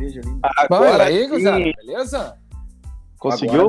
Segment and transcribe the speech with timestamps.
[0.00, 0.40] cerveja ali.
[0.56, 2.38] Agora aí, Guzada, beleza?
[3.18, 3.68] Conseguiu?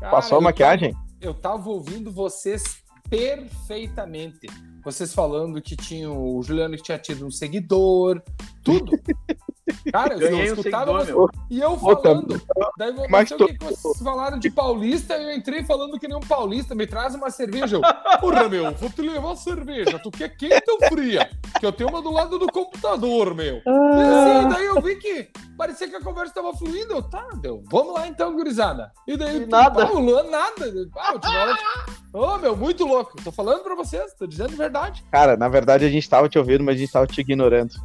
[0.00, 0.94] Cara, Passou a eu maquiagem?
[1.20, 2.78] eu tava ouvindo vocês
[3.08, 4.46] perfeitamente.
[4.84, 8.22] Vocês falando que tinha o Juliano que tinha tido um seguidor,
[8.62, 8.92] tudo.
[9.92, 12.42] Cara, eu, eu um escutava seguidor, você- e eu Puta, falando.
[12.78, 16.16] Daí eu mas tô- que que vocês falaram de paulista eu entrei falando que nem
[16.16, 16.74] um paulista.
[16.74, 17.76] Me traz uma cerveja.
[17.76, 17.82] Eu,
[18.20, 19.98] Porra, meu, vou te levar cerveja.
[19.98, 21.28] Tu quer quente ou fria?
[21.58, 23.56] Que eu tenho uma do lado do computador, meu.
[23.56, 26.94] E assim, daí eu vi que parecia que a conversa tava fluindo.
[26.94, 27.62] Eu, tá, deu.
[27.70, 28.92] Vamos lá então, gurizada.
[29.06, 29.84] E daí, E nada.
[30.30, 30.88] nada.
[30.96, 33.16] Ah, Ô, meu, muito louco.
[33.22, 35.04] Tô falando pra vocês, tô dizendo verdade.
[35.10, 37.74] Cara, na verdade a gente tava te ouvindo, mas a gente tava te ignorando.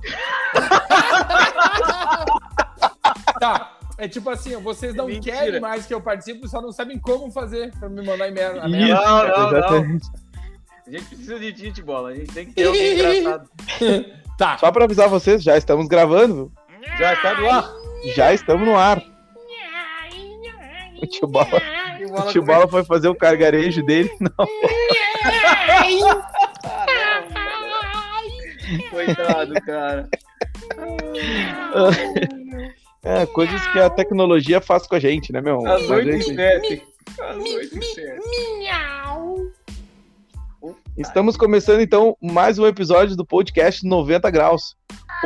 [3.39, 3.77] Tá.
[3.97, 5.37] É tipo assim, vocês não Mentira.
[5.37, 8.61] querem mais que eu participe, só não sabem como fazer pra me mandar e-mail.
[8.61, 9.01] a Isso, merda.
[9.01, 9.99] Não, não, não.
[10.85, 12.09] A gente precisa de gente bola.
[12.09, 13.49] A gente tem que ter alguém engraçado.
[14.37, 14.57] Tá.
[14.57, 16.51] Só pra avisar vocês, já estamos gravando.
[16.97, 17.71] Já está do ar.
[18.15, 19.01] Já estamos no ar.
[21.01, 21.61] O tio Bola,
[22.17, 24.09] o tio Bola foi fazer o cargarejo dele.
[24.21, 24.47] Não.
[28.89, 30.09] Coitado, cara.
[33.03, 35.65] É, coisas que a tecnologia faz com a gente, né, meu?
[35.67, 36.83] Às Mas, 8 e enfim, 7.
[40.93, 41.07] Às 8 7.
[41.07, 44.75] Estamos começando então mais um episódio do podcast 90 Graus.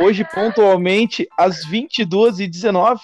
[0.00, 2.98] Hoje, pontualmente, às 22h19,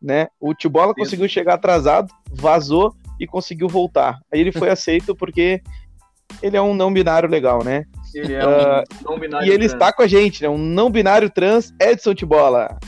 [0.00, 0.28] né?
[0.38, 4.18] O Tio Bola conseguiu chegar atrasado, vazou e conseguiu voltar.
[4.32, 5.60] Aí ele foi aceito porque
[6.42, 7.84] ele é um não binário legal, né?
[8.14, 9.46] Ele é Ah, um não binário.
[9.46, 9.72] E ele trans.
[9.72, 10.48] está com a gente, né?
[10.48, 12.78] Um não binário trans, Edson Tibola.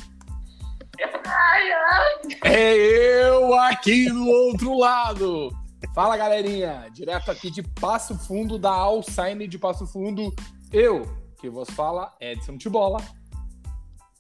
[2.44, 5.50] É eu aqui do outro lado.
[5.94, 6.86] Fala, galerinha.
[6.92, 10.32] Direto aqui de Passo Fundo, da Alsign de Passo Fundo.
[10.72, 11.06] Eu,
[11.40, 12.98] que vos fala, Edson Tibola.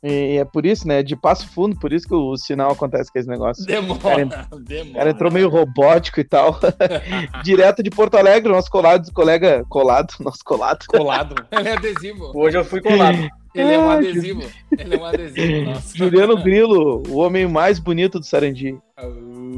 [0.04, 1.00] E é por isso, né?
[1.00, 3.64] De passo fundo, por isso que o sinal acontece com esse negócio.
[3.64, 4.94] Demora, O demora.
[4.98, 6.58] cara entrou meio robótico e tal.
[7.44, 9.64] Direto de Porto Alegre, nosso colado, colega.
[9.68, 10.86] Colado, nosso colado.
[10.88, 11.46] colado.
[11.52, 12.32] Ele é adesivo.
[12.34, 13.28] Hoje eu fui colado.
[13.54, 14.42] Ele é um Ah, adesivo.
[14.76, 15.96] Ele é um adesivo, nossa.
[15.96, 18.76] Juliano Grilo, o homem mais bonito do Sarandi.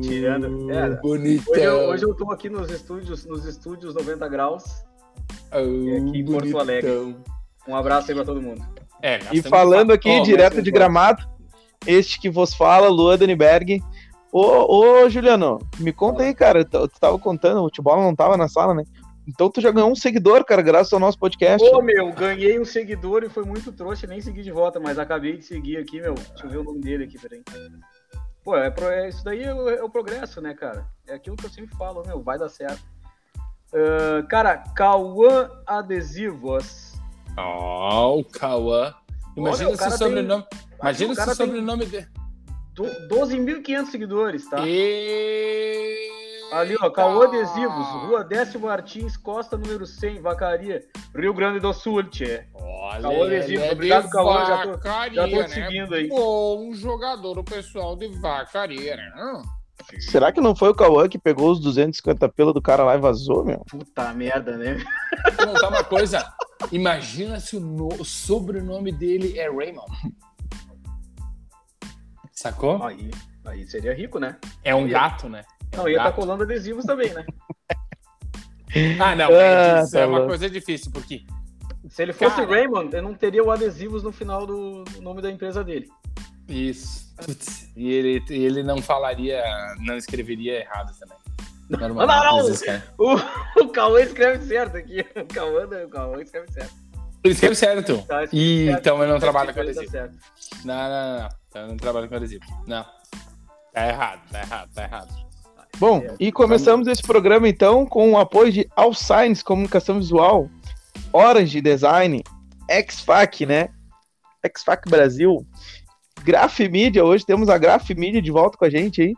[0.00, 0.70] Tirando.
[0.70, 1.52] É, bonitão.
[1.52, 4.64] Hoje eu, hoje eu tô aqui nos estúdios, nos estúdios 90 graus.
[5.50, 6.90] aqui em Porto Alegre.
[6.90, 7.24] bonitão.
[7.66, 8.62] Um abraço aí pra todo mundo.
[9.02, 11.26] É, E falando aqui, Ó, direto mas de gramado,
[11.86, 13.82] este que vos fala, Luan Daniberg.
[14.32, 16.64] Ô, ô, Juliano, me conta aí, cara.
[16.64, 18.82] Tu, tu tava contando, o Tibola não tava na sala, né?
[19.26, 21.66] Então tu já ganhou um seguidor, cara, graças ao nosso podcast.
[21.66, 25.36] Ô, meu, ganhei um seguidor e foi muito trouxa, nem segui de volta, mas acabei
[25.36, 26.14] de seguir aqui, meu.
[26.14, 27.42] Deixa eu ver o nome dele aqui, peraí.
[28.44, 30.86] Pô, é, é- isso daí é o, é o progresso, né, cara?
[31.06, 32.82] É aquilo que eu sempre falo, meu, vai dar certo.
[33.72, 36.92] Ah, cara, Cauã Adesivos.
[37.36, 38.94] Ó, o Cauã.
[39.36, 40.44] Imagina Olha, esse sobrenome.
[40.80, 42.06] Imagina o esse tem sobrenome dele.
[42.74, 44.58] do- 12.500 seguidores, tá?
[44.66, 46.10] E...
[46.52, 52.04] Ali, ó, Cauã Adesivos, Rua Décio Martins, Costa número 100, Vacaria, Rio Grande do Sul,
[52.04, 52.44] tchê.
[52.54, 55.44] Olha, Cauã adesivo, ele é obrigado, Cauã, já tô- Vacaria, Já tô né?
[55.44, 56.08] te seguindo aí.
[56.08, 59.12] Bom jogador, o pessoal de Vacaria, né?
[60.00, 62.98] Será que não foi o Cauã que pegou os 250 pila do cara lá e
[62.98, 63.58] vazou, meu?
[63.68, 64.76] Puta merda, né?
[65.36, 66.32] Vou contar uma coisa.
[66.72, 69.90] Imagina se o, no- o sobrenome dele é Raymond.
[72.32, 72.82] Sacou?
[72.84, 73.10] Aí,
[73.44, 74.36] aí seria rico, né?
[74.62, 75.44] É um gato, né?
[75.72, 76.14] É Não, um ia estar gato.
[76.16, 77.24] colando adesivos também, né?
[79.00, 80.26] Ah, não, Ah, é tá uma louco.
[80.28, 81.24] coisa difícil, porque
[81.94, 82.48] Se ele fosse Cara.
[82.48, 85.88] Raymond, eu não teria o adesivos no final do nome da empresa dele.
[86.48, 87.14] Isso.
[87.24, 89.40] Putz, e ele, ele não falaria,
[89.78, 91.16] não escreveria errado também.
[91.70, 92.56] Não, não, não.
[92.58, 92.84] cara.
[92.98, 93.14] O,
[93.62, 95.06] o Cauã escreve certo aqui.
[95.14, 96.74] O Cauã, não, o Cauã escreve certo.
[97.22, 98.02] Ele escreve certo.
[98.08, 98.80] Tá, E, certo.
[98.80, 99.84] então ele não trabalha com adesivo.
[99.86, 100.16] tá certo.
[100.64, 101.28] Não, não, não.
[101.48, 102.44] Então eu não trabalho com adesivo.
[102.66, 102.84] Não.
[103.72, 105.14] Tá errado, tá errado, tá errado.
[105.78, 110.50] Bom, e começamos esse programa então com o apoio de Allsigns Comunicação Visual,
[111.14, 112.24] Orange Design,
[112.90, 113.68] XFAC, né?
[114.44, 115.46] XFAC Brasil,
[116.24, 119.14] Grafimídia, hoje temos a Grafimídia de volta com a gente aí.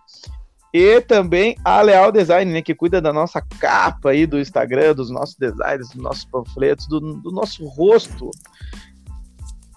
[0.75, 5.11] E também a Leal Design, né, que cuida da nossa capa aí do Instagram, dos
[5.11, 8.31] nossos designs, dos nossos panfletos, do, do nosso rosto.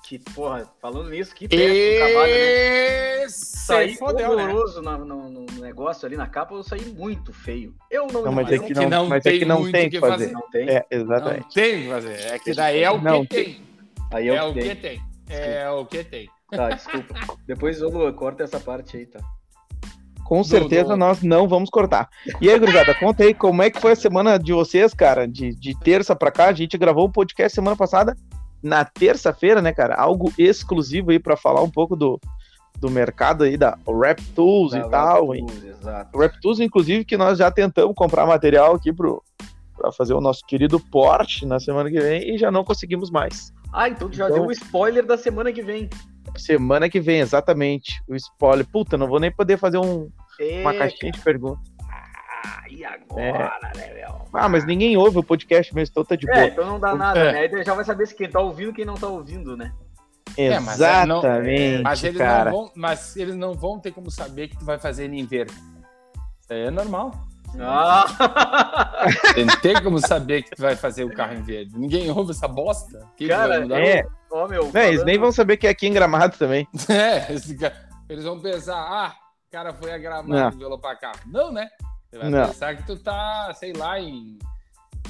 [0.10, 3.24] Que, porra, falando nisso, que péssimo trabalho, né?
[3.26, 4.48] Esse Saí fodeu, né?
[4.52, 7.76] no, no- no negócio ali na capa, eu saí muito feio.
[7.92, 10.00] Eu não, Não, mas eu é que não, mas é que não tem que que
[10.00, 10.32] fazer.
[10.32, 10.68] não tem.
[10.68, 11.54] É, Não exatamente.
[11.54, 12.14] tem o que fazer.
[12.26, 13.62] É que daí é o Não que tem.
[14.12, 14.76] Aí É eu o que tenho.
[14.82, 15.02] tem.
[15.30, 16.30] É o que tem.
[16.50, 17.14] Tá, desculpa.
[17.46, 19.20] Depois, ô Lua, corta essa parte aí, tá?
[20.26, 22.10] Com Do- certeza do- nós não vamos cortar.
[22.42, 25.28] E aí, gurizada, conta aí como é que foi a semana de vocês, cara?
[25.28, 28.16] De, de terça pra cá, a gente gravou o podcast semana passada,
[28.62, 29.96] na terça-feira, né, cara?
[29.96, 32.20] Algo exclusivo aí pra falar um pouco do,
[32.80, 35.28] do mercado aí da Rap Tools Da e tal.
[35.30, 36.18] Raptools, Exato.
[36.18, 39.24] O Rap Tools, inclusive, que nós já tentamos comprar material aqui pro,
[39.78, 43.54] pra fazer o nosso querido Porsche na semana que vem e já não conseguimos mais.
[43.72, 45.90] Ah, então tu já Então- deu o spoiler da semana que vem.
[46.38, 48.02] Semana que vem, exatamente.
[48.08, 48.66] O spoiler.
[48.68, 50.10] Puta, não vou nem poder fazer um-
[50.62, 51.69] uma caixinha de perguntas.
[52.46, 54.26] Ah, e agora, né, meu?
[54.34, 56.46] Ah, mas ninguém ouve o podcast mesmo, então tá de É, boa.
[56.48, 57.32] então não dá nada, É.
[57.48, 57.58] né?
[57.58, 59.74] Aí já vai saber se quem tá ouvindo e quem não tá ouvindo, né?
[60.38, 62.52] É, mas é, não- Exatamente, Mas eles, cara.
[62.52, 65.54] não vão, mas eles não vão ter como saber que tu vai fazer em verde.
[66.40, 67.12] Isso aí é normal.
[67.60, 68.06] Ah!
[69.36, 71.78] Não tem como saber que tu vai fazer o carro em verde.
[71.78, 73.00] Ninguém ouve essa bosta.
[73.18, 73.66] Que Cara?
[73.80, 74.72] É, Ó, meu.
[74.72, 76.68] não, eles nem vão saber que é aqui em Gramado também.
[76.90, 77.58] É, esse
[78.08, 79.14] eles vão pensar, ah,
[79.48, 81.12] o cara foi a Gramado e violou pra cá.
[81.26, 81.68] Não, né?
[82.10, 82.48] Você vai Não.
[82.48, 84.40] pensar que tu tá, sei lá, em.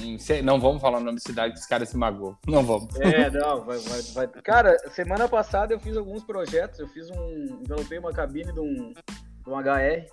[0.02, 2.38] em sei- não vamos falar o nome da cidade que os caras se magoam.
[2.48, 2.94] Não vamos.
[3.00, 4.28] É, não, vai, vai, vai.
[4.44, 6.80] Cara, semana passada eu fiz alguns projetos.
[6.80, 7.60] Eu fiz um.
[7.64, 10.06] Envelopei uma cabine de um, de um HR.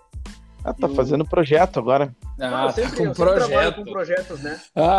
[0.65, 2.13] Ah, tá fazendo projeto agora.
[2.41, 3.77] Ah, eu sempre, com eu sempre trabalho projeto.
[3.77, 4.61] com projetos, né?
[4.75, 4.99] Ah,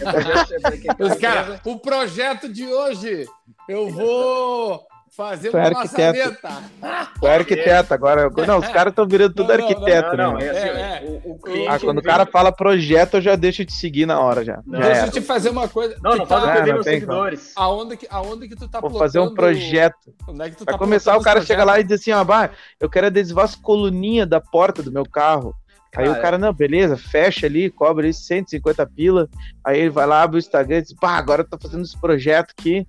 [0.00, 3.26] É projeto, é porque os caras, o projeto de hoje,
[3.68, 6.18] eu vou fazer Tu uma arquiteto.
[6.18, 7.10] maçaneta.
[7.18, 8.30] Tu é arquiteto agora.
[8.46, 10.46] Não, os caras estão virando tudo Não, arquiteto, Não, não, né?
[10.46, 11.20] é assim, É, é.
[11.24, 11.68] O, o cliente.
[11.68, 14.60] Ah, quando o cara fala projeto, eu já deixo de seguir na hora já.
[14.66, 15.08] Não, Já Deixa era.
[15.08, 15.96] eu te fazer uma coisa.
[16.02, 17.52] Não, Tu não faz eu Ah, perder não meus seguidores.
[17.56, 20.14] Aonde que, aonde que tu tá Vou fazer um projeto.
[20.28, 22.22] Onde é que tu Vai tá começar, o cara chega lá e diz assim, ó,
[22.22, 25.54] bah, eu quero adesivar as coluninhas da porta do meu carro.
[25.96, 26.18] Aí Cara.
[26.18, 29.28] o cara, não, beleza, fecha ali, cobra ali 150 pila.
[29.64, 31.98] Aí ele vai lá, abre o Instagram e diz, pá, agora eu tô fazendo esse
[31.98, 32.86] projeto aqui,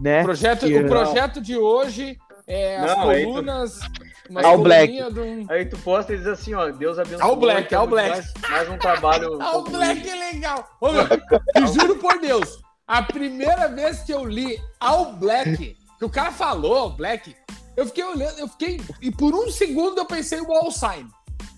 [0.00, 0.20] né?
[0.20, 3.80] O projeto, Que- o projeto de hoje é as Não, aí tu- colunas.
[4.28, 5.02] uma All Black.
[5.02, 7.22] um- Aí tu posta e diz assim, ó, Deus abençoe.
[7.22, 8.10] All Black, All Black.
[8.10, 9.40] Mais, mais um trabalho.
[9.42, 10.68] All Black é legal.
[10.80, 16.04] Ô, meu, te juro por Deus, a primeira vez que eu li All Black, que
[16.04, 17.34] o cara falou Black,
[17.76, 18.80] eu fiquei olhando, eu fiquei.
[19.00, 21.06] E por um segundo eu pensei o All Sign.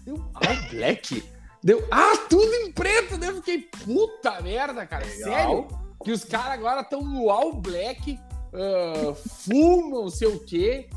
[0.06, 1.22] Eu, All Black?
[1.64, 3.16] Deu, ah, tudo em preto.
[3.16, 5.06] Daí eu fiquei, puta merda, cara.
[5.06, 5.22] Legal.
[5.32, 5.68] Sério?
[6.04, 8.18] Que os caras agora estão no All Black,
[8.54, 10.88] ah, full, não sei o quê.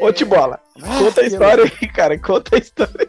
[0.00, 3.08] Ô, Tibola, Ah, conta a história aí, cara, conta a história.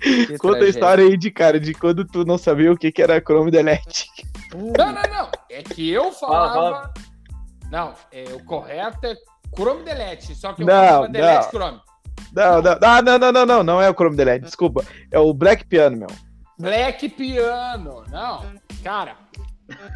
[0.00, 0.68] Que Conta a tragédia.
[0.68, 4.06] história aí de, cara, de quando tu não sabia o que que era Chrome Delete.
[4.54, 5.30] Não, não, não.
[5.50, 6.52] É que eu falava.
[6.54, 6.94] Fala,
[7.70, 9.16] Não, é, o correto é
[9.54, 10.34] Chrome Delete.
[10.36, 11.50] Só que eu Não, falava Delete não.
[11.50, 11.80] Chrome.
[12.32, 14.84] Não, não, ah, não, não, não, não, não é o Chrome Delete, desculpa.
[15.10, 16.08] É o Black Piano, meu.
[16.60, 18.04] Black Piano.
[18.10, 18.44] Não,
[18.84, 19.16] cara.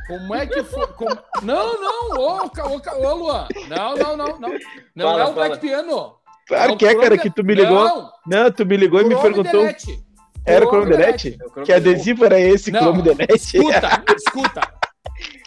[0.06, 0.86] Como é que foi?
[0.88, 3.48] como- Não, não, ô, ô, ô, Luan.
[3.69, 4.50] Não, não, não, não.
[4.94, 5.60] Não Fala, é o Black fala.
[5.60, 6.14] Piano.
[6.48, 7.84] Claro É o que é, cara, que tu me ligou.
[7.84, 9.60] Não, Não, tu me ligou e me perguntou.
[9.60, 10.04] Delete.
[10.44, 11.28] Era o Chrome Delete?
[11.28, 11.72] É Chrome Que Delete.
[11.88, 13.34] adesivo era esse, Não, Chrome Delete?
[13.34, 14.60] Escuta, escuta.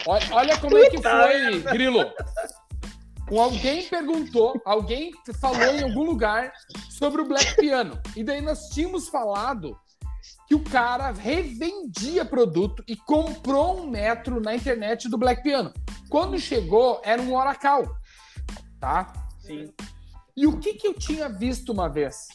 [0.07, 2.11] Olha, olha como é que foi, Grilo.
[3.31, 5.11] Um- Alguém perguntou, alguém
[5.41, 6.51] falou em algum lugar
[6.91, 7.99] sobre o Black Piano.
[8.15, 9.75] E daí nós tínhamos falado
[10.47, 15.73] que o cara revendia produto e comprou um metro na internet do Black Piano.
[16.09, 17.89] Quando chegou, era um Oracle.
[18.79, 19.11] Tá?
[19.39, 19.73] Sim.
[20.37, 22.27] E o que que eu tinha visto uma vez?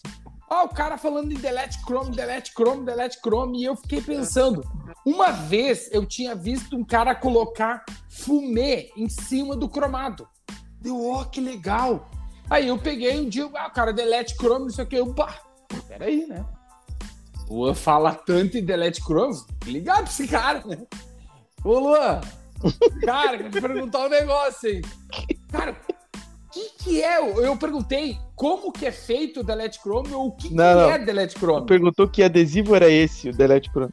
[0.48, 4.64] Ah, o cara falando de delete Chrome, delete Chrome, delete Chrome, e eu fiquei pensando.
[5.06, 10.29] Uma vez eu tinha visto um cara colocar fumê em cima do cromado.
[10.81, 12.10] Deu, ó, que legal.
[12.48, 15.14] Aí eu peguei um dia, ah, o cara delete Chrome, não sei o que, eu,
[15.14, 15.40] pá,
[15.86, 16.44] peraí, né?
[17.50, 20.78] Luan fala tanto em delete Chrome, ligado pra esse cara, né?
[21.64, 22.20] Ô, Luan,
[23.04, 24.82] cara, quero te perguntar um negócio aí.
[25.50, 27.19] Cara, o que, que é?
[27.20, 30.90] Eu perguntei como que é feito o Delete Chrome ou o que, que Não, não.
[30.90, 31.66] é Delete Chrome.
[31.66, 33.92] perguntou que adesivo era esse, o Delete Chrome.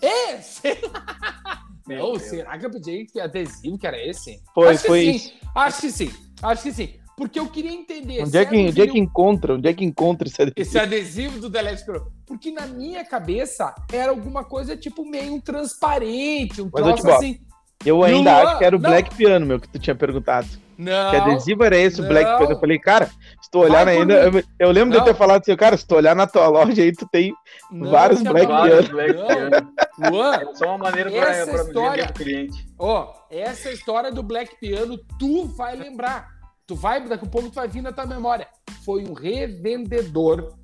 [0.00, 1.62] É, sei lá.
[1.86, 2.22] Meu Não, Deus.
[2.22, 4.40] será que eu pedi que adesivo que era esse?
[4.54, 5.28] Foi, acho foi que isso.
[5.28, 6.12] sim, acho que sim,
[6.42, 6.94] acho que sim.
[7.18, 9.54] Porque eu queria entender Onde é, que, um onde é que encontra?
[9.54, 10.60] Onde é que encontra esse adesivo?
[10.60, 12.06] esse adesivo do Delete Chrome.
[12.24, 17.02] Porque na minha cabeça era alguma coisa tipo meio um transparente, um Mas eu troço
[17.02, 17.16] boto.
[17.16, 17.40] assim.
[17.84, 18.90] Eu ainda Luan- acho que era o não.
[18.90, 20.48] Black Piano, meu, que tu tinha perguntado.
[20.76, 21.10] Não.
[21.10, 22.06] Que adesivo era esse, o.
[22.06, 22.52] Black Piano?
[22.52, 24.14] Eu falei, cara, se tu olhar ainda.
[24.14, 25.06] Eu, eu lembro de Não.
[25.06, 27.32] eu ter falado assim, cara, se tu olhar na tua loja aí, tu tem.
[27.70, 28.46] não, vários Black.
[28.46, 29.72] Piano.
[30.10, 32.66] Luan, É só uma maneira pra, Essa pra história- vender pro cliente.
[32.78, 36.37] Ó, essa história do Black Piano, tu vai lembrar.
[36.68, 38.46] Tu vai, daqui a pouco tu vai vir na tua memória.
[38.84, 40.54] Foi um revendedor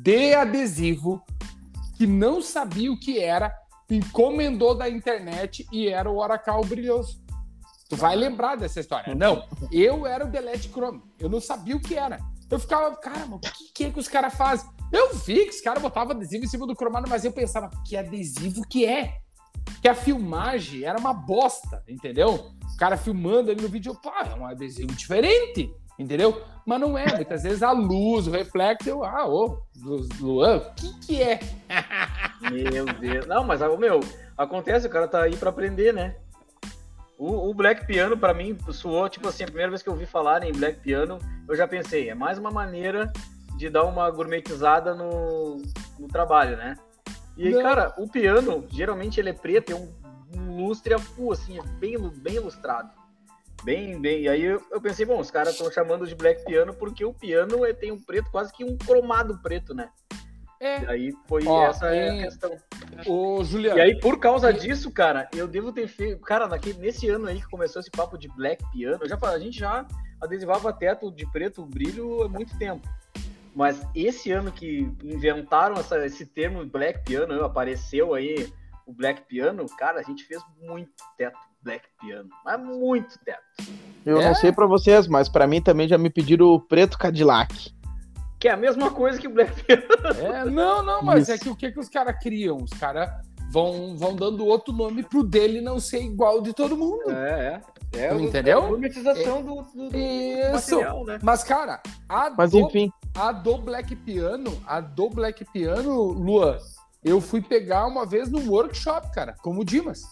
[0.00, 1.20] de adesivo
[1.98, 3.52] que não sabia o que era,
[3.90, 7.20] encomendou da internet e era o Oracle brilhoso.
[7.88, 9.12] Tu vai lembrar dessa história.
[9.12, 11.02] Não, eu era o Delete Chrome.
[11.18, 12.20] Eu não sabia o que era.
[12.48, 14.70] Eu ficava, cara, mas o que, que é que os caras fazem?
[14.92, 17.96] Eu vi que os caras botavam adesivo em cima do cromado, mas eu pensava, que
[17.96, 19.20] adesivo que é?
[19.80, 22.52] que a filmagem era uma bosta, entendeu?
[22.80, 26.42] Cara filmando ali no vídeo, pá, é um adesivo diferente, Entendeu?
[26.64, 27.14] Mas não é.
[27.14, 29.60] Muitas vezes a luz, o reflexo, eu, ah, ô,
[30.18, 31.38] Luan, o que que é?
[32.50, 33.26] Meu Deus.
[33.26, 34.00] Não, mas, meu,
[34.34, 36.16] acontece, o cara tá aí pra aprender, né?
[37.18, 40.06] O, o Black Piano, para mim, soou, tipo assim, a primeira vez que eu ouvi
[40.06, 43.12] falar em Black Piano, eu já pensei, é mais uma maneira
[43.58, 45.60] de dar uma gourmetizada no,
[45.98, 46.76] no trabalho, né?
[47.36, 47.62] E, Não.
[47.62, 49.92] cara, o piano, geralmente ele é preto, tem um,
[50.36, 52.90] um lustre a full, assim, é bem, bem ilustrado.
[53.62, 54.22] Bem, bem.
[54.22, 57.12] E aí eu, eu pensei, bom, os caras estão chamando de Black Piano porque o
[57.12, 59.90] piano é, tem um preto, quase que um cromado preto, né?
[60.58, 60.82] É.
[60.82, 62.56] E aí foi Ó, essa é a questão.
[63.06, 63.78] O Juliano.
[63.78, 66.20] E aí, por causa disso, cara, eu devo ter feito.
[66.20, 69.58] Cara, naquele, nesse ano aí que começou esse papo de black piano, já, a gente
[69.58, 69.86] já
[70.20, 72.86] adesivava teto de preto brilho há muito tempo.
[73.54, 78.52] Mas esse ano que inventaram essa, esse termo black piano, apareceu aí
[78.86, 82.28] o black piano, cara, a gente fez muito teto black piano.
[82.44, 83.70] Mas muito teto.
[84.04, 84.24] Eu é?
[84.24, 87.74] não sei para vocês, mas para mim também já me pediram o preto Cadillac.
[88.38, 89.82] Que é a mesma coisa que o Black Piano.
[90.34, 91.32] É, não, não, mas Isso.
[91.32, 92.56] é que o que, que os caras criam?
[92.56, 93.10] Os caras
[93.50, 97.10] vão, vão dando outro nome pro dele não ser igual de todo mundo.
[97.10, 97.60] É,
[97.92, 98.06] é.
[98.06, 98.60] é Entendeu?
[98.60, 100.76] A monetização é, do, do, do Isso.
[100.76, 101.18] Material, né?
[101.22, 102.90] Mas, cara, a mas, do, enfim.
[103.14, 106.58] a do Black Piano, a do Black Piano, Lua,
[107.04, 110.02] eu fui pegar uma vez no workshop, cara, como o Dimas.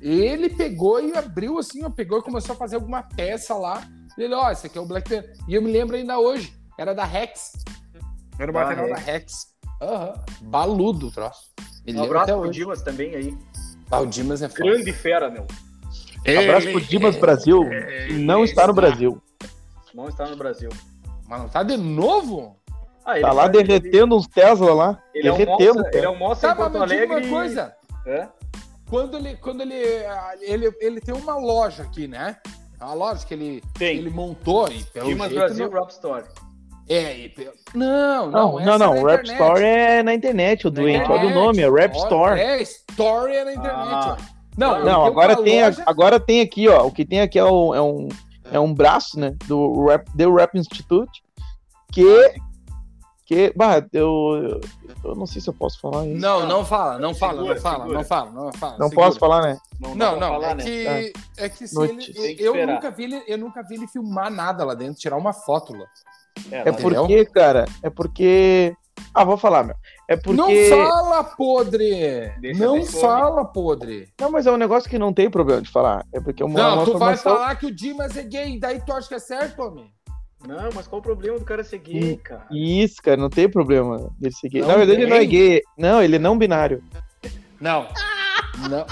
[0.00, 3.86] Ele pegou e abriu assim, ó, pegou e começou a fazer alguma peça lá.
[4.18, 5.26] Ele, ó, oh, esse aqui é o Black Piano.
[5.48, 7.52] E eu me lembro ainda hoje era da Rex.
[8.38, 9.54] Era o material da Rex.
[9.80, 10.12] Aham.
[10.42, 10.50] Uhum.
[10.50, 11.52] Baludo o troço.
[11.88, 12.60] um abraço pro hoje.
[12.60, 13.38] Dimas também aí.
[13.90, 14.64] Ah, o Dimas é foda.
[14.64, 15.46] Grande fera, meu.
[16.26, 17.60] Um abraço pro Dimas Brasil.
[18.18, 19.22] não está no Brasil.
[19.94, 20.70] Não está no Brasil.
[21.26, 22.56] Mas não tá de novo?
[23.06, 24.14] Ah, tá lá derretendo ele...
[24.14, 25.02] uns Tesla lá.
[25.14, 25.78] Ele derretendo.
[25.78, 27.06] Almoça, ele almoça tá, em Porto Alegre.
[27.06, 27.76] uma coisa.
[28.04, 28.28] É?
[28.90, 29.82] Quando ele, quando ele,
[30.40, 32.36] ele, ele tem uma loja aqui, né?
[32.80, 33.98] Uma loja que ele, tem.
[33.98, 34.68] ele montou.
[34.68, 35.80] E pelo Dimas Brasil não...
[35.80, 36.24] Rap Store.
[36.88, 37.30] É,
[37.74, 38.60] não, não.
[38.60, 39.04] Não, não, não.
[39.04, 41.10] Rap Store é na internet, o doente.
[41.10, 42.40] Olha o nome, é Rap Store.
[42.40, 43.76] É, Story é na internet.
[43.76, 44.16] Ah.
[44.56, 45.82] Não, não agora tem, loja...
[45.84, 46.86] agora tem aqui, ó.
[46.86, 48.08] O que tem aqui é, o, é, um,
[48.52, 49.34] é um braço, né?
[49.46, 51.22] Do Rap, The Rap Institute.
[51.92, 52.34] Que.
[53.26, 53.52] Que.
[53.56, 54.60] Bah, eu,
[55.04, 56.20] eu não sei se eu posso falar isso.
[56.20, 57.98] Não, não fala, não fala, segura, não fala, segura.
[57.98, 58.78] não fala, não fala.
[58.78, 59.06] Não segura.
[59.06, 59.58] posso falar, né?
[59.80, 60.64] Não, não, não falar, é, né?
[60.64, 64.64] que, é que se ele, eu, nunca vi ele, eu nunca vi ele filmar nada
[64.64, 65.86] lá dentro, tirar uma foto lá.
[66.52, 68.72] É, é porque, cara, é porque.
[69.12, 69.76] Ah, vou falar, meu.
[70.08, 70.40] É porque.
[70.40, 72.32] Não fala, podre!
[72.40, 74.08] Deixa não fala, podre!
[74.20, 76.06] Não, mas é um negócio que não tem problema de falar.
[76.12, 76.60] É porque é uma.
[76.60, 79.18] Não, uma tu vai falar que o Dimas é gay, daí tu acha que é
[79.18, 79.95] certo, homem?
[80.46, 82.46] Não, mas qual o problema do cara ser gay, cara?
[82.50, 84.60] Isso, cara, não tem problema dele ser gay.
[84.60, 85.62] Não, Na verdade, ele não é gay.
[85.76, 86.82] Não, ele é não binário.
[87.60, 87.86] Não.
[88.68, 88.86] não.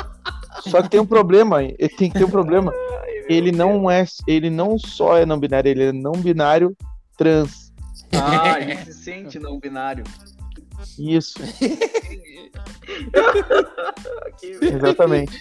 [0.63, 2.73] Só que tem um problema, ele tem que ter um problema.
[3.29, 6.77] ele não é, ele não só é não binário, ele é não binário
[7.17, 7.73] trans.
[8.13, 10.05] Ah, ele se sente não binário.
[10.99, 11.39] Isso.
[14.61, 15.41] Exatamente.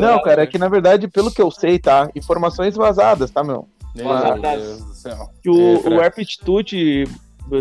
[0.00, 2.10] Não, cara, é que na verdade, pelo que eu sei, tá?
[2.14, 3.68] Informações vazadas, tá, meu?
[3.94, 4.82] Vazadas.
[5.42, 7.04] Que o, é, o Air Institute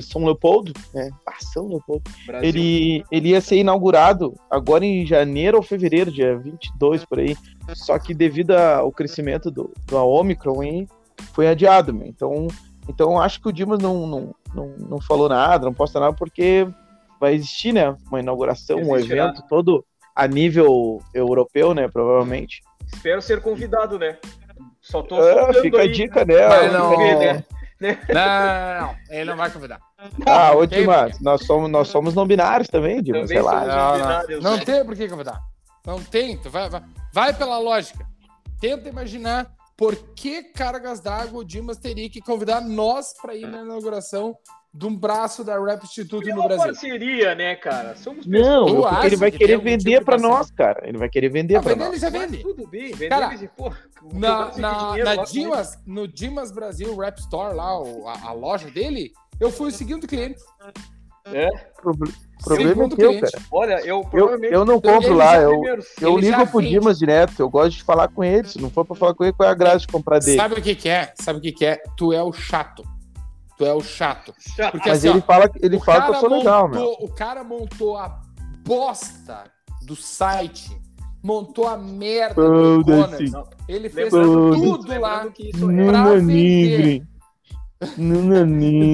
[0.02, 1.10] São Leopoldo, né?
[1.26, 2.04] Ah, São Leopoldo.
[2.42, 7.36] Ele, ele ia ser inaugurado agora em janeiro ou fevereiro, dia 22 por aí.
[7.74, 10.88] Só que devido ao crescimento do, do Omicron, hein,
[11.34, 12.08] foi adiado, meu.
[12.08, 12.48] Então,
[12.88, 16.68] então acho que o Dimas não, não, não, não falou nada, não posta nada, porque
[17.20, 17.96] vai existir, né?
[18.08, 19.26] Uma inauguração, Existirá.
[19.26, 21.88] um evento todo a nível europeu, né?
[21.88, 22.62] Provavelmente.
[22.94, 24.18] Espero ser convidado, né?
[24.90, 25.90] Só tô é, Fica aí.
[25.90, 26.36] a dica, né?
[26.72, 27.44] Não, né?
[28.10, 29.80] não, ele não vai convidar.
[30.26, 33.66] Ah, ô Dimas, nós somos, nós somos não binários também, Dimas, sei lá.
[33.66, 34.66] Não, não, não né?
[34.66, 35.40] tem por que convidar.
[35.86, 36.82] Não tem, vai, vai,
[37.14, 38.06] vai pela lógica.
[38.60, 43.62] Tenta imaginar por que cargas d'água o Dimas teria que convidar nós para ir na
[43.62, 44.38] inauguração
[44.74, 46.66] de um braço da Rap Instituto no Brasil?
[46.66, 47.96] parceria, né, cara?
[47.96, 50.86] Somos Não, ele vai que querer vender tipo para nós, cara.
[50.86, 51.88] Ele vai querer vender ah, para nós.
[51.92, 52.40] Ele já vende.
[52.40, 53.72] tudo bem, vender cara, eles, pô,
[54.14, 59.50] na, na, na Dimas, no Dimas Brasil Rap Store lá, a, a loja dele, eu
[59.50, 60.42] fui o segundo cliente.
[61.34, 61.50] É.
[62.44, 63.44] Problema é teu, cara.
[63.52, 64.54] Olha, eu provavelmente.
[64.54, 65.62] Eu, eu não compro lá, eu,
[66.02, 66.72] eu ligo pro vende.
[66.72, 68.48] Dimas direto, eu gosto de falar com ele.
[68.48, 70.38] Se não for pra falar com ele, qual é a graça de comprar dele?
[70.38, 71.14] Sabe o que, que é?
[71.16, 71.82] Sabe o que, que é?
[71.98, 72.84] Tu é o chato.
[73.58, 74.34] Tu é o chato.
[74.72, 76.96] Porque, Mas assim, ele ó, fala, ele fala que eu sou legal, meu.
[77.02, 78.22] O cara montou a
[78.66, 79.44] bosta
[79.86, 80.72] do site,
[81.22, 83.50] montou a merda do Conor.
[83.68, 87.04] Ele fez tudo lá pra vender.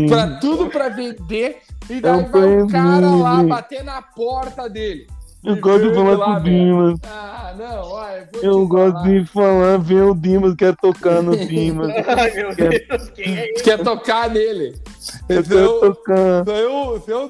[0.08, 1.58] Pra tudo pra vender
[1.90, 5.08] e daí vai o cara lá bater na porta dele.
[5.44, 6.40] Eu gosto de falar lá, com o.
[6.44, 7.00] Dimas.
[7.04, 9.08] Ah, não, olha, Eu te gosto falar.
[9.08, 11.92] de falar, vem o Dimas, quero tocar no Dimas.
[12.08, 14.74] Ai, meu Deus, quem é Tu quer tocar nele.
[15.30, 16.44] Eu é quero o, tocar.
[16.98, 17.30] esse é o,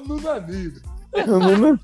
[1.20, 1.80] esse é o Nunanino.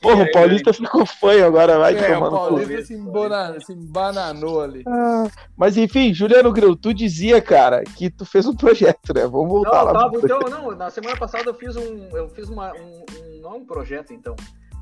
[0.00, 2.48] Porra, o Paulista ficou feio agora, vai É, o tomar no cu.
[2.48, 4.82] Paulista se, embona- se embananou ali.
[4.86, 9.22] Ah, Mas enfim, Juliano Gril, tu dizia, cara, que tu fez um projeto, né?
[9.26, 9.94] Vamos voltar Não, lá.
[10.00, 13.04] tava, então, não, na semana passada eu fiz um, eu fiz uma, um,
[13.36, 14.34] um- não um projeto, então,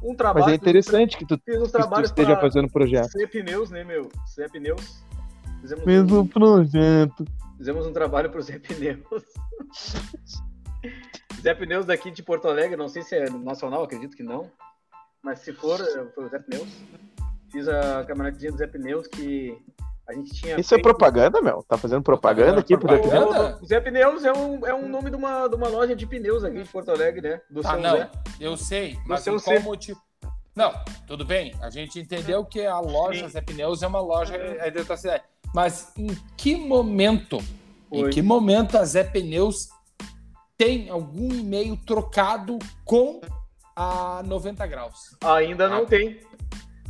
[0.03, 0.51] um Mas trabalho.
[0.51, 3.11] é interessante que tu, Fiz uns que tu esteja fazendo projeto.
[3.11, 4.09] C Pneus, né, meu?
[4.27, 5.03] C Pneus.
[5.61, 7.25] Fizemos, um um, projeto.
[7.57, 9.01] fizemos um trabalho pro Zé Pneus.
[11.41, 14.51] Zé Pneus daqui de Porto Alegre, não sei se é nacional, acredito que não.
[15.23, 15.79] Mas se for,
[16.15, 16.69] foi o Zé Pneus.
[17.51, 19.57] Fiz a caminhonetezinha do Zé Pneus que
[20.09, 20.59] a gente tinha.
[20.59, 21.63] Isso é feito- propaganda, meu?
[21.69, 23.03] Tá fazendo propaganda aqui pro Zé?
[23.03, 23.63] Pneus?
[23.63, 26.45] O Zé Pneus é um, é um nome de uma, de uma loja de pneus
[26.45, 27.41] aqui de Porto Alegre, né?
[27.51, 28.11] Do Ah, não, Zé.
[28.41, 30.01] eu sei, mas em qual motivo?
[30.55, 30.73] Não,
[31.07, 33.29] tudo bem, a gente entendeu que a loja Sim.
[33.31, 35.23] Zé Pneus é uma loja dentro da cidade.
[35.55, 37.39] Mas em que momento,
[37.93, 39.69] em que momento a Zé Pneus
[40.59, 43.21] tem algum e-mail trocado com
[43.77, 45.17] a 90 graus?
[45.23, 45.87] Ainda não Ah.
[45.87, 46.21] tem.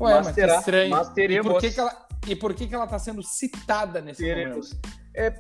[0.00, 0.90] Ué, Mas mas, terá, estranho.
[0.90, 1.52] mas e, teremos.
[1.52, 4.37] por que, que ela, e por que, que ela tá sendo citada nesse momento?
[4.38, 4.70] Teremos.
[5.14, 5.34] É,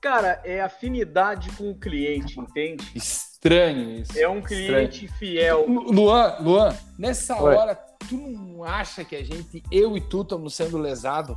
[0.00, 2.84] cara, é afinidade com o cliente, entende?
[2.94, 4.18] Estranho isso.
[4.18, 5.64] É um cliente fiel.
[5.66, 7.54] Lu- Luan, Luan, nessa Oi.
[7.54, 7.74] hora,
[8.08, 11.36] tu não acha que a gente, eu e tu, estamos sendo lesados?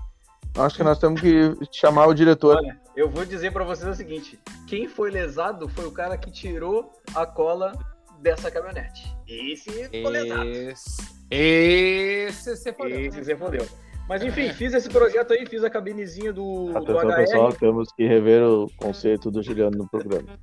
[0.57, 2.55] Acho que nós temos que chamar o diretor.
[2.57, 6.31] Olha, eu vou dizer pra vocês o seguinte: quem foi lesado foi o cara que
[6.31, 7.73] tirou a cola
[8.21, 9.13] dessa caminhonete.
[9.27, 10.49] Esse ficou lesado.
[10.49, 12.91] Esse, esse você falou.
[12.91, 13.67] Esse você fodeu.
[14.07, 17.15] Mas enfim, fiz esse projeto aí, fiz a cabinezinha do, do Atenção, HR.
[17.15, 20.39] pessoal, temos que rever o conceito do Juliano no programa.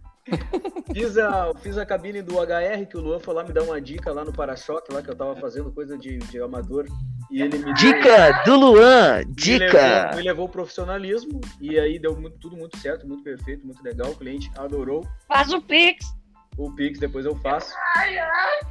[0.95, 3.81] Fiz a, fiz a cabine do HR, que o Luan foi lá me dar uma
[3.81, 6.87] dica lá no para-choque, lá que eu tava fazendo coisa de, de amador.
[7.31, 9.19] E ele me deu- Dica do Luan!
[9.27, 9.65] me Dica!
[9.67, 11.41] levou, me levou ao profissionalismo.
[11.61, 14.11] E aí deu muito- tudo muito certo, muito perfeito, muito legal.
[14.11, 15.07] O cliente adorou.
[15.27, 16.05] Faz o Pix.
[16.59, 17.75] O Pix depois eu faço.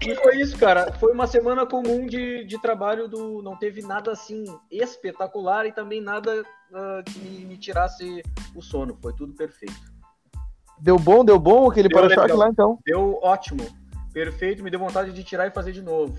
[0.06, 0.94] E foi isso, cara.
[0.94, 3.42] Foi uma semana comum de, de trabalho do.
[3.42, 8.22] Não teve nada assim espetacular e também nada ah, que me, me tirasse
[8.56, 8.96] o sono.
[9.02, 9.91] Foi tudo perfeito.
[10.82, 12.80] Deu bom, deu bom aquele para-choque lá então.
[12.86, 13.64] Deu ótimo.
[14.14, 16.16] Perfeito, me deu vontade de tirar e fazer de novo.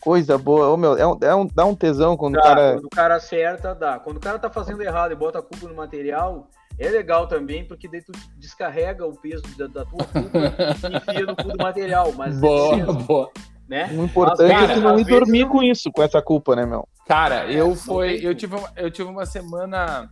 [0.00, 0.68] Coisa boa.
[0.70, 2.72] Ô, meu, é um, é um- dá um tesão quando o Dá, cara.
[2.74, 3.98] Quando o cara acerta, dá.
[4.00, 7.64] Quando o cara tá fazendo errado e bota a culpa no material, é legal também,
[7.64, 11.56] porque daí tu descarrega o peso da, da tua culpa e enfia no cu do
[11.62, 12.12] material.
[12.16, 13.30] Mas Boa, beleza, boa.
[13.68, 13.90] né?
[13.96, 16.66] O importante Cara, é tu não ir dormir não- com isso, com essa culpa, né,
[16.66, 16.86] meu?
[17.06, 20.10] Cara, eu foi, eu tive, uma, eu tive uma semana,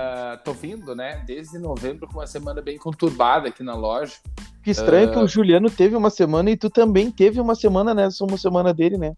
[0.00, 1.22] ah, tô vindo, né?
[1.26, 4.14] Desde novembro com uma semana bem conturbada aqui na loja.
[4.62, 5.12] Que estranho Ah.
[5.12, 8.08] que o Juliano teve uma semana e tu também teve uma semana, né?
[8.20, 9.14] Uma semana dele, né?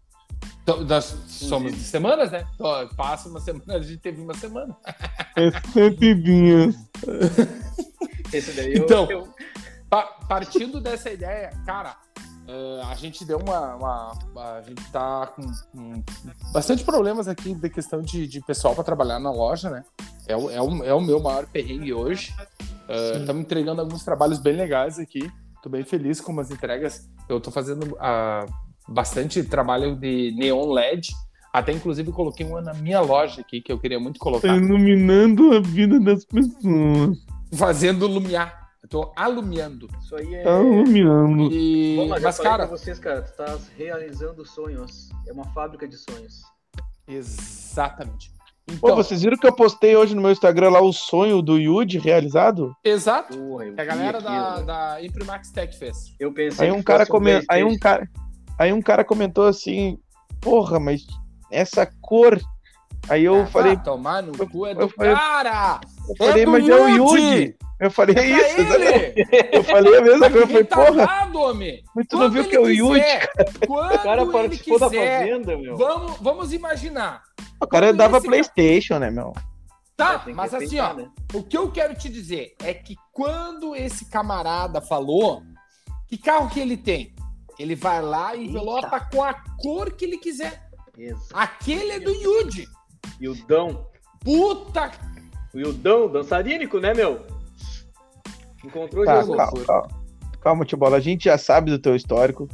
[0.61, 2.45] Então, nós somos de semanas, né?
[2.55, 4.75] Então, passa uma semana, a gente teve uma semana.
[5.35, 6.75] É sete dias.
[8.31, 9.27] Esse daí eu- Então, eu,
[9.89, 11.95] Pa- partindo dessa ideia, cara,
[12.47, 14.11] eh, a gente deu uma, uma-
[14.57, 16.03] A gente tá com, com
[16.51, 19.83] bastante problemas aqui da questão de, de pessoal para trabalhar na loja, né?
[20.27, 22.33] É o, é o, é o meu maior perrengue hoje.
[23.19, 25.31] Estamos entregando alguns trabalhos bem legais aqui.
[25.61, 27.09] Tô bem feliz com as entregas.
[27.29, 28.45] Eu tô fazendo ah,
[28.87, 31.13] bastante trabalho de neon LED.
[31.53, 34.47] Até inclusive coloquei uma na minha loja aqui que eu queria muito colocar.
[34.55, 37.17] iluminando a vida das pessoas.
[37.53, 38.62] Fazendo lumiar.
[38.83, 39.87] Eu tô alumiando.
[40.03, 40.43] isso aí é.
[40.43, 41.49] Tá iluminando.
[41.51, 41.95] E...
[41.97, 45.09] Bom, mas, Mas, eu cara, pra vocês, cara, tu tá realizando sonhos.
[45.25, 46.41] É uma fábrica de sonhos.
[47.07, 48.31] Exatamente.
[48.79, 51.57] Pô, Então, vocês viram que eu postei hoje no meu Instagram lá o sonho do
[51.57, 52.73] Yudi realizado?
[52.83, 53.37] exato.
[53.37, 54.65] Porra, eu Que a galera da, aquilo.
[54.65, 56.13] da Imprimax Tech fez.
[56.19, 57.41] Eu pensei Aí que um cara come...
[57.49, 58.09] aí um cara
[58.57, 59.97] aí um cara comentou assim,
[60.39, 61.05] porra, mas
[61.51, 62.39] essa cor.
[63.09, 65.81] Aí eu Ah, falei, tomar no eu- cu é eu do falei- cara!
[66.09, 67.55] eu falei, do mas é o Yudi!
[67.79, 68.61] Eu falei, é É isso!
[69.51, 71.83] Eu falei a mesma coisa, eu falei, Tá porra, homem!
[71.95, 73.29] mas tu não viu que é o quiser,
[73.67, 75.75] Quando O cara participou da fazenda, meu.
[75.77, 77.23] vamos, vamos imaginar.
[77.61, 79.33] O cara quando dava esse- Playstation, né, meu?
[79.95, 81.07] Tá, mas assim, ó, né?
[81.33, 85.43] o que eu quero te dizer é que quando esse camarada falou,
[86.07, 87.13] que carro que ele tem?
[87.59, 90.63] Ele vai lá e envelopa com a cor que ele quiser.
[90.97, 91.27] Exato.
[91.33, 92.67] Aquele é do Yudi.
[93.21, 93.87] E o Dão.
[94.23, 94.89] Puta
[95.53, 97.23] O Ildão, dançarínico, né, meu?
[98.63, 99.37] Encontrou Tá, Jesus.
[99.37, 99.87] calma, calma.
[100.41, 100.97] Calma, tio Bola.
[100.97, 102.47] A gente já sabe do teu histórico.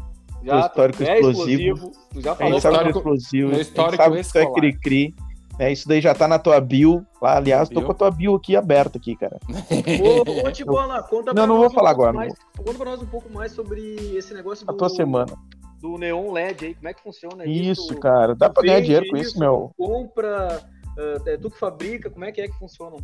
[0.43, 1.91] Já, histórico é explosivo.
[2.13, 2.53] Tu já A falou.
[2.53, 3.47] gente sabe que é histórico- explosivo.
[3.47, 4.53] meu A gente histórico sabe que tu é escolar.
[4.61, 5.15] cri-cri.
[5.59, 5.71] né?
[5.73, 7.05] Isso daí já tá na tua bio.
[7.21, 7.85] Lá, aliás, tô Bio.
[7.87, 9.37] com a tua bio aqui aberta aqui, cara.
[10.45, 12.73] Ô, ô Tibola, conta Não, pra não nós vou um falar pouco agora, Mais, conta
[12.75, 13.81] pra nós um pouco mais sobre
[14.15, 15.35] esse negócio A do, tua semana.
[15.81, 17.81] do Neon LED aí, como é que funciona isso?
[17.91, 19.71] Isso, cara, dá pra ganhar dinheiro com isso, isso meu.
[19.77, 20.63] Compra,
[20.97, 22.95] uh, é tu que fabrica, como é que é que funciona?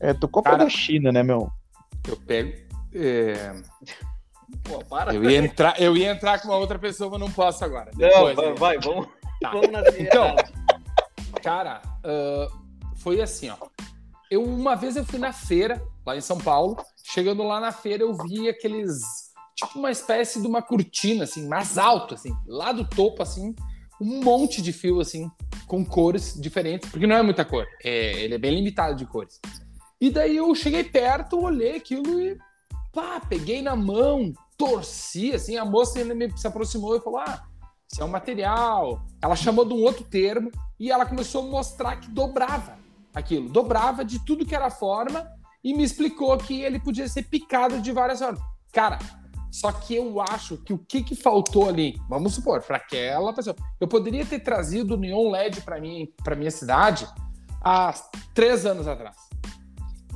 [0.00, 1.50] É, tu compra cara, da China, né, meu?
[2.08, 2.52] Eu pego.
[2.94, 3.54] É...
[4.64, 5.14] Pô, para.
[5.14, 7.90] Eu ia, entrar, eu ia entrar com uma outra pessoa, mas não posso agora.
[7.94, 9.08] Depois, não, vai, vai, vamos,
[9.40, 9.50] tá.
[9.50, 10.36] vamos na Então,
[11.42, 13.56] cara, uh, foi assim, ó.
[14.30, 16.76] Eu, uma vez eu fui na feira, lá em São Paulo.
[17.04, 19.00] Chegando lá na feira, eu vi aqueles.
[19.54, 23.54] Tipo uma espécie de uma cortina, assim, mais alto, assim, lá do topo, assim,
[24.00, 25.30] um monte de fio, assim,
[25.66, 29.40] com cores diferentes, porque não é muita cor, é, ele é bem limitado de cores.
[30.02, 32.36] E daí eu cheguei perto, olhei aquilo e
[32.92, 37.44] pá, peguei na mão, torci, assim, a moça ainda me, se aproximou e falou: Ah,
[37.88, 39.00] isso é um material.
[39.22, 42.76] Ela chamou de um outro termo e ela começou a mostrar que dobrava
[43.14, 45.24] aquilo, dobrava de tudo que era forma
[45.62, 48.42] e me explicou que ele podia ser picado de várias formas.
[48.72, 48.98] Cara,
[49.52, 53.54] só que eu acho que o que, que faltou ali, vamos supor, para aquela pessoa,
[53.80, 57.06] eu poderia ter trazido o neon LED para mim, para minha cidade
[57.62, 57.94] há
[58.34, 59.31] três anos atrás.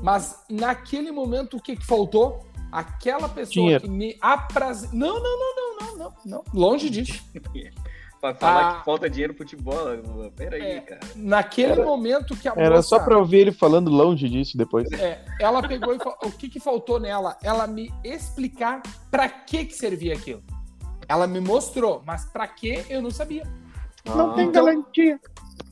[0.03, 2.47] Mas naquele momento o que, que faltou?
[2.71, 3.85] Aquela pessoa Dinheiro.
[3.85, 4.93] que me apraz...
[4.93, 6.45] Não, não, não, não, não, não, não.
[6.53, 7.25] Longe disso.
[8.21, 9.77] Pra falar ah, que falta dinheiro pro futebol.
[10.35, 11.01] Peraí, é, cara.
[11.15, 14.91] Naquele era, momento que a Era moça, só pra ouvir ele falando longe disso depois.
[14.93, 17.37] É, ela pegou e falou, o que que faltou nela?
[17.43, 20.43] Ela me explicar pra que que servia aquilo.
[21.09, 23.47] Ela me mostrou, mas pra que eu não sabia.
[24.05, 25.21] Não tem então, garantia.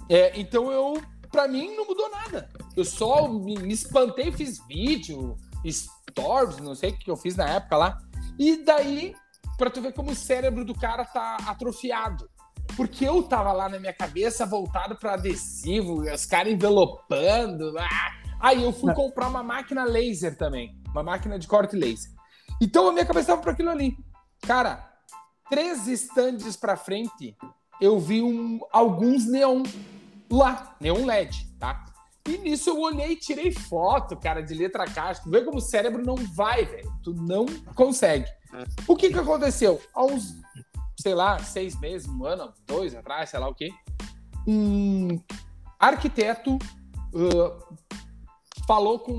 [0.09, 1.01] É, então eu,
[1.33, 2.49] pra mim, não mudou nada.
[2.77, 7.49] Eu só me, me espantei, fiz vídeo, stories, não sei o que eu fiz na
[7.49, 7.99] época lá.
[8.39, 9.15] E daí,
[9.57, 12.29] pra tu ver como o cérebro do cara tá atrofiado.
[12.77, 17.77] Porque eu tava lá na minha cabeça voltado para adesivo, os caras envelopando.
[17.79, 18.25] Ah!
[18.41, 22.11] Aí eu fui comprar uma máquina laser também, uma máquina de corte laser.
[22.61, 23.97] Então a minha cabeça tava para aquilo ali.
[24.41, 24.85] Cara,
[25.49, 27.37] três estandes para frente,
[27.81, 29.63] eu vi um, alguns neon
[30.31, 31.85] lá, neon LED, tá?
[32.27, 35.23] E nisso eu olhei e tirei foto, cara, de letra caixa.
[35.23, 36.93] Tu vê como o cérebro não vai, velho.
[37.03, 38.29] Tu não consegue.
[38.53, 38.65] É.
[38.89, 39.81] O que que aconteceu?
[39.95, 40.35] Há uns
[41.05, 43.71] sei lá, seis meses, um ano, dois atrás, sei lá o quê,
[44.47, 45.21] um
[45.79, 47.77] arquiteto uh,
[48.67, 49.13] falou com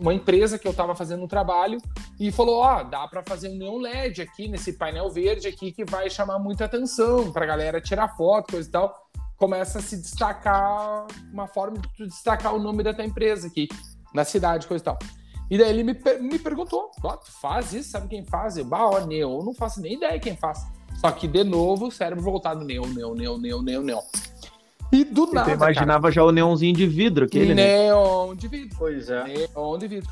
[0.00, 1.78] uma empresa que eu estava fazendo um trabalho
[2.20, 5.72] e falou: Ó, oh, dá para fazer um neon LED aqui nesse painel verde aqui
[5.72, 9.08] que vai chamar muita atenção para a galera tirar foto, coisa e tal.
[9.38, 13.68] Começa a se destacar uma forma de destacar o nome da tua empresa aqui
[14.12, 14.98] na cidade, coisa e tal.
[15.50, 17.90] E daí ele me, me perguntou: oh, tu faz isso?
[17.90, 18.56] Sabe quem faz?
[18.56, 20.66] Eu, bah, ó, neon, eu não faço nem ideia quem faz.
[21.00, 24.02] Só que, de novo, o cérebro voltado neon, neon, neon, neon, neon, neon.
[24.90, 25.50] E do nada.
[25.50, 27.84] Você imaginava cara, já o neonzinho de vidro, aquele, né?
[27.84, 28.76] Neon de vidro.
[28.78, 29.24] Pois é.
[29.24, 30.10] Neon de vidro.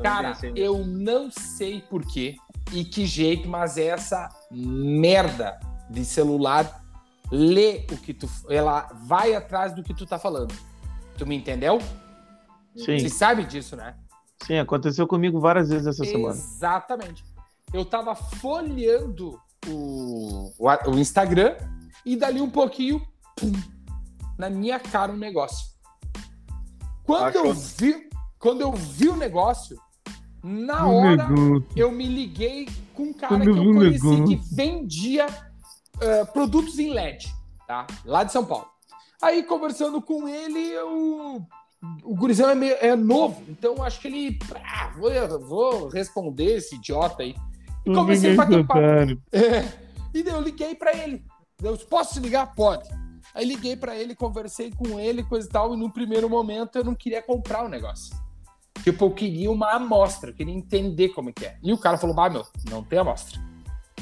[0.00, 2.36] Cara, eu não sei porquê
[2.72, 5.58] e que jeito, mas essa merda
[5.90, 6.84] de celular
[7.30, 8.28] lê o que tu.
[8.48, 10.54] Ela vai atrás do que tu tá falando.
[11.16, 11.78] Tu me entendeu?
[12.76, 12.98] Sim.
[12.98, 13.94] Você sabe disso, né?
[14.44, 16.34] Sim, aconteceu comigo várias vezes essa semana.
[16.34, 17.24] Exatamente.
[17.72, 21.56] Eu tava folheando o, o, Instagram
[22.04, 23.02] e dali um pouquinho,
[23.36, 23.52] pum,
[24.38, 25.68] na minha cara um negócio.
[27.04, 27.46] Quando Achou.
[27.46, 29.78] eu vi, quando eu vi o negócio,
[30.42, 31.28] na hora
[31.74, 35.26] eu me liguei com um cara que eu conheci que vendia
[36.02, 37.32] uh, produtos em LED,
[37.66, 37.86] tá?
[38.04, 38.68] Lá de São Paulo.
[39.20, 41.46] Aí conversando com ele, eu
[42.02, 44.38] o gurizão é, meio, é novo, então acho que ele.
[44.64, 47.36] Ah, vou, vou responder esse idiota aí.
[47.86, 48.80] E comecei a bater papo.
[49.32, 49.88] É.
[50.14, 51.24] E eu liguei para ele.
[51.62, 52.54] Eu posso ligar?
[52.54, 52.88] Pode.
[53.34, 56.84] Aí liguei para ele, conversei com ele, coisa e tal, e no primeiro momento eu
[56.84, 58.16] não queria comprar o negócio.
[58.82, 61.58] Tipo, eu queria uma amostra, eu queria entender como é que é.
[61.62, 63.38] E o cara falou, bah, meu, não tem amostra.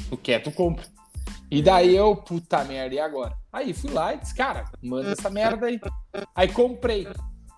[0.09, 0.85] Tu quer, tu compra.
[1.49, 3.35] E daí eu, puta merda, e agora?
[3.51, 5.79] Aí fui lá e disse, cara, manda essa merda aí.
[6.35, 7.07] Aí comprei.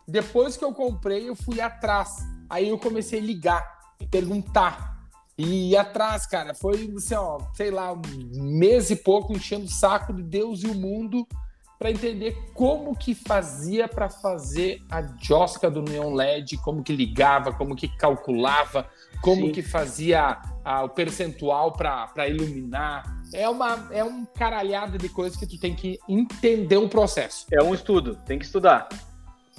[0.08, 2.17] Depois que eu comprei, eu fui atrás.
[2.49, 3.79] Aí eu comecei a ligar,
[4.10, 4.97] perguntar.
[5.38, 9.69] E ir atrás, cara, foi assim, ó, sei lá, um mês e pouco enchendo o
[9.69, 11.25] saco de Deus e o mundo
[11.79, 17.53] para entender como que fazia para fazer a josca do neon LED, como que ligava,
[17.53, 18.86] como que calculava,
[19.21, 19.51] como Sim.
[19.53, 23.18] que fazia a, o percentual para iluminar.
[23.33, 27.45] É uma é um caralhado de coisas que tu tem que entender o processo.
[27.51, 28.89] É um estudo, tem que estudar.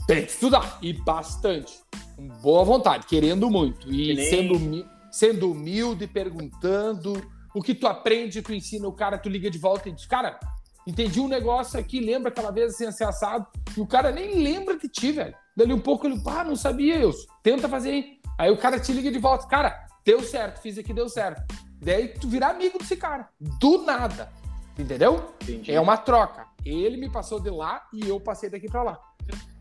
[0.07, 1.81] Tem que estudar e bastante,
[2.17, 4.29] com boa vontade, querendo muito e nem...
[4.29, 7.21] sendo sendo humilde, perguntando.
[7.55, 10.39] O que tu aprende, tu ensina o cara, tu liga de volta e diz, cara,
[10.87, 14.79] entendi um negócio aqui, lembra aquela vez assim, assim, assado, e o cara nem lembra
[14.79, 15.35] de ti, velho.
[15.57, 18.21] Dali um pouco ele, pá, não sabia, eu tenta fazer aí.
[18.39, 21.43] Aí o cara te liga de volta, cara, deu certo, fiz aqui, deu certo.
[21.81, 24.31] Daí tu virar amigo desse cara, do nada.
[24.79, 25.35] Entendeu?
[25.43, 25.73] Entendi.
[25.73, 26.47] É uma troca.
[26.65, 29.01] Ele me passou de lá e eu passei daqui pra lá.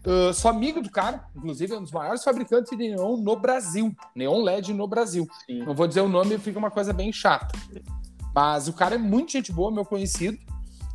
[0.06, 3.94] Uh, sou amigo do cara, inclusive é um dos maiores fabricantes de neon no Brasil.
[4.16, 5.28] Neon LED no Brasil.
[5.46, 5.64] Sim.
[5.64, 7.58] Não vou dizer o nome, fica uma coisa bem chata.
[8.34, 10.38] Mas o cara é muito gente boa, meu conhecido.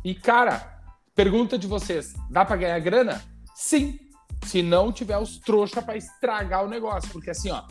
[0.03, 0.81] E, cara,
[1.13, 3.21] pergunta de vocês: dá pra ganhar grana?
[3.53, 3.99] Sim.
[4.43, 7.09] Se não tiver os trouxa pra estragar o negócio.
[7.11, 7.63] Porque assim, ó,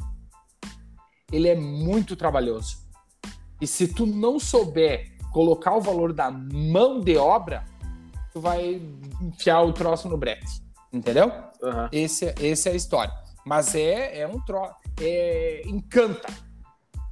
[1.33, 2.84] ele é muito trabalhoso.
[3.65, 7.65] E se tu não souber colocar o valor da mão de obra,
[8.31, 8.79] tu vai
[9.23, 10.63] enfiar o troço no brete.
[10.93, 11.33] Entendeu?
[11.63, 11.89] Aham.
[11.91, 13.13] Esse, é- esse é a história.
[13.45, 14.75] Mas é, é um troço.
[15.01, 16.29] É, encanta.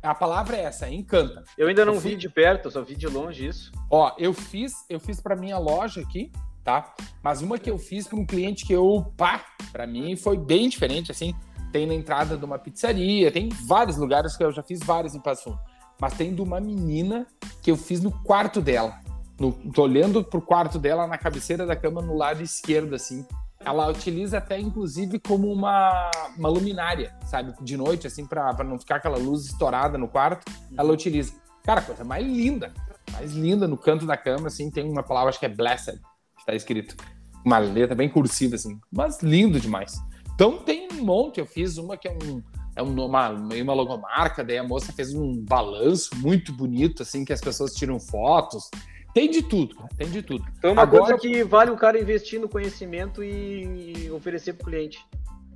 [0.03, 1.43] A palavra é essa, encanta.
[1.57, 3.73] Eu ainda não Eu fui- vi de perto, eu só vi de longe isso.
[3.91, 6.31] Ó, eu fiz, eu fiz para minha loja aqui,
[6.63, 6.93] tá?
[7.23, 10.69] Mas uma que eu fiz para um cliente que eu, pá, para mim foi bem
[10.69, 11.35] diferente, assim.
[11.73, 15.21] Tem na entrada de uma pizzaria, tem vários lugares que eu já fiz vários em
[15.21, 15.59] Passo Fundo.
[16.03, 17.29] Mas tem de uma menina
[17.63, 18.99] que eu fiz no quarto dela.
[19.39, 23.25] No, tô olhando pro quarto dela na cabeceira da cama no lado esquerdo, assim.
[23.65, 27.55] Ela utiliza até, inclusive, como uma, uma luminária, sabe?
[27.61, 30.45] De noite, assim, pra, pra não ficar aquela luz estourada no quarto.
[30.77, 31.35] Ela utiliza.
[31.63, 32.73] Cara, coisa mais linda.
[33.13, 36.01] Mais linda no canto da cama, assim, tem uma palavra, acho que é blessed,
[36.37, 36.97] que tá escrito.
[37.45, 38.77] Uma letra bem cursiva, assim.
[38.91, 40.03] Mas lindo demais.
[40.35, 41.39] Então tem um monte.
[41.39, 42.43] Eu fiz uma que é um.
[42.75, 47.25] É um- uma, meio uma logomarca, daí a moça fez um balanço muito bonito, assim,
[47.25, 48.71] que as pessoas tiram fotos.
[49.15, 50.43] Tem de tudo, tem de tudo.
[50.57, 54.67] Então é uma Agora- coisa que vale o cara investir no conhecimento e oferecer pro
[54.67, 55.05] cliente.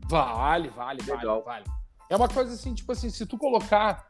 [0.09, 1.43] Vale, vale, Legal.
[1.43, 1.65] vale, vale.
[2.11, 4.05] É uma coisa assim, tipo assim, se tu colocar.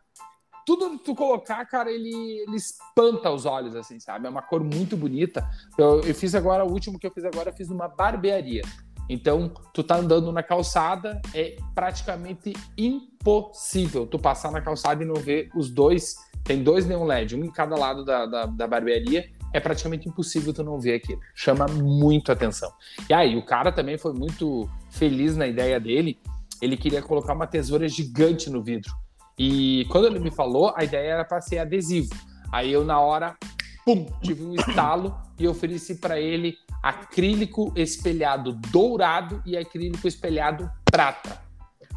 [0.67, 2.11] Tudo que tu colocar, cara, ele,
[2.45, 4.27] ele espanta os olhos, assim, sabe?
[4.27, 5.49] É uma cor muito bonita.
[5.79, 8.63] Eu, eu fiz agora, o último que eu fiz agora, eu fiz numa barbearia.
[9.09, 15.15] Então, tu tá andando na calçada, é praticamente impossível tu passar na calçada e não
[15.15, 16.17] ver os dois.
[16.43, 19.31] Tem dois neon LED, um em cada lado da, da, da barbearia.
[19.53, 21.21] É praticamente impossível tu não ver aquilo.
[21.35, 22.71] Chama muito atenção.
[23.09, 26.19] E aí, o cara também foi muito feliz na ideia dele.
[26.61, 28.93] Ele queria colocar uma tesoura gigante no vidro.
[29.39, 32.11] E quando ele me falou, a ideia era para ser adesivo.
[32.51, 33.37] Aí eu, na hora,
[33.85, 41.41] pum, tive um estalo e ofereci para ele acrílico espelhado dourado e acrílico espelhado prata.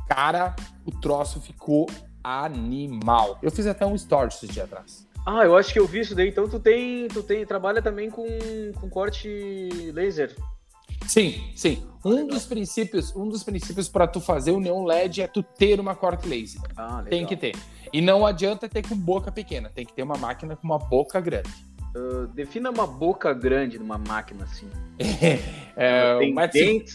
[0.07, 1.87] Cara, o troço ficou
[2.23, 3.37] animal.
[3.41, 5.07] Eu fiz até um story esse dia atrás.
[5.25, 6.29] Ah, eu acho que eu vi isso daí.
[6.29, 8.25] Então tu tem, tu tem, trabalha também com,
[8.79, 10.35] com corte laser.
[11.07, 11.85] Sim, sim.
[12.03, 15.79] Um dos princípios, um dos princípios para tu fazer o neon LED é tu ter
[15.79, 16.61] uma corte laser.
[16.75, 17.05] Ah, legal.
[17.05, 17.55] Tem que ter.
[17.91, 21.19] E não adianta ter com boca pequena, tem que ter uma máquina com uma boca
[21.19, 21.49] grande.
[21.95, 24.69] Uh, defina uma boca grande numa máquina assim.
[25.81, 26.93] É, tem mas, dentes.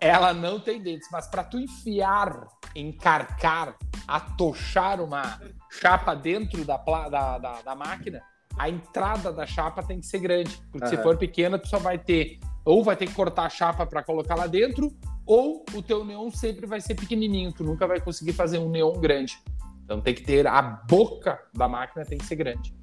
[0.00, 3.76] ela não tem dentes, mas para tu enfiar, encarcar,
[4.08, 5.38] atochar uma
[5.70, 8.22] chapa dentro da, da, da, da máquina,
[8.56, 10.58] a entrada da chapa tem que ser grande.
[10.72, 13.84] Porque se for pequena, tu só vai ter, ou vai ter que cortar a chapa
[13.84, 14.90] para colocar lá dentro,
[15.26, 18.98] ou o teu neon sempre vai ser pequenininho, tu nunca vai conseguir fazer um neon
[18.98, 19.38] grande.
[19.84, 22.74] Então tem que ter a boca da máquina tem que ser grande.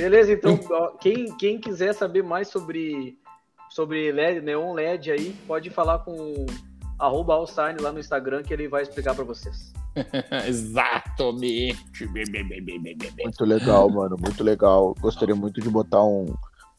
[0.00, 3.18] Beleza, então ó, quem, quem quiser saber mais sobre,
[3.68, 6.46] sobre LED, Neon LED aí, pode falar com o
[6.98, 9.74] arroba Alsign lá no Instagram que ele vai explicar para vocês.
[10.48, 12.06] Exatamente.
[13.22, 14.94] Muito legal, mano, muito legal.
[14.98, 16.34] Gostaria muito de botar um,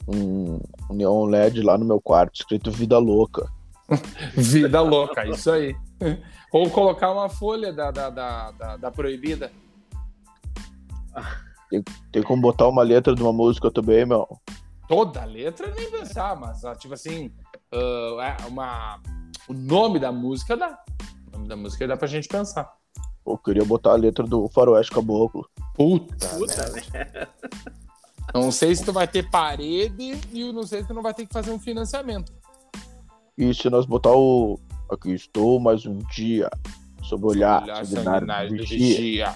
[0.07, 3.47] um, um neon LED lá no meu quarto, escrito Vida Louca.
[4.33, 5.75] Vida louca, isso aí.
[6.51, 9.51] Ou colocar uma folha da, da, da, da, da proibida.
[12.11, 14.27] Tem como botar uma letra de uma música também, meu.
[14.87, 17.31] Toda letra nem pensar, mas ah, tipo assim,
[17.71, 18.99] é uma,
[19.47, 20.77] o nome da música dá.
[21.27, 22.69] O nome da música dá pra gente pensar.
[23.25, 25.47] Eu queria botar a letra do Faroeste Caboclo.
[25.75, 27.29] Puta, Puta, merda.
[28.33, 31.25] Não sei se tu vai ter parede e não sei se tu não vai ter
[31.25, 32.33] que fazer um financiamento.
[33.37, 34.59] E se nós botar o
[34.91, 36.49] Aqui estou mais um dia,
[37.01, 38.77] sob olhar, Olhar sanguinário sanguinário do do vigia.
[38.97, 39.35] vigia.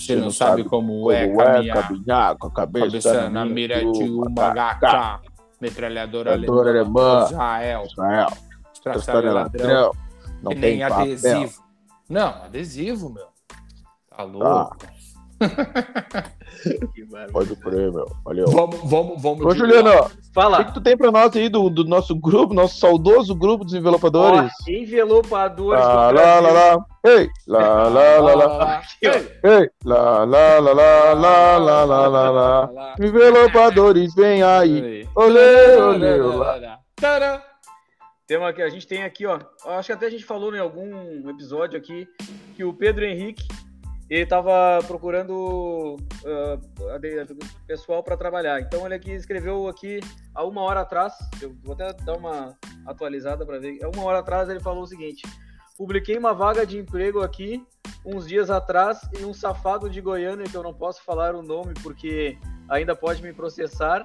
[0.00, 1.88] Você não sabe como, Como é caminhar.
[1.88, 5.20] caminhar com a cabeça, Cabeça na mira de uma gaca.
[5.60, 6.70] Metralhadora alemã.
[6.70, 7.24] alemã.
[7.26, 7.84] Israel.
[7.86, 8.28] Israel,
[9.34, 9.34] ladrão.
[9.34, 9.92] ladrão,
[10.42, 11.02] não que tem nem papel.
[11.04, 11.62] adesivo.
[12.08, 13.26] Não, adesivo, meu.
[14.08, 14.76] Tá louco.
[14.78, 14.99] que bárbaro.
[17.32, 18.06] Pode crer, meu.
[18.24, 18.46] Valeu.
[18.48, 19.46] Vamos, vamos, vamos.
[19.46, 20.64] Ô, Juliano, o que, Fala.
[20.64, 24.52] que tu tem pra nós aí do, do nosso grupo, nosso saudoso grupo dos envelopadores?
[24.68, 26.86] Ó, envelopadores Lá, do lá, lá, lá.
[27.04, 28.82] Ei, lá, lá, lá, lá.
[29.02, 32.30] Ei, lá, lá, lá, lá, lá, lá, lá, lá,
[32.70, 32.94] lá.
[33.00, 35.08] Envelopadores, vem aí.
[35.14, 36.78] Olê, olê, olá.
[36.96, 37.40] Tadã.
[38.26, 39.40] Tem uma que a gente tem aqui, ó.
[39.66, 42.06] Acho que até a gente falou em algum episódio aqui
[42.54, 43.42] que o Pedro Henrique
[44.10, 48.60] ele estava procurando uh, pessoal para trabalhar.
[48.60, 50.00] Então ele aqui escreveu aqui
[50.34, 53.78] há uma hora atrás, eu vou até dar uma atualizada para ver.
[53.84, 55.22] Há uma hora atrás ele falou o seguinte:
[55.78, 57.64] publiquei uma vaga de emprego aqui
[58.04, 61.74] uns dias atrás e um safado de Goiânia que eu não posso falar o nome
[61.80, 62.36] porque
[62.68, 64.04] ainda pode me processar.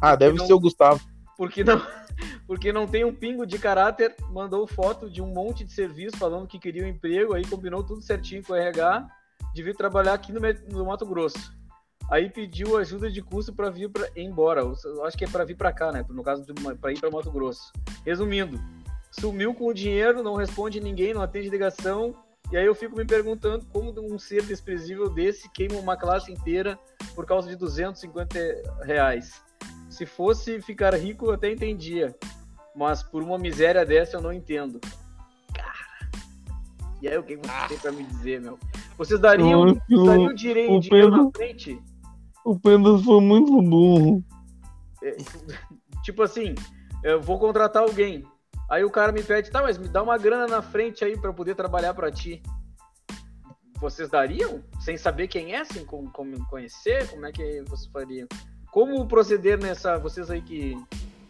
[0.00, 1.00] Ah, deve não, ser o Gustavo.
[1.36, 1.84] Porque não,
[2.46, 6.46] porque não tem um pingo de caráter, mandou foto de um monte de serviço falando
[6.46, 9.08] que queria um emprego, aí combinou tudo certinho com o RH
[9.54, 11.54] de vir trabalhar aqui no, no Mato Grosso.
[12.10, 14.60] Aí pediu ajuda de custo para vir pra, embora.
[14.60, 16.04] Eu acho que é para vir para cá, né?
[16.08, 16.44] No caso,
[16.80, 17.72] para ir para Mato Grosso.
[18.04, 18.60] Resumindo,
[19.10, 22.14] sumiu com o dinheiro, não responde ninguém, não atende ligação.
[22.52, 26.78] E aí eu fico me perguntando como um ser desprezível desse queima uma classe inteira
[27.14, 29.42] por causa de 250 reais.
[29.88, 32.14] Se fosse ficar rico, eu até entendia.
[32.76, 34.80] Mas por uma miséria dessa eu não entendo.
[37.04, 37.68] E aí o que você ah.
[37.68, 38.58] tem pra me dizer, meu?
[38.96, 41.82] Vocês dariam, o, dariam direito, o dinheiro Pedro, na frente?
[42.42, 44.24] O Pedro foi muito burro.
[45.02, 45.14] É,
[46.02, 46.54] tipo assim,
[47.02, 48.24] eu vou contratar alguém.
[48.70, 51.30] Aí o cara me pede, tá, mas me dá uma grana na frente aí para
[51.30, 52.42] poder trabalhar para ti.
[53.78, 54.64] Vocês dariam?
[54.80, 57.06] Sem saber quem é, sem como, como conhecer?
[57.10, 58.26] Como é que vocês fariam?
[58.72, 59.98] Como proceder nessa.
[59.98, 60.74] Vocês aí que,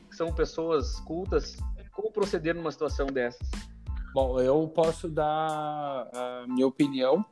[0.09, 1.57] que são pessoas cultas,
[1.91, 3.74] como proceder numa situação dessas?
[4.15, 7.25] Bom, eu posso dar a minha opinião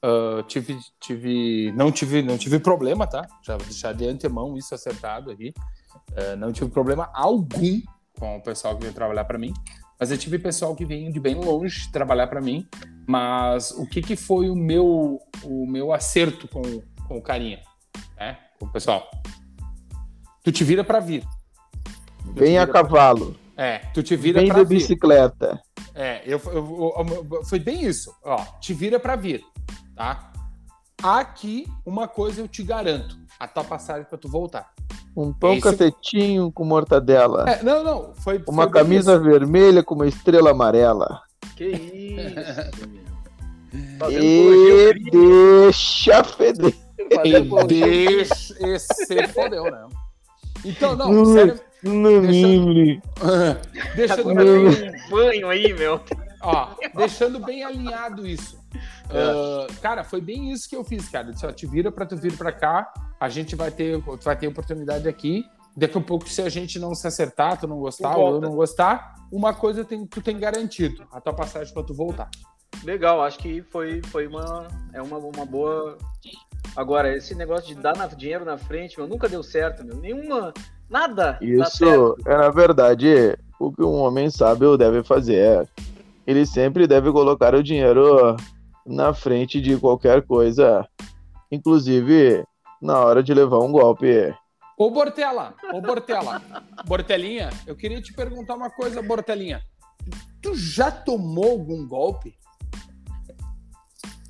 [0.00, 3.26] Uh, tive, tive, não tive, não tive problema, tá?
[3.42, 5.52] Já deixar de antemão isso acertado aqui.
[6.10, 7.80] Uh, não tive problema algum
[8.16, 9.52] com o pessoal que veio trabalhar para mim,
[9.98, 12.66] mas eu tive pessoal que veio de bem longe trabalhar para mim.
[13.08, 16.62] Mas o que que foi o meu, o meu acerto com,
[17.08, 17.60] com o carinha,
[18.16, 18.38] né?
[18.60, 19.10] Com o pessoal?
[20.44, 21.24] Tu te vira para vir.
[22.34, 23.34] Vem a cavalo.
[23.54, 23.64] Pra...
[23.64, 24.52] É, tu te vira vir.
[24.52, 25.60] Vem de bicicleta.
[26.00, 28.14] É, eu, eu, eu, foi bem isso.
[28.24, 29.44] Ó, te vira para vir
[29.98, 30.30] tá?
[31.02, 34.72] Aqui, uma coisa eu te garanto: a tua passagem para tu voltar.
[35.16, 35.62] Um pão Esse...
[35.62, 37.50] cacetinho com mortadela.
[37.50, 38.14] É, não, não.
[38.14, 39.22] Foi, uma foi camisa isso.
[39.22, 41.20] vermelha com uma estrela amarela.
[41.56, 43.08] Que isso,
[44.10, 46.74] E deixa feder.
[47.24, 48.54] E deixa.
[48.66, 49.88] Esse fodeu, né?
[50.64, 51.60] Então, não, sério.
[51.82, 52.74] No deixando...
[53.94, 54.90] deixando bem...
[54.90, 56.00] um banho aí, meu.
[56.40, 58.58] Ó, deixando bem alinhado isso.
[59.06, 61.32] Uh, cara, foi bem isso que eu fiz, cara.
[61.36, 65.08] Só te vira para tu vir para cá, a gente vai ter, vai ter oportunidade
[65.08, 65.44] aqui.
[65.76, 68.56] Daqui a pouco, se a gente não se acertar, tu não gostar ou eu não
[68.56, 72.28] gostar, uma coisa tem, tu tem garantido, a tua passagem para tu voltar.
[72.82, 75.96] Legal, acho que foi, foi uma, é uma, uma boa.
[76.76, 79.96] Agora, esse negócio de dar na, dinheiro na frente, meu, nunca deu certo, meu.
[79.96, 80.52] Nenhuma.
[80.88, 81.38] Nada.
[81.40, 85.68] Isso é, na verdade, o que um homem sabe ou deve fazer.
[86.26, 88.36] Ele sempre deve colocar o dinheiro
[88.86, 90.86] na frente de qualquer coisa,
[91.50, 92.44] inclusive
[92.80, 94.34] na hora de levar um golpe.
[94.76, 96.40] Ô Bortela, ô Bortela,
[96.86, 99.60] Bortelinha, eu queria te perguntar uma coisa, Bortelinha.
[100.40, 102.34] Tu já tomou algum golpe?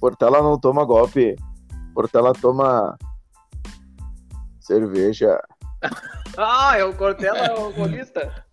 [0.00, 1.36] Portela não toma golpe.
[1.94, 2.96] Portela toma
[4.60, 5.40] cerveja.
[6.38, 8.44] ah, é o Cortella é o alcoolista?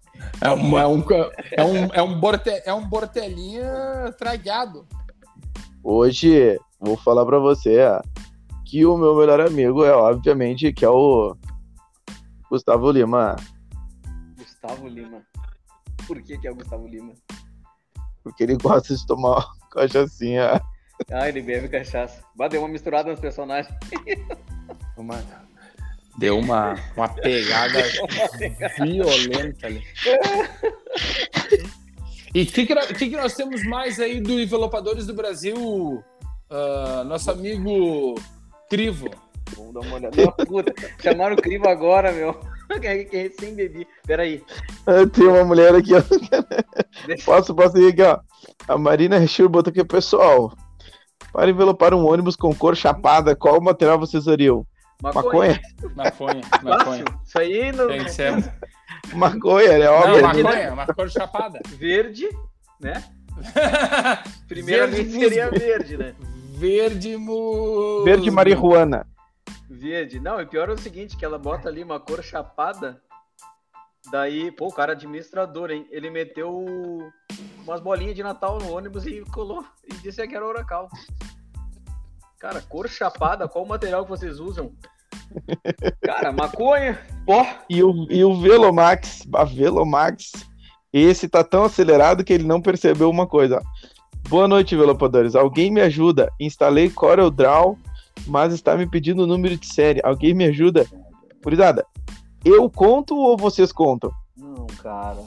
[0.41, 1.03] É um, é um,
[1.51, 4.87] é um, é um, borte, é um bortelinha tragado.
[5.83, 7.79] Hoje, vou falar para você
[8.65, 11.37] que o meu melhor amigo é, obviamente, que é o
[12.49, 13.35] Gustavo Lima.
[14.37, 15.21] Gustavo Lima.
[16.07, 17.13] Por que, que é o Gustavo Lima?
[18.23, 20.59] Porque ele gosta de tomar cachaçinha.
[21.11, 22.23] Ah, ele bebe cachaça.
[22.35, 23.73] Bah, deu uma misturada nos personagens.
[24.97, 25.21] Uma,
[26.17, 27.83] deu uma, uma pegada
[28.83, 29.83] violenta ali.
[32.33, 35.55] E o que, que, que, nós temos mais aí do Envelopadores do Brasil?
[35.55, 38.15] Uh, nosso amigo
[38.69, 39.09] Crivo.
[39.55, 40.31] Vamos dar uma olhada.
[40.45, 42.37] puta, chamaram o Crivo agora, meu.
[42.81, 43.87] Que, que recém bebi.
[44.07, 44.43] Peraí.
[45.13, 46.01] Tem uma mulher aqui, ó.
[47.23, 48.19] Posso, posso ir aqui, ó.
[48.67, 50.51] A Marina Rechur botou aqui, pessoal.
[51.31, 54.65] Para envelopar um ônibus com cor chapada, qual material vocês usariam?
[55.01, 55.61] Maconha.
[55.95, 56.41] Maconha.
[56.63, 57.05] Maconha.
[57.23, 57.87] Isso aí não.
[57.87, 58.31] Tem que ser.
[59.13, 59.89] Maconha, né?
[59.89, 60.21] Óbvio.
[60.21, 61.59] Não, maconha, uma cor chapada.
[61.67, 62.27] Verde,
[62.79, 63.03] né?
[64.47, 66.15] Primeiramente verde seria verde, né?
[66.57, 68.03] Verde mu...
[68.05, 69.05] Verde marihuana.
[69.69, 70.19] Verde.
[70.19, 73.01] Não, e pior é o seguinte, que ela bota ali uma cor chapada,
[74.09, 75.85] daí, pô, o cara administrador, hein?
[75.91, 76.65] Ele meteu
[77.65, 80.89] umas bolinhas de Natal no ônibus e colou, e disse que era Oracal.
[82.39, 84.71] Cara, cor chapada, qual o material que vocês usam?
[86.01, 87.45] Cara, maconha, pó.
[87.69, 90.31] E o, e o Velomax, a Velomax,
[90.91, 93.61] esse tá tão acelerado que ele não percebeu uma coisa.
[94.29, 95.35] Boa noite, Velopadores.
[95.35, 96.31] Alguém me ajuda?
[96.39, 97.77] Instalei Corel Draw,
[98.25, 100.01] mas está me pedindo o número de série.
[100.03, 100.85] Alguém me ajuda?
[101.43, 101.83] Cuidado.
[102.43, 104.11] Eu conto ou vocês contam?
[104.35, 105.21] Não, cara.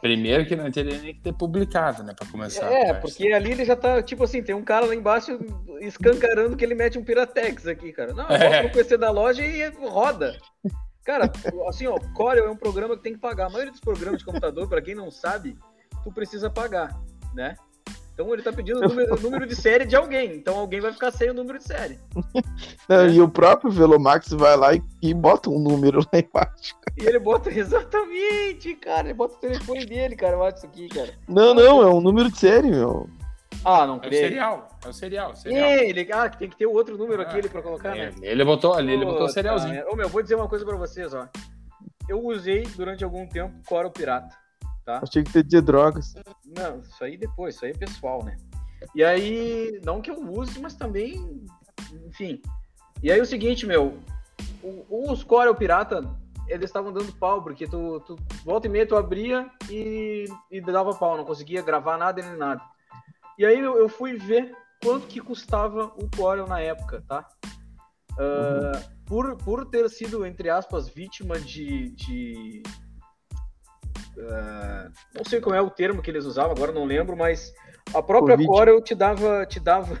[0.00, 2.14] Primeiro que não teria nem que ter publicado, né?
[2.16, 2.70] Pra começar.
[2.70, 5.38] É, porque ali ele já tá, tipo assim, tem um cara lá embaixo
[5.80, 8.12] escancarando que ele mete um Piratex aqui, cara.
[8.12, 8.62] Não, É.
[8.62, 10.36] no PC da loja e roda.
[11.04, 11.30] Cara,
[11.68, 13.46] assim, ó, Corel é um programa que tem que pagar.
[13.46, 15.56] A maioria dos programas de computador, pra quem não sabe,
[16.02, 16.98] tu precisa pagar,
[17.32, 17.54] né?
[18.16, 20.36] Então ele tá pedindo o número, o número de série de alguém.
[20.36, 21.98] Então alguém vai ficar sem o número de série.
[22.88, 23.10] Não, É.
[23.10, 26.74] E o próprio Velomax vai lá e, e bota um número lá embaixo.
[26.96, 29.08] E ele bota exatamente, cara.
[29.08, 30.38] Ele bota o telefone dele, cara.
[30.38, 31.10] Olha isso aqui, cara.
[31.28, 33.06] Não, não, é um número de série, meu.
[33.62, 34.22] Ah, não É o creio.
[34.28, 34.68] cereal.
[34.84, 35.30] É o cereal.
[35.32, 35.66] o cereal.
[35.68, 38.12] É, ele, ah, tem que ter o outro número aqui Ah, ele pra colocar, né?
[38.22, 39.74] É, ele botou ali, ele botou o cerealzinho.
[39.74, 39.90] merda.
[39.90, 41.28] Ô, meu, vou dizer uma coisa pra vocês, ó.
[42.08, 44.28] Eu usei durante algum tempo Corel Pirata,
[44.86, 45.00] tá?
[45.02, 46.14] Achei que ter drogas.
[46.46, 48.36] Não, isso aí depois, isso aí é pessoal, né?
[48.94, 51.44] E aí, não que eu use, mas também,
[52.06, 52.40] enfim.
[53.02, 53.98] E aí o seguinte, meu,
[54.62, 56.08] o- os Corel Pirata,
[56.46, 60.94] eles estavam dando pau, porque tu, tu volta e meia tu abria e, e dava
[60.94, 62.62] pau, não conseguia gravar nada nem nada.
[63.38, 67.26] E aí eu, eu fui ver quanto que custava o Corel na época, tá?
[68.18, 71.90] Ah, por, por ter sido, entre aspas, vítima de.
[71.90, 72.62] de
[74.18, 77.52] ah, não sei qual é o termo que eles usavam, agora não lembro, mas
[77.94, 78.46] a própria Covid.
[78.46, 80.00] Corel te dava, te dava,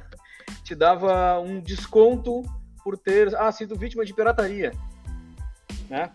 [0.64, 2.42] te dava um desconto
[2.82, 4.72] por ter ah, sido vítima de pirataria,
[5.88, 6.12] né?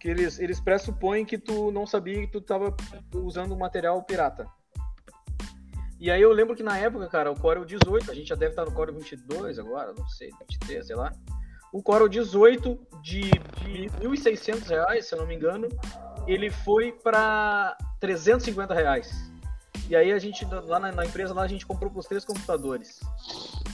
[0.00, 2.74] Que eles, eles pressupõem que tu não sabia que tu estava
[3.14, 4.46] usando material pirata.
[5.98, 8.52] E aí eu lembro que na época, cara, o Corel 18, a gente já deve
[8.52, 11.10] estar no Corel 22 agora, não sei, 23, sei lá.
[11.72, 15.68] O Corel 18 de, de 1.600 reais, se eu não me engano,
[16.26, 19.32] ele foi para 350 reais.
[19.88, 23.00] E aí a gente, lá na, na empresa, lá a gente comprou os três computadores.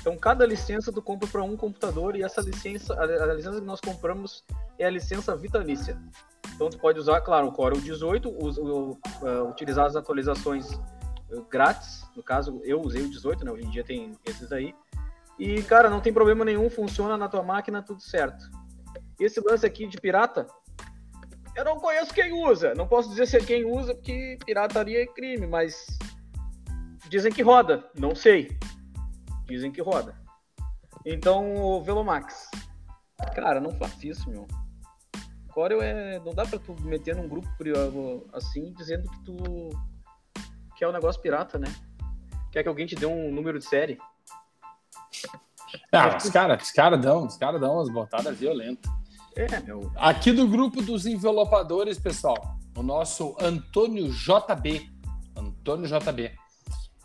[0.01, 3.67] Então cada licença tu compra para um computador e essa licença, a, a licença que
[3.67, 4.45] nós compramos
[4.79, 5.97] é a licença vitalícia.
[6.55, 8.99] Então tu pode usar, claro, o Corel 18, us- uh,
[9.49, 10.69] utilizar as atualizações
[11.31, 12.05] uh, grátis.
[12.17, 13.53] No caso, eu usei o 18, né?
[13.53, 14.75] Hoje em dia tem esses aí.
[15.39, 18.51] E, cara, não tem problema nenhum, funciona na tua máquina, tudo certo.
[19.19, 20.47] Esse lance aqui de pirata,
[21.57, 22.75] eu não conheço quem usa.
[22.75, 25.87] Não posso dizer se é quem usa, porque pirataria é crime, mas
[27.09, 27.85] dizem que roda.
[27.99, 28.59] Não sei.
[29.47, 30.15] Dizem que roda.
[31.05, 32.51] Então, o Velomax.
[33.35, 34.47] Cara, não faça isso, meu.
[35.53, 36.19] Corel é.
[36.21, 37.49] Não dá pra tu meter num grupo
[38.33, 39.37] assim dizendo que tu
[40.77, 41.67] quer um negócio pirata, né?
[42.53, 43.99] Quer que alguém te dê um número de série.
[45.93, 48.91] Ah, os caras os cara dão, os caras dão umas botadas violentas.
[49.37, 49.93] É, meu.
[49.97, 54.91] Aqui do grupo dos envelopadores, pessoal, o nosso Antônio JB.
[55.37, 56.33] Antônio JB.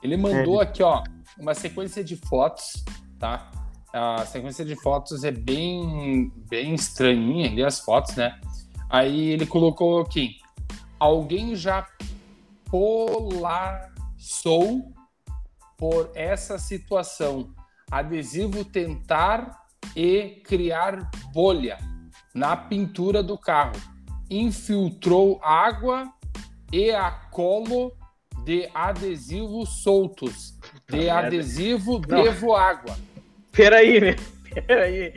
[0.02, 1.04] Ele mandou aqui, ó,
[1.40, 2.84] uma sequência de fotos,
[3.20, 3.52] tá?
[3.94, 8.40] A sequência de fotos é bem, bem estranhinha ali, as fotos, né?
[8.90, 10.38] Aí ele colocou aqui:
[11.00, 11.88] alguém já
[12.70, 13.84] polaçou
[15.78, 17.54] por essa situação.
[17.90, 19.64] Adesivo tentar
[19.96, 21.78] e criar bolha
[22.36, 23.72] na pintura do carro.
[24.30, 26.12] Infiltrou água
[26.72, 27.94] e a colo
[28.44, 30.54] de adesivo soltos.
[30.90, 31.28] De merda.
[31.28, 32.24] adesivo Não.
[32.24, 32.96] devo água.
[33.52, 34.16] Peraí, meu.
[34.68, 35.14] Peraí.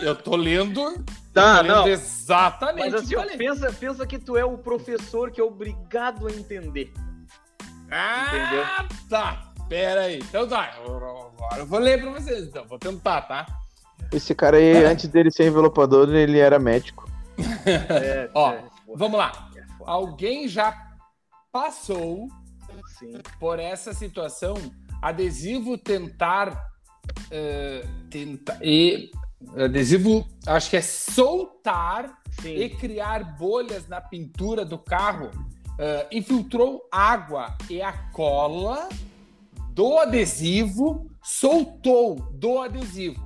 [0.00, 1.88] Eu tô lendo, Tá, tô lendo não.
[1.88, 6.32] exatamente Mas assim, ó, pensa, pensa que tu é o professor que é obrigado a
[6.32, 6.90] entender.
[7.90, 9.52] Ah, tá.
[9.68, 10.18] Pera aí.
[10.18, 10.74] Então tá.
[10.84, 12.66] Agora eu vou ler pra vocês, então.
[12.66, 13.46] Vou tentar, tá?
[14.12, 17.08] Esse cara aí, antes dele ser envelopador, ele era médico.
[17.66, 19.50] É, Ó, é, porra, Vamos lá.
[19.56, 19.64] é.
[19.84, 20.76] Alguém já
[21.50, 22.28] passou
[22.98, 23.14] Sim.
[23.40, 24.54] por essa situação,
[25.02, 26.58] adesivo tentar,
[27.30, 29.10] eh, tenta- e
[29.56, 32.54] adesivo, acho que é soltar Sim.
[32.54, 35.30] e criar bolhas na pintura do carro,
[35.78, 38.88] eh, infiltrou água e a cola
[39.70, 43.23] do adesivo soltou do adesivo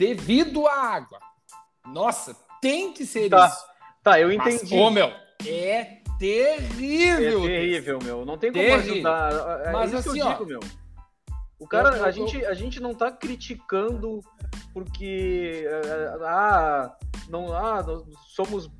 [0.00, 1.20] devido à água.
[1.86, 3.64] Nossa, tem que ser Tá, isso.
[4.02, 4.74] Tá, eu Mas, entendi.
[4.78, 5.12] ô, meu,
[5.44, 7.42] é é terrível.
[7.42, 8.24] terrível, meu.
[8.24, 8.94] Não tem como Terrível.
[8.94, 9.66] ajudar.
[9.66, 10.60] É Mas isso que assim, eu ó, digo, meu.
[11.58, 14.20] O cara, eu- eu- a, gente, a gente não tá criticando
[14.72, 16.94] porque eh, ah,
[17.28, 18.02] não, ah, nós
[18.34, 18.70] somos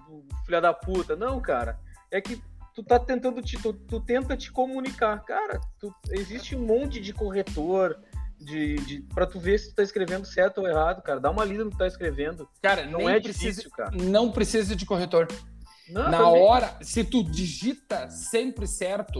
[0.46, 1.14] filha da puta.
[1.16, 1.78] Não, cara.
[2.10, 2.42] É que
[2.74, 5.22] tu tá tentando te, tu, tu tenta te comunicar.
[5.24, 7.98] Cara, tu- existe um monte de corretor
[8.40, 11.20] de, de para tu ver se tu tá escrevendo certo ou errado, cara.
[11.20, 12.48] Dá uma lida no que tu tá escrevendo.
[12.62, 13.90] Cara, Não é precisa, difícil, cara.
[13.92, 15.28] não precisa de corretor.
[15.88, 16.42] Não, Na também.
[16.42, 19.18] hora, se tu digita sempre certo,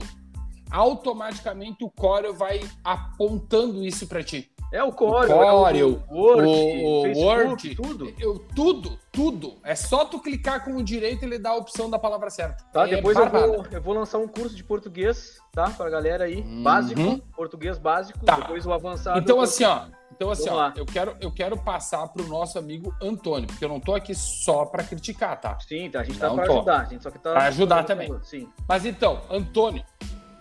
[0.70, 4.50] automaticamente o Corel vai apontando isso para ti.
[4.72, 5.52] É o Corel, Corel, é
[5.84, 8.14] o Word, o Facebook, Word, tudo.
[8.20, 9.54] Eu, tudo, tudo.
[9.64, 12.62] É só tu clicar com o direito e ele dá a opção da palavra certa.
[12.72, 15.70] Tá, É depois eu vou, eu vou lançar um curso de português, tá?
[15.70, 16.36] Pra galera aí.
[16.42, 16.62] Uhum.
[16.62, 18.36] Básico, português básico, Tá.
[18.36, 19.18] depois o avançado.
[19.18, 22.94] Então eu- assim, ó, então assim, ó, eu quero eu quero passar pro nosso amigo
[23.02, 25.58] Antônio, porque eu não tô aqui só para criticar, tá?
[25.58, 26.52] Sim, tá, a gente tá Não pra tô.
[26.58, 26.80] ajudar.
[26.82, 27.32] A gente só que tá.
[27.32, 28.14] Pra ajudar também.
[28.22, 28.48] Sim.
[28.68, 29.82] Mas então, Antônio,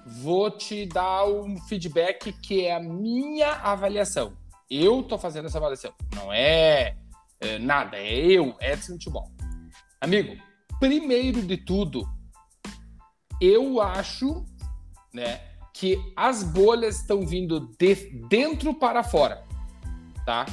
[0.10, 4.34] vou te dar um feedback que é a minha avaliação.
[4.70, 5.94] Eu tô fazendo essa avaliação.
[6.16, 6.98] Não é,
[7.40, 9.32] é nada, é eu, Edson Tibol.
[10.02, 10.36] Amigo,
[10.80, 12.08] primeiro de tudo,
[13.42, 14.46] eu acho,
[15.14, 15.42] né,
[15.74, 17.96] que as bolhas estão vindo de
[18.30, 19.44] dentro para fora,
[20.26, 20.46] tá?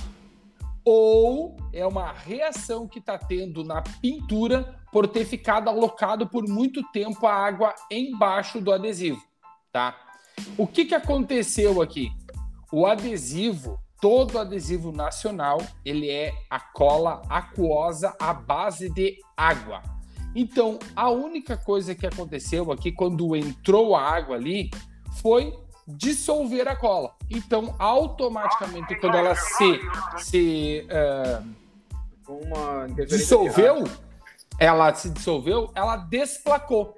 [0.85, 6.83] Ou é uma reação que está tendo na pintura por ter ficado alocado por muito
[6.93, 9.21] tempo a água embaixo do adesivo,
[9.77, 9.95] tá?
[10.57, 12.11] O que, que aconteceu aqui?
[12.73, 19.83] O adesivo, todo adesivo nacional, ele é a cola aquosa à base de água.
[20.35, 24.71] Então, a única coisa que aconteceu aqui quando entrou a água ali
[25.21, 25.55] foi
[25.87, 27.15] dissolver a cola.
[27.29, 29.81] Então, automaticamente, quando ela se,
[30.17, 30.87] se
[32.95, 33.85] de dissolveu,
[34.59, 36.97] ela se dissolveu, ela desplacou.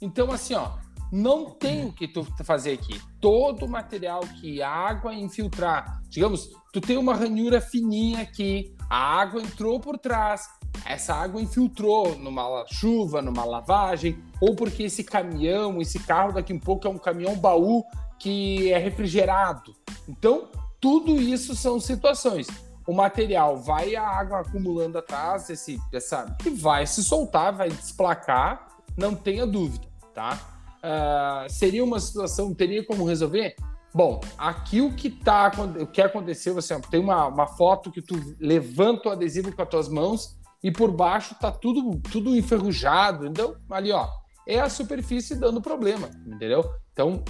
[0.00, 0.79] Então, assim, ó,
[1.10, 3.00] não tem o que tu fazer aqui.
[3.20, 9.40] Todo material que a água infiltrar, digamos, tu tem uma ranhura fininha aqui, a água
[9.42, 10.48] entrou por trás,
[10.84, 16.60] essa água infiltrou numa chuva, numa lavagem, ou porque esse caminhão, esse carro daqui um
[16.60, 17.84] pouco é um caminhão baú
[18.18, 19.74] que é refrigerado.
[20.08, 20.48] Então,
[20.80, 22.46] tudo isso são situações.
[22.86, 28.68] O material vai a água acumulando atrás, esse, essa, e vai se soltar, vai desplacar,
[28.96, 30.59] não tenha dúvida, tá?
[30.82, 33.54] Ah, seria uma situação, teria como resolver?
[33.92, 35.50] Bom, aqui o que tá,
[35.80, 39.68] o que aconteceu, assim, tem uma, uma foto que tu levanta o adesivo com as
[39.68, 44.06] tuas mãos e por baixo tá tudo, tudo enferrujado, então ali, ó,
[44.46, 46.64] é a superfície dando problema, entendeu?
[46.92, 47.24] Então,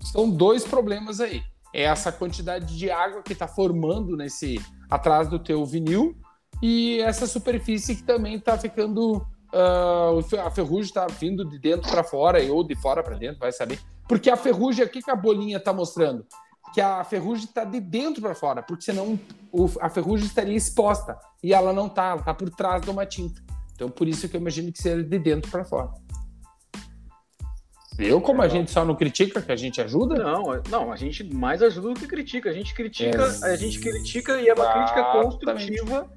[0.00, 1.42] são dois problemas aí.
[1.74, 6.16] É essa quantidade de água que está formando nesse atrás do teu vinil
[6.62, 11.90] e essa superfície que também está ficando o fe- a ferrugem está vindo de dentro
[11.90, 13.78] para fora ou de fora para dentro, vai saber.
[14.08, 16.24] Porque a ferrugem aqui que a bolinha está mostrando
[16.74, 19.18] que a ferrugem está de dentro para fora, porque senão
[19.50, 23.06] o- a ferrugem estaria exposta e ela não está, ela está por trás de uma
[23.06, 23.40] tinta.
[23.74, 25.88] Então por isso que eu imagino que seja de dentro para fora.
[27.98, 31.24] Eu, como a gente só não critica, que a gente ajuda, Não, não, a gente
[31.34, 32.48] mais ajuda do que critica.
[32.48, 36.08] A gente critica, a gente critica e é uma crítica construtiva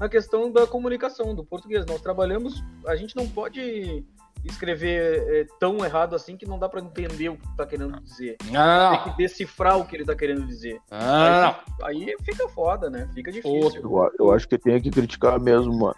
[0.00, 1.84] na questão da comunicação, do português.
[1.86, 4.04] Nós trabalhamos, a gente não pode
[4.44, 8.36] escrever é, tão errado assim que não dá para entender o que tá querendo dizer.
[8.50, 10.80] não, Tem que decifrar o que ele tá querendo dizer.
[10.90, 11.40] não, não,
[11.80, 11.86] não.
[11.86, 13.08] Aí fica foda, né?
[13.14, 13.80] Fica difícil.
[13.82, 15.94] Eu, eu acho que tem que criticar mesmo, mano.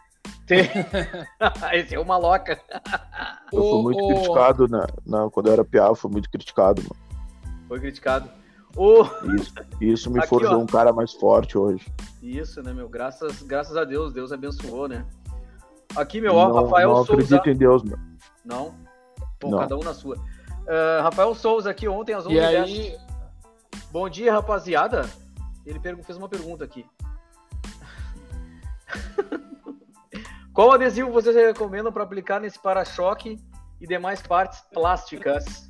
[1.73, 2.61] Esse é uma loca.
[3.53, 6.83] Eu fui muito o- criticado na, na- quando eu era piá, eu fui muito criticado,
[6.83, 6.97] mano.
[7.69, 8.29] Foi criticado.
[9.35, 10.63] Isso, isso me Aqui, forjou ó.
[10.63, 11.93] um cara mais forte hoje.
[12.23, 12.89] Isso, né, meu?
[12.89, 15.05] Graças, graças a Deus, Deus abençoou, né?
[15.97, 17.13] Aqui, meu, ó, não, Rafael não Souza.
[17.37, 18.01] acredito em Deus, mano.
[18.45, 18.75] Não?
[19.41, 19.59] Bom, Não.
[19.59, 20.17] cada um na sua.
[20.69, 22.97] Ah, Rafael Souza aqui ontem às 11 E aí,
[23.91, 25.09] Bom dia, rapaziada.
[25.67, 26.87] Ele fez uma pergunta aqui.
[30.53, 33.39] Qual adesivo vocês recomendam para aplicar nesse para-choque
[33.81, 35.70] e demais partes plásticas?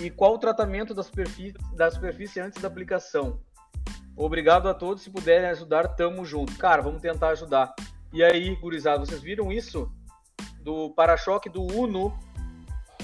[0.00, 3.40] E qual o tratamento da superfície, da superfície antes da aplicação?
[4.16, 5.02] Obrigado a todos.
[5.02, 6.56] Se puderem ajudar, tamo junto.
[6.56, 7.74] Cara, vamos tentar ajudar.
[8.12, 9.90] E aí, gurizada, vocês viram isso?
[10.60, 12.16] Do para-choque do Uno,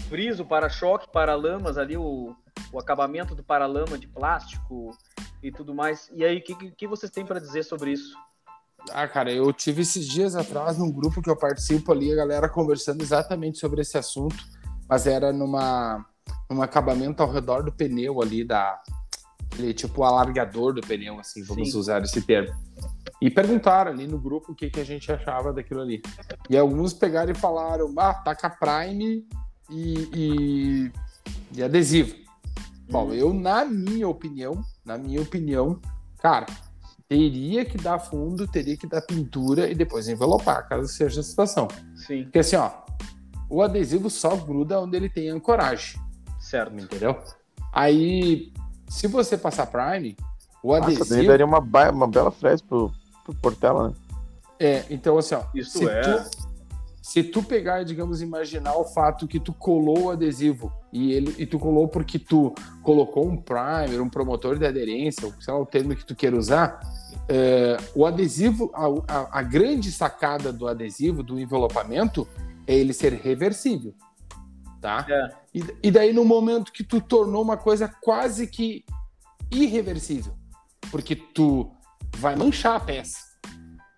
[0.08, 2.34] friso, para-choque, para-lamas ali, o,
[2.72, 4.90] o acabamento do paralama de plástico
[5.42, 6.10] e tudo mais.
[6.12, 8.16] E aí, o que, que- vocês têm para dizer sobre isso?
[8.90, 12.48] Ah, cara, eu tive esses dias atrás num grupo que eu participo ali, a galera
[12.48, 14.36] conversando exatamente sobre esse assunto,
[14.88, 16.04] mas era numa
[16.50, 18.80] um acabamento ao redor do pneu ali da
[19.52, 21.78] aquele tipo alargador do pneu, assim, vamos Sim.
[21.78, 22.52] usar esse termo.
[23.20, 26.02] E perguntaram ali no grupo o que, que a gente achava daquilo ali.
[26.50, 29.24] E alguns pegaram e falaram: ah, taca Prime
[29.70, 30.92] e, e,
[31.56, 32.14] e adesivo.
[32.90, 33.14] Bom, Uhum.
[33.14, 35.80] eu, na minha opinião, na minha opinião,
[36.20, 36.46] cara,
[37.08, 41.68] teria que dar fundo, teria que dar pintura e depois envelopar, caso seja a situação.
[41.94, 42.70] Sim, Porque assim, ó,
[43.48, 45.98] o adesivo só gruda onde ele tem ancoragem,
[46.54, 46.76] certo.
[46.78, 47.18] entendeu?
[47.72, 48.52] Aí,
[48.88, 50.16] se você passar Prime,
[50.62, 51.26] o Nossa, daí adesivo.
[51.26, 52.92] daria uma, uma bela frase pro,
[53.24, 53.94] pro Portela, né?
[54.58, 56.00] É, então assim, ó, Isso se é.
[56.00, 56.30] tu,
[57.02, 61.44] se tu pegar, digamos, imaginar o fato que tu colou o adesivo e ele e
[61.44, 65.66] tu colou porque tu colocou um primer, um promotor de aderência, ou sei lá o
[65.66, 66.80] termo que tu queira usar,
[67.28, 72.26] é, o adesivo, a, a, a, grande sacada do adesivo, do envelopamento,
[72.66, 73.92] é ele ser reversível,
[74.80, 75.04] tá?
[75.08, 75.43] É.
[75.54, 78.84] E, e daí no momento que tu tornou uma coisa quase que
[79.50, 80.34] irreversível,
[80.90, 81.70] porque tu
[82.18, 83.34] vai manchar a peça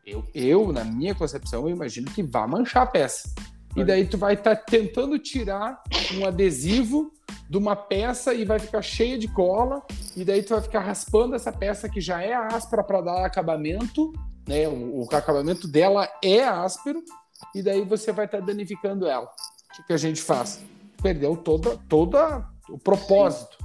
[0.07, 3.29] eu, eu, na minha concepção, eu imagino que vai manchar a peça.
[3.75, 5.83] E daí tu vai estar tá tentando tirar
[6.15, 7.13] um adesivo
[7.51, 9.83] de uma peça e vai ficar cheia de cola,
[10.17, 14.13] e daí tu vai ficar raspando essa peça que já é áspera para dar acabamento,
[14.49, 14.69] né?
[14.69, 17.03] O, o, acabamento dela é áspero,
[17.55, 19.27] e daí você vai estar tá danificando ela.
[19.27, 20.63] O que, que, a gente faz?
[21.07, 23.65] Perdeu toda, toda o propósito Sim.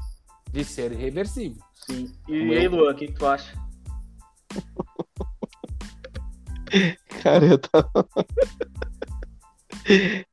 [0.52, 1.58] de ser reversível.
[1.74, 2.14] Sim.
[2.28, 3.58] E aí, Luan, o que, tu acha?
[7.24, 7.90] Cara, eu tava.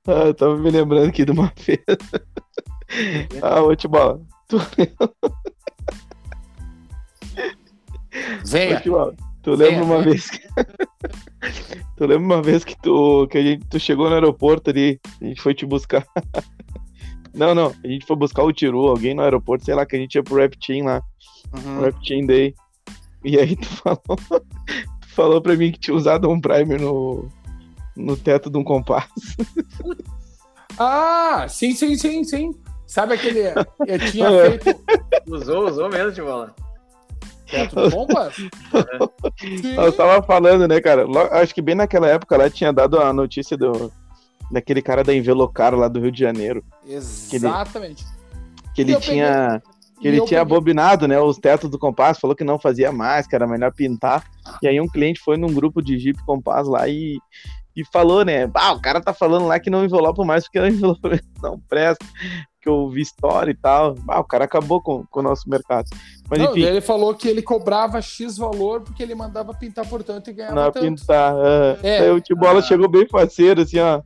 [0.07, 1.83] ah, eu tava me lembrando aqui de uma vez.
[3.43, 4.21] ah, bola.
[4.47, 4.59] Tu...
[8.45, 8.83] Venha.
[9.43, 10.11] Tu lembra uma venha.
[10.11, 10.47] vez que.
[11.97, 15.25] tu lembra uma vez que tu, que a gente, tu chegou no aeroporto ali, a
[15.25, 16.07] gente foi te buscar.
[17.35, 19.99] Não, não, a gente foi buscar o Tiru, alguém no aeroporto, sei lá, que a
[19.99, 21.03] gente ia pro Rap Team lá.
[21.53, 21.81] Uhum.
[21.81, 22.55] Rap Team Day.
[23.25, 24.01] E aí tu falou,
[25.15, 27.29] falou pra mim que tinha usado um primer no,
[27.97, 29.09] no teto de um compasso.
[30.79, 32.55] ah, sim, sim, sim, sim.
[32.87, 33.41] Sabe aquele.
[33.87, 34.59] Eu tinha é.
[34.59, 34.81] feito.
[35.29, 36.55] Usou, usou mesmo, Tibola.
[37.51, 38.49] Teto do compasso?
[39.77, 41.07] Eu tava falando, né, cara?
[41.33, 43.91] Acho que bem naquela época lá tinha dado a notícia do,
[44.51, 46.65] daquele cara da Envelocar lá do Rio de Janeiro.
[46.87, 48.05] Exatamente.
[48.75, 49.63] Que ele, que ele tinha.
[49.63, 50.57] Peguei que ele tinha peguei...
[50.57, 54.25] abobinado, né, os tetos do compasso, falou que não fazia mais, que era melhor pintar.
[54.63, 57.19] E aí um cliente foi num grupo de Jeep Compass lá e,
[57.75, 60.67] e falou, né, ah, o cara tá falando lá que não envelopa mais porque o
[60.69, 62.05] envelopamento não presta,
[62.63, 63.97] que eu vi história e tal.
[64.09, 65.89] Ah, o cara acabou com, com o nosso mercado.
[66.31, 70.03] Mas, não, enfim, ele falou que ele cobrava X valor porque ele mandava pintar por
[70.05, 70.87] tanto e ganhava não, tanto.
[70.87, 71.35] pintar.
[71.35, 72.01] Uh, é.
[72.01, 72.63] Aí o Tibola ah.
[72.63, 74.03] chegou bem faceiro, assim, ó.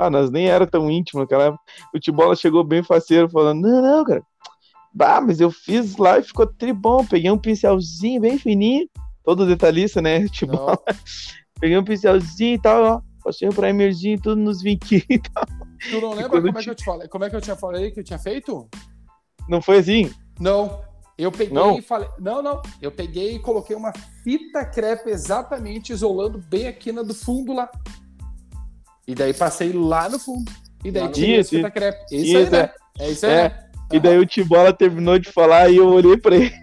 [0.00, 1.62] Ah, nós nem era tão íntimo naquela época.
[1.94, 4.22] O Tibola chegou bem faceiro, falando: Não, não, cara,
[4.92, 7.04] Bah, mas eu fiz lá e ficou tribom.
[7.04, 8.88] Peguei um pincelzinho bem fininho,
[9.24, 10.26] todo detalhista, né?
[10.30, 10.56] Tipo,
[11.60, 13.00] peguei um pincelzinho e tal, ó.
[13.22, 15.44] Passei um primerzinho tudo nos 20 e tal.
[15.90, 17.08] Tu não lembra como é que eu te falei?
[17.08, 18.68] Como é que eu tinha falei que eu tinha feito?
[19.48, 20.10] Não foi assim?
[20.38, 20.80] Não.
[21.18, 21.78] Eu peguei não.
[21.78, 22.08] e falei.
[22.18, 22.62] Não, não.
[22.80, 23.92] Eu peguei e coloquei uma
[24.24, 27.70] fita crepe exatamente isolando bem a quina do fundo lá.
[29.10, 30.52] E daí passei lá no fundo.
[30.84, 31.98] E daí tinha fita crepe.
[32.12, 32.70] Isso, isso aí, né?
[32.96, 33.42] É isso aí, é.
[33.42, 33.64] né?
[33.92, 36.54] E daí o Tibola terminou de falar e eu olhei pra ele.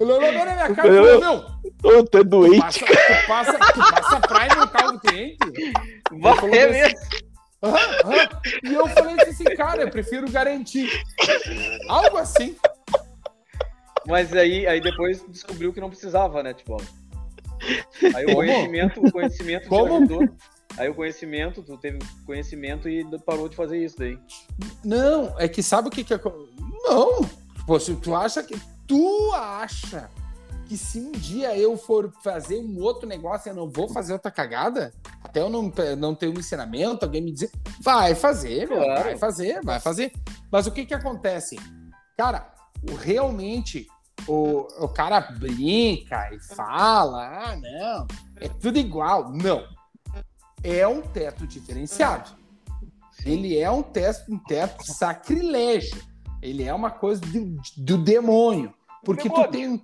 [0.00, 1.44] Ele olhou na minha cara e falou, meu.
[1.80, 2.80] Tô, tô doente.
[2.80, 5.38] Tu passa, tu passa, tu passa Prime no carro do cliente?
[6.10, 6.98] Vai é mesmo.
[7.62, 8.28] Aham, aham.
[8.64, 10.90] E eu falei assim, cara, eu prefiro garantir.
[11.88, 12.56] Algo assim.
[14.04, 16.82] Mas aí, aí depois descobriu que não precisava, né, Tibola?
[18.16, 19.96] Aí o conhecimento, o conhecimento Como?
[19.98, 20.28] ajudou.
[20.76, 24.18] Aí o conhecimento, tu teve conhecimento e parou de fazer isso daí.
[24.84, 26.20] Não, é que sabe o que que é...
[26.84, 27.78] Não!
[27.78, 28.58] Se tu acha que...
[28.86, 30.10] Tu acha
[30.66, 34.30] que se um dia eu for fazer um outro negócio, eu não vou fazer outra
[34.30, 34.92] cagada?
[35.22, 37.50] Até eu não, não ter um ensinamento, alguém me dizer,
[37.80, 38.84] vai fazer, claro.
[38.84, 40.12] meu, vai fazer, vai fazer.
[40.50, 41.56] Mas o que que acontece?
[42.16, 42.52] Cara,
[43.00, 43.86] realmente
[44.26, 48.06] o, o cara brinca e fala, ah, não,
[48.40, 49.32] é tudo igual.
[49.32, 49.64] Não,
[50.64, 52.30] é um teto diferenciado.
[53.24, 56.02] Ele é um teto, um teto sacrilégio.
[56.42, 58.74] Ele é uma coisa do, do demônio.
[59.04, 59.46] Porque demônio.
[59.46, 59.82] tu tem,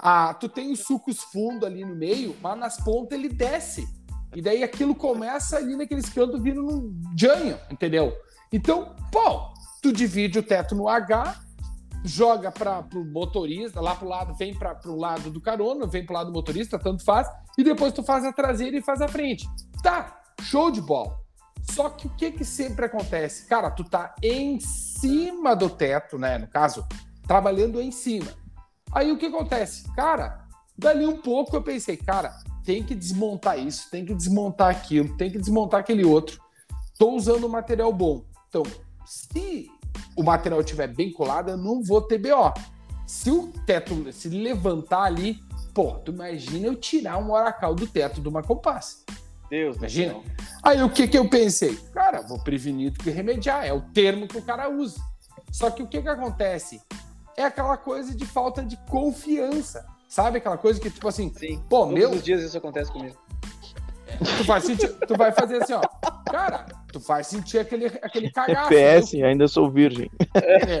[0.00, 3.86] ah, tu tem os sucos fundo ali no meio, mas nas pontas ele desce.
[4.34, 8.16] E daí aquilo começa ali naqueles cantos vindo num janho, entendeu?
[8.50, 9.52] Então, pô,
[9.82, 11.38] tu divide o teto no H,
[12.02, 16.14] joga para o motorista, lá pro lado, vem para o lado do carona, vem pro
[16.14, 17.28] lado do motorista, tanto faz,
[17.58, 19.46] e depois tu faz a traseira e faz a frente.
[19.82, 21.20] Tá, Show de bola.
[21.70, 23.46] Só que o que que sempre acontece?
[23.46, 26.36] Cara, tu tá em cima do teto, né?
[26.38, 26.84] No caso,
[27.26, 28.32] trabalhando em cima.
[28.92, 29.84] Aí o que acontece?
[29.94, 35.16] Cara, dali um pouco eu pensei, cara, tem que desmontar isso, tem que desmontar aquilo,
[35.16, 36.40] tem que desmontar aquele outro.
[36.98, 38.24] Tô usando um material bom.
[38.48, 38.62] Então,
[39.06, 39.70] se
[40.16, 42.52] o material estiver bem colado, eu não vou ter BO.
[43.06, 45.38] Se o teto se levantar ali,
[45.72, 49.04] pô, tu imagina eu tirar um oracal do teto de uma compass.
[49.52, 50.16] Deus, imagina.
[50.62, 51.78] Aí o que, que eu pensei?
[51.92, 53.66] Cara, vou prevenir do que remediar.
[53.66, 54.98] É o termo que o cara usa.
[55.50, 56.80] Só que o que, que acontece?
[57.36, 59.84] É aquela coisa de falta de confiança.
[60.08, 61.62] Sabe aquela coisa que, tipo assim, Sim.
[61.68, 62.04] pô, Todos meu.
[62.04, 63.14] Todos os dias isso acontece comigo.
[64.38, 65.82] Tu vai, tu vai fazer assim, ó.
[66.30, 68.70] Cara, tu vai sentir aquele, aquele cagaço.
[68.70, 70.10] PS, ainda sou virgem.
[70.34, 70.80] É.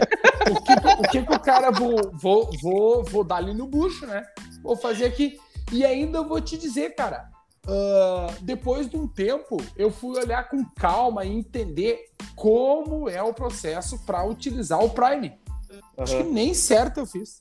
[0.50, 4.06] O, que, o que que o cara vou, vou, vou, vou dar ali no bucho,
[4.06, 4.24] né?
[4.62, 5.38] Vou fazer aqui.
[5.70, 7.31] E ainda vou te dizer, cara,
[7.66, 13.34] uh, depois de um tempo, eu fui olhar com calma e entender como é o
[13.34, 15.38] processo para utilizar o Prime.
[15.96, 17.38] Acho que nem certo eu fiz.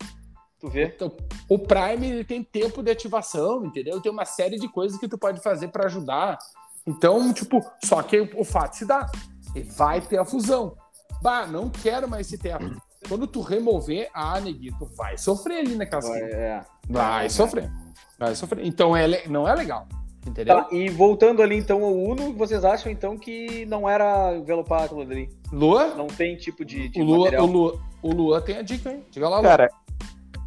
[0.59, 0.85] Tu vê?
[0.85, 1.11] Então,
[1.49, 3.99] o Prime ele tem tempo de ativação, entendeu?
[3.99, 6.37] Tem uma série de coisas que tu pode fazer para ajudar.
[6.85, 9.09] Então, tipo, só que o fato se dá.
[9.55, 10.77] E vai ter a fusão.
[11.21, 12.79] Bah, não quero mais esse teto.
[13.07, 16.65] Quando tu remover, ah, neguinho, tu vai sofrer ali naquela Vai, vai, é.
[16.89, 17.71] vai sofrer.
[18.19, 18.65] Vai sofrer.
[18.65, 19.87] Então, é, não é legal.
[20.25, 20.55] Entendeu?
[20.55, 25.01] Tá, e voltando ali então ao Uno, vocês acham então que não era envelopar aquilo
[25.01, 25.29] ali?
[25.51, 25.95] Lua?
[25.95, 27.43] Não tem tipo de, de O Lua, material?
[27.45, 29.03] o, Lua, o Lua tem a dica, hein?
[29.09, 29.49] Diga lá, Lua.
[29.49, 29.69] Cara,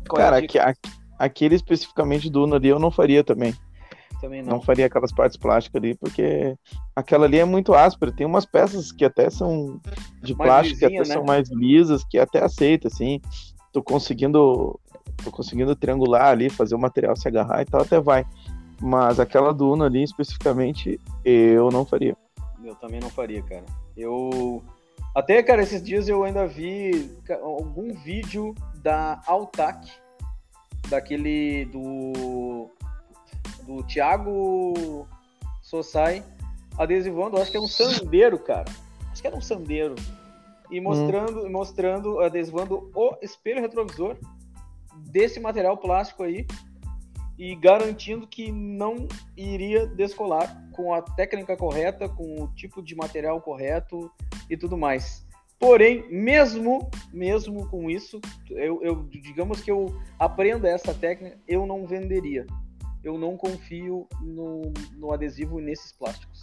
[0.09, 3.53] Qual é a cara, aque- aquele especificamente do Uno ali eu não faria também.
[4.21, 4.61] Também Não não.
[4.63, 6.57] faria aquelas partes plásticas ali, porque
[6.97, 8.13] aquela ali é muito áspera.
[8.13, 9.81] Tem umas peças que até são
[10.23, 11.05] de Mais plástico, que até né?
[11.05, 13.21] são mais lisas, que até aceita, assim.
[13.73, 14.79] Tô conseguindo.
[15.23, 18.25] Tô conseguindo triangular ali, fazer o material se agarrar e tal, até vai.
[18.81, 22.17] Mas aquela do Uno ali, especificamente, eu não faria.
[22.63, 23.65] Eu também não faria, cara.
[23.97, 24.63] Eu.
[25.15, 27.11] Até, cara, esses dias eu ainda vi
[27.43, 29.91] algum vídeo da Altac,
[30.89, 32.69] daquele do.
[33.65, 35.07] do Thiago
[35.63, 36.23] Sossai,
[36.79, 38.71] adesivando, acho que é um sandeiro, cara.
[39.11, 39.95] Acho que era um sandeiro.
[40.71, 44.17] E mostrando, mostrando, adesivando o espelho retrovisor
[45.07, 46.47] desse material plástico aí
[47.39, 53.41] e garantindo que não iria descolar com a técnica correta, com o tipo de material
[53.41, 54.11] correto
[54.49, 55.25] e tudo mais.
[55.59, 58.21] Porém, mesmo mesmo com isso,
[58.51, 59.87] eu, eu- digamos que eu
[60.19, 62.47] aprenda essa técnica, eu não venderia.
[63.03, 64.63] Eu não confio no,
[64.97, 66.41] no adesivo e nesses plásticos.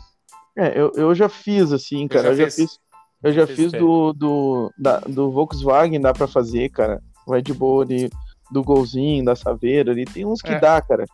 [0.57, 2.29] É, eu, eu já fiz, assim, cara.
[2.29, 2.55] Eu já, fiz.
[2.55, 2.79] fiz.
[3.23, 7.01] Eu já Fiz fiz do, do, da- do Volkswagen, dá pra fazer, cara.
[7.27, 8.09] Vai de boa ali,
[8.51, 10.05] do Golzinho, da Saveira ali.
[10.05, 10.59] Tem uns que É.
[10.59, 11.05] dá, cara.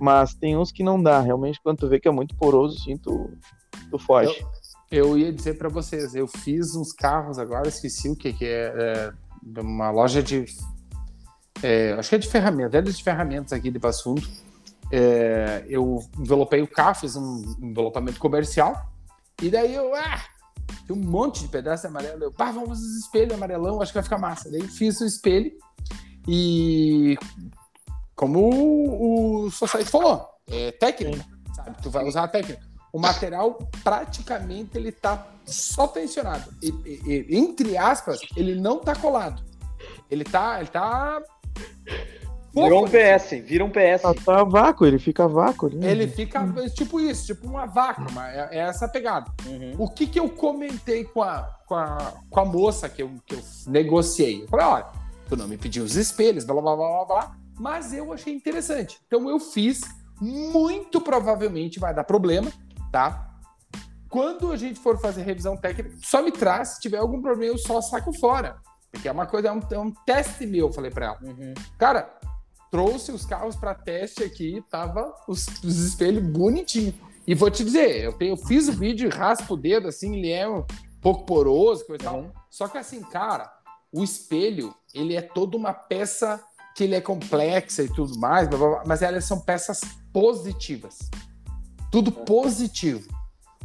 [0.00, 1.20] Mas tem uns que não dá.
[1.20, 3.30] Realmente, quando tu vê que é muito poroso, assim, tu,
[3.90, 4.44] tu foge.
[4.90, 9.12] Eu ia dizer pra vocês, eu fiz uns carros agora, esqueci o que, que é,
[9.56, 10.44] é, uma loja de.
[11.62, 14.26] é, acho que é de ferramentas, vendas de ferramentas aqui de Passo Fundo.
[14.92, 18.86] É, eu envelopei o carro, fiz um envelopamento comercial,
[19.42, 19.92] e daí eu.
[19.94, 20.22] Ah,
[20.88, 22.22] um monte de pedaço amarelo.
[22.22, 24.50] Eu, pá, vamos fazer espelho amarelão, acho que vai ficar massa.
[24.50, 25.50] Daí fiz o espelho
[26.26, 27.16] e.
[28.14, 31.24] Como o, o Society falou, é técnica,
[31.54, 31.76] sabe?
[31.82, 32.62] Tu vai usar a técnica
[32.96, 36.50] o material praticamente ele tá só tensionado.
[36.62, 39.44] E, e- e, entre aspas, ele não tá colado.
[40.10, 41.20] Ele tá, ele tá
[42.54, 44.00] Virou um PS, vira um PS.
[44.00, 45.86] Tá, tá vácuo, ele fica vácuo ali.
[45.86, 46.42] Ele fica
[46.74, 49.30] tipo isso, tipo uma vaca, mas é, é essa pegada.
[49.44, 49.74] Uhum.
[49.76, 53.34] O que que eu comentei com a, com a, com a moça que eu, que
[53.34, 54.44] eu negociei?
[54.44, 54.86] Eu falei, olha,
[55.28, 58.98] tu não me pediu os espelhos, blá, blá, blá, blá, blá, mas eu achei interessante.
[59.06, 59.80] Então eu fiz,
[60.20, 62.50] muito provavelmente vai dar problema,
[62.92, 63.34] tá?
[64.08, 67.58] Quando a gente for fazer revisão técnica, só me traz, se tiver algum problema, eu
[67.58, 68.56] só saco fora.
[68.90, 71.18] Porque é uma coisa, é um, é um teste meu, eu falei pra ela.
[71.22, 71.52] Uhum.
[71.76, 72.08] Cara,
[72.70, 76.94] trouxe os carros para teste aqui, tava os, os espelhos bonitinhos.
[77.26, 80.30] E vou te dizer, eu, tenho- eu fiz o vídeo, raspo o dedo, assim, ele
[80.30, 80.64] é um
[81.02, 82.18] pouco poroso, coisa e tal.
[82.20, 82.30] Uhum.
[82.48, 83.52] Só que assim, cara,
[83.96, 86.42] o espelho, ele é toda uma peça
[86.74, 89.80] que ele é complexa e tudo mais, blá, blá, blá, mas elas são peças
[90.12, 90.98] positivas.
[91.90, 93.08] Tudo positivo.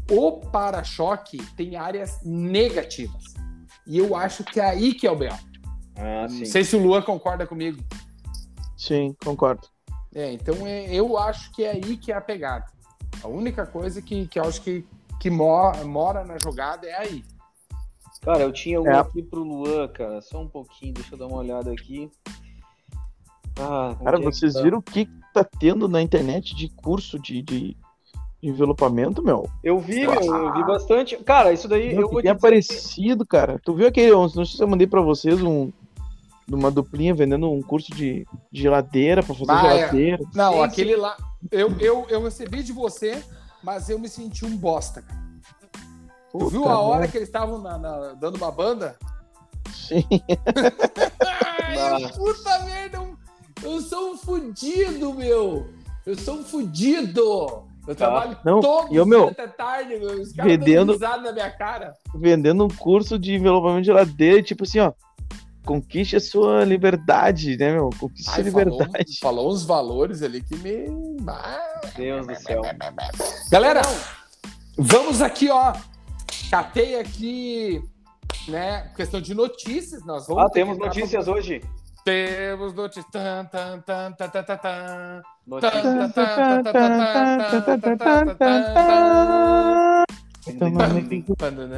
[0.09, 3.23] O para-choque tem áreas negativas.
[3.85, 5.33] E eu acho que é aí que é o B.O.
[5.97, 6.27] Ah.
[6.29, 7.83] Não sei se o Lua concorda comigo.
[8.77, 9.67] Sim, concordo.
[10.15, 12.65] É, então é, eu acho que é aí que é a pegada.
[13.21, 14.87] A única coisa que, que eu acho que,
[15.19, 17.25] que mora, mora na jogada é aí.
[18.21, 18.99] Cara, eu tinha um É.
[18.99, 20.21] aqui pro Luan, cara.
[20.21, 22.09] Só um pouquinho, deixa eu dar uma olhada aqui.
[23.59, 24.61] Ah, Cara, é que vocês tá?
[24.61, 27.59] viram o que tá tendo na internet de curso de, de,
[28.41, 29.49] de envelopamento, meu?
[29.63, 31.17] Eu vi, meu, eu vi bastante.
[31.17, 33.59] Cara, isso daí Meu, eu vou tem te dizer que- aparecido, cara.
[33.63, 35.71] Tu viu aquele, não sei se eu mandei pra vocês um
[36.47, 39.77] de uma duplinha vendendo um curso de, de geladeira pra fazer Ah, é.
[39.79, 40.19] geladeira.
[40.35, 41.15] Não, Sim, aquele lá.
[41.51, 43.23] Eu, eu, eu recebi de você,
[43.63, 45.30] mas eu me senti um bosta, cara.
[46.31, 47.11] Puta viu a hora merda.
[47.11, 47.61] que eles estavam
[48.19, 48.95] dando uma banda?
[49.73, 50.05] Sim.
[51.27, 52.99] Ai, puta merda,
[53.63, 55.67] eu, sou um fudido, meu.
[56.05, 57.63] Eu sou um fudido.
[57.87, 60.21] Eu trabalho Não, todo eu, meu, até tarde, meu.
[60.21, 61.93] Os caras vendendo- na minha cara.
[62.15, 64.93] Vendendo um curso de envelopamento de geladeira, tipo assim, ó.
[65.65, 67.89] Conquiste a sua liberdade, né, meu?
[67.99, 69.19] Conquiste a sua falou, liberdade.
[69.19, 70.87] falou uns valores ali que me.
[71.95, 72.61] Deus do céu.
[73.51, 73.81] Galera,
[74.77, 75.73] vamos aqui, ó.
[76.51, 77.81] Catei aqui,
[78.49, 78.91] né?
[78.93, 80.05] Questão de notícias.
[80.05, 81.33] Nós vamos ah, temos notícias pra...
[81.33, 81.63] hoje.
[82.03, 83.05] Temos notícias.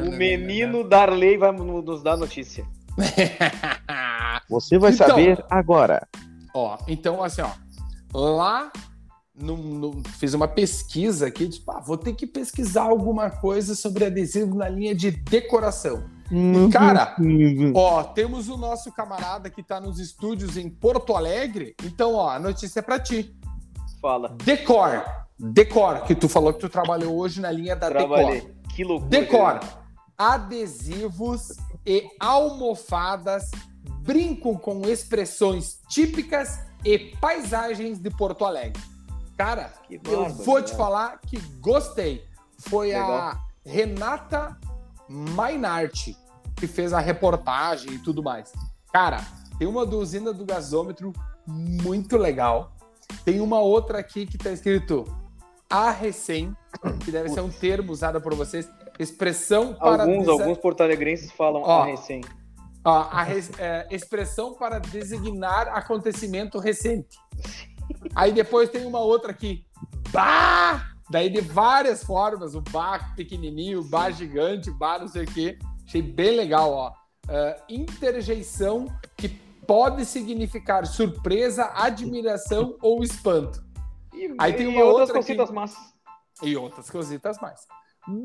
[0.08, 2.66] O menino Darley vai nos dar notícia.
[4.50, 6.08] Você vai então, saber agora.
[6.56, 7.52] Ó, então assim, ó.
[8.12, 8.72] Lá
[9.36, 14.06] no, no- fiz uma pesquisa aqui, tipo, ah, vou ter que pesquisar alguma coisa sobre
[14.06, 16.04] adesivo na linha de decoração.
[16.72, 17.16] cara,
[17.76, 21.76] Ó, temos o nosso camarada que tá nos estúdios em Porto Alegre.
[21.84, 23.36] Então, ó, a notícia é pra ti.
[24.02, 24.36] Fala.
[24.44, 25.04] Decor.
[25.40, 28.08] Decor, que tu falou que tu trabalhou hoje na linha da Decor.
[28.08, 28.54] Trabalhei.
[28.76, 29.10] Que loucura.
[29.10, 29.60] Decor.
[30.18, 31.50] Adesivos
[31.86, 33.50] e almofadas
[34.02, 38.82] brincam com expressões típicas e paisagens de Porto Alegre.
[39.38, 42.24] Cara, Que eu vou te falar que gostei.
[42.60, 43.12] Foi Legal.
[43.12, 44.58] a Renata
[45.10, 46.10] Mainart
[46.56, 48.54] que fez a reportagem e tudo mais.
[48.94, 49.20] Cara,
[49.58, 51.12] tem uma do usina do gasômetro
[51.48, 52.72] muito legal.
[53.26, 55.04] Tem uma outra aqui que tá escrito
[55.70, 56.56] a recém,
[57.04, 58.70] que deve ser um termo usado por vocês.
[59.00, 61.82] Expressão para Alguns, desa- alguns porto-alegrenses falam Ó.
[61.82, 62.22] a recém.
[62.86, 67.18] Ó, a res- é, expressão para designar acontecimento recente.
[68.16, 69.66] Aí depois tem uma outra aqui.
[70.12, 70.90] Bah!
[71.10, 75.28] Daí de várias formas, o bar pequenininho, o bar gigante, o bar não sei o
[75.28, 75.58] quê.
[75.86, 76.94] Achei bem legal, ó.
[77.28, 79.30] Ah, interjeição que
[79.68, 83.64] pode significar surpresa, admiração ou espanto.
[84.14, 85.36] E, Aí tem e uma outras outra aqui.
[85.36, 85.94] cositas massas.
[86.42, 87.68] E outras cositas mais.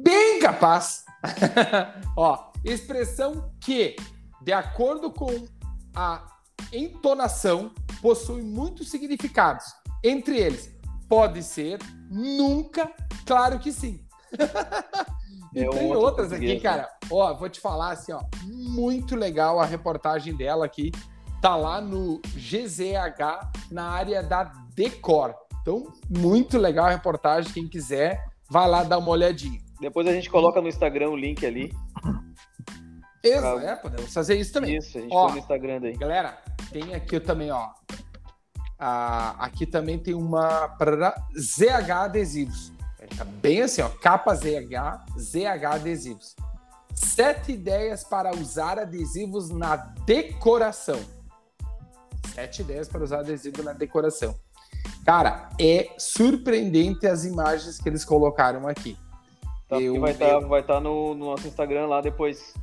[0.03, 1.05] Bem capaz!
[2.17, 3.95] Ó, expressão que,
[4.43, 5.47] de acordo com
[5.95, 6.38] a
[6.73, 9.65] entonação, possui muitos significados.
[10.03, 10.75] Entre eles,
[11.09, 11.79] pode ser,
[12.11, 12.91] nunca,
[13.27, 14.01] claro que sim.
[15.55, 16.89] e É tem outras aqui, português, cara.
[17.11, 20.93] Ó, vou te falar assim, ó, muito legal a reportagem dela aqui.
[21.41, 24.45] Tá lá no GZH, na área da
[24.75, 25.35] Decor.
[25.63, 27.53] Então, muito legal a reportagem.
[27.53, 29.61] Quem quiser, vai lá dar uma olhadinha.
[29.81, 31.73] Depois a gente coloca no Instagram o link ali.
[33.23, 34.77] Exa Pra- é, podemos fazer isso também.
[34.77, 35.25] Isso, a gente Ó.
[35.25, 35.97] põe no Instagram daí.
[35.97, 36.39] Galera,
[36.71, 37.71] tem aqui também, ó.
[38.79, 42.73] Ah, aqui também tem uma para ZH Adesivos.
[43.01, 43.89] Ele Tá bem assim, ó.
[43.89, 46.37] Capa ZH, ZH Adesivos.
[46.95, 51.01] Sete ideias para usar adesivos na decoração.
[52.35, 54.35] Sete ideias para usar adesivo na decoração.
[55.05, 58.97] Cara, é surpreendente as imagens que eles colocaram aqui.
[59.69, 62.55] Tá, Eu- vai estar vai tá no, no nosso Instagram lá depois.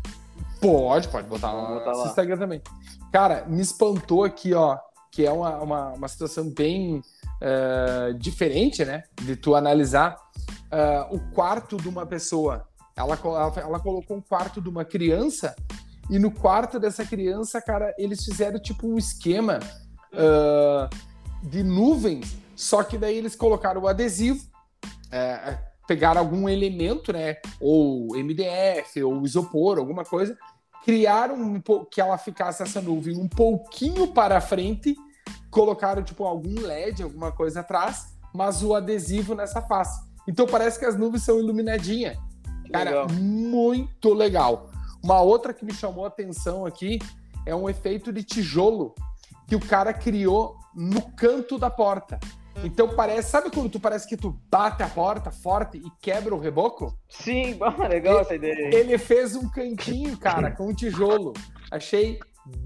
[0.66, 2.08] Pode, pode botar, Vamos lá botar lá.
[2.08, 2.62] Instagram também.
[3.12, 4.78] Cara, me espantou aqui, ó,
[5.12, 7.02] que é uma, uma, uma situação bem
[7.42, 9.04] eh, diferente, né?
[9.22, 10.18] De tu analisar
[10.72, 12.68] ah, o quarto de uma pessoa.
[12.96, 15.56] Ela, ela, ela colocou um quarto de uma criança
[16.10, 19.60] e no quarto dessa criança, cara, eles fizeram tipo um esquema
[20.14, 20.90] ah,
[21.44, 24.44] de nuvens, só que daí eles colocaram o adesivo,
[25.88, 27.38] pegaram algum elemento, né?
[27.60, 30.38] Ou MDF, ou isopor, alguma coisa,
[30.86, 31.60] criaram um
[31.90, 34.96] que ela ficasse essa nuvem um pouquinho para frente,
[35.50, 40.00] colocaram tipo algum LED, alguma coisa atrás, mas o adesivo nessa face.
[40.28, 42.16] Então parece que as nuvens são iluminadinhas.
[42.64, 43.08] Que Cara, legal.
[43.10, 44.70] muito legal.
[45.04, 47.00] Uma outra que me chamou a atenção aqui
[47.48, 48.94] é um efeito de tijolo
[49.48, 52.20] que o cara criou no canto da porta.
[52.64, 56.40] Então parece, sabe quando tu parece que tu bate a porta forte e quebra o
[56.40, 56.98] reboco?
[57.10, 58.74] Sim, ah, legal essa ideia aí.
[58.74, 61.34] Ele fez um cantinho, cara, com tijolo.
[61.70, 62.20] Achei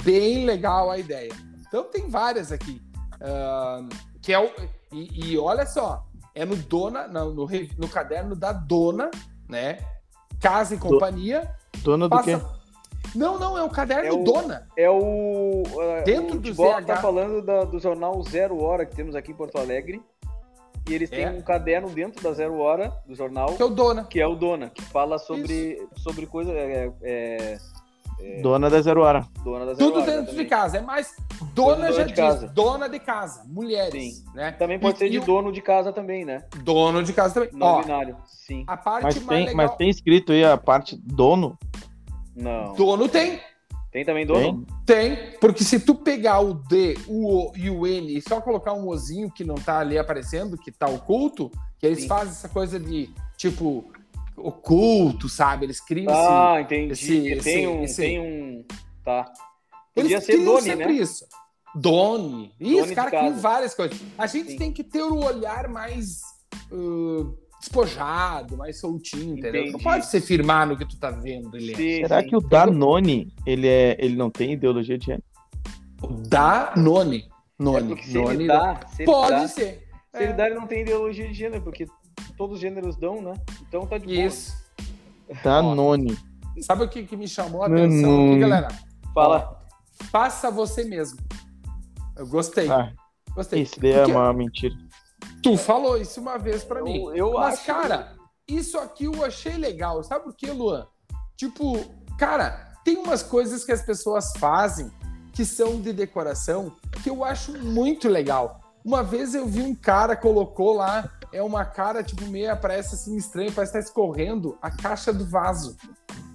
[0.04, 1.32] bem legal a ideia.
[1.68, 2.82] Então tem várias aqui.
[3.22, 3.90] Ahn,
[4.22, 4.50] que é o,
[4.92, 9.10] e, e olha só, é no dona, no, no, no caderno da dona,
[9.48, 9.78] né?
[10.40, 11.54] Casa e companhia.
[11.84, 12.40] Dona do quê?
[13.16, 14.68] Não, não, é o caderno É o- dona.
[14.78, 15.64] É o.
[15.82, 16.86] é, Dentro o do ZH.
[16.86, 20.01] tá falando da- do jornal Zero Hora que temos aqui em Porto Alegre.
[20.89, 21.30] E eles têm É.
[21.30, 24.03] um caderno dentro da Zero Hora, do jornal, Que é o dona.
[24.05, 26.51] que é o Dona, que fala sobre, sobre coisa.
[26.51, 27.57] É, é,
[28.41, 29.26] Dona da Zero Hora.
[29.43, 30.05] dona da Zero Tudo Hora.
[30.05, 30.43] dentro exatamente.
[30.43, 30.78] de casa.
[30.78, 31.16] É mais.
[31.53, 32.18] Dona Dona já de diz.
[32.18, 32.47] casa.
[32.47, 33.43] Dona de casa.
[33.47, 33.91] Mulheres.
[34.18, 34.26] Sim.
[34.34, 34.51] Né?
[34.51, 36.43] Também pode E- ser e de o- dono de casa também, né?
[36.64, 37.49] Dono de casa também.
[37.53, 38.18] Não Ó, binário.
[38.26, 38.64] Sim.
[38.68, 39.55] a parte Mas mais tem, legal.
[39.55, 41.57] mas tem escrito aí a parte dono.
[42.42, 42.74] Não.
[42.74, 43.40] Dono tem.
[43.92, 44.66] Tem também dono?
[44.86, 45.16] Tem?
[45.18, 48.74] Tem, porque se tu pegar o D, o O e o N e só colocar
[48.74, 52.08] um Ozinho que não tá ali aparecendo, que tá oculto, que eles Sim.
[52.08, 53.92] fazem essa coisa de, tipo,
[54.38, 55.66] oculto, sabe?
[55.66, 56.92] Eles criam Ah, entendi.
[56.94, 58.64] esse- tem, esse- um, esse- tem um.
[59.04, 59.32] Tá.
[59.96, 60.94] Eles Podia ser criam Doni, sempre né?
[60.94, 61.26] isso.
[61.76, 62.54] Doni.
[62.60, 64.00] Isso, Doni cara, criam várias coisas.
[64.18, 64.58] A gente Sim.
[64.58, 66.22] tem que ter o olhar mais
[66.72, 69.62] uh, despojado, mais soltinho, entendeu?
[69.62, 69.72] Entendi.
[69.72, 72.30] Não pode se firmar no que tu tá vendo, ele Sim, Será sim.
[72.30, 75.24] que o Danone, ele, é, ele não tem ideologia de gênero?
[76.30, 77.26] Da None.
[77.60, 77.88] É None.
[77.89, 79.88] porque se None dá, se Pode dá, ser.
[80.16, 81.86] se ele dá, ele não tem ideologia de gênero, porque
[82.38, 83.34] todos os gêneros dão, né?
[83.68, 84.18] Então tá de boa.
[84.28, 84.53] Isso.
[85.43, 86.18] Danone.
[86.62, 88.68] Sabe o que, que me chamou a atenção aqui, galera?
[89.14, 89.60] Fala.
[90.12, 91.20] Faça você mesmo.
[92.18, 92.70] Eu gostei.
[92.70, 92.91] Ah,
[93.36, 93.62] Gostei.
[93.62, 94.76] isso daí é uma mentira.
[95.42, 97.12] Tu falou isso uma vez pra Eu- mim.
[97.16, 98.16] eu Mas, acho- cara,
[98.48, 100.04] isso aqui eu achei legal.
[100.04, 100.88] Sabe por quê, Luan?
[101.38, 101.78] Tipo,
[102.18, 104.92] cara, tem umas coisas que as pessoas fazem
[105.34, 106.72] que são de decoração
[107.02, 108.60] que eu acho muito legal.
[108.84, 113.16] Uma vez eu vi um cara colocou lá, é uma cara, tipo, meio parece assim
[113.16, 115.78] estranho, parece estar escorrendo a caixa do vaso.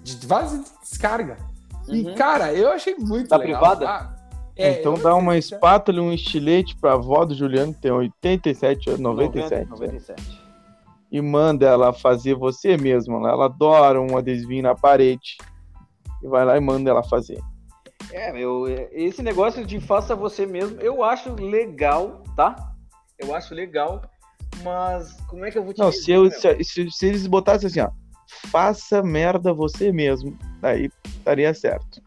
[0.02, 1.36] De vaso de descarga.
[1.88, 2.14] E, Uhum.
[2.14, 3.60] cara, eu achei muito Da legal.
[3.60, 3.88] privada?
[3.90, 4.13] Ah,
[4.56, 8.88] é, então dá uma espátula e um estilete pra avó do Juliano, que tem 87
[8.90, 9.68] anos, 97.
[9.70, 10.44] 97.
[11.10, 13.16] E manda ela fazer você mesma.
[13.18, 15.36] Ela ela adora um adesivinho na parede.
[16.22, 17.38] E vai lá e manda ela fazer.
[18.12, 22.74] É, meu, esse negócio de faça você mesmo, eu acho legal, tá?
[23.18, 24.02] Eu acho legal,
[24.62, 27.26] mas como é que eu vou te Não, dizer, se, eu, se, se- se eles
[27.26, 27.90] botassem assim, ó.
[28.50, 30.36] Faça merda você mesmo.
[30.60, 32.00] Daí estaria certo.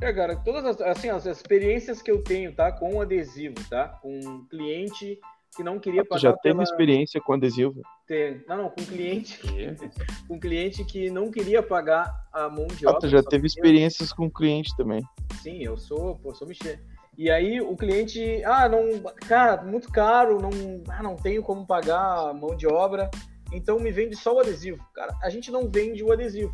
[0.00, 2.70] É, cara, todas as, assim, as experiências que eu tenho, tá?
[2.72, 3.88] Com adesivo, tá?
[3.88, 5.18] Com um cliente
[5.56, 6.62] que não queria Tu pagar já teve pela...
[6.64, 7.80] experiência com adesivo?
[8.06, 9.40] ter- Não, não, com cliente,
[10.28, 13.00] com cliente que não queria pagar a mão de Ah, obra.
[13.00, 15.02] tu já teve queria- experiências com cliente também.
[15.40, 16.82] Sim, eu sou, pô, sou mexer.
[17.16, 20.50] E aí o cliente, ah, não, cara, muito caro, não,
[20.88, 23.08] ah, não tenho como pagar a mão de obra,
[23.52, 24.84] então me vende só o adesivo.
[24.92, 26.52] Cara, a gente não vende o adesivo.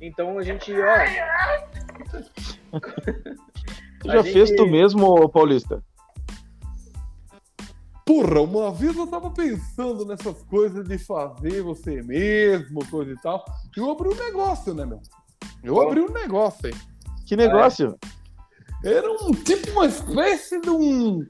[0.00, 1.85] Então a gente, ó,
[4.00, 5.82] Tu já gente- fez tu mesmo, Paulista?
[8.04, 13.44] Porra, uma vez eu tava pensando nessas coisas de fazer você mesmo, coisa e tal.
[13.76, 15.00] E eu abri um negócio, né, meu?
[15.64, 16.74] Eu abri um negócio aí.
[17.26, 17.98] Que negócio?
[18.84, 21.26] Era um tipo, uma espécie de um.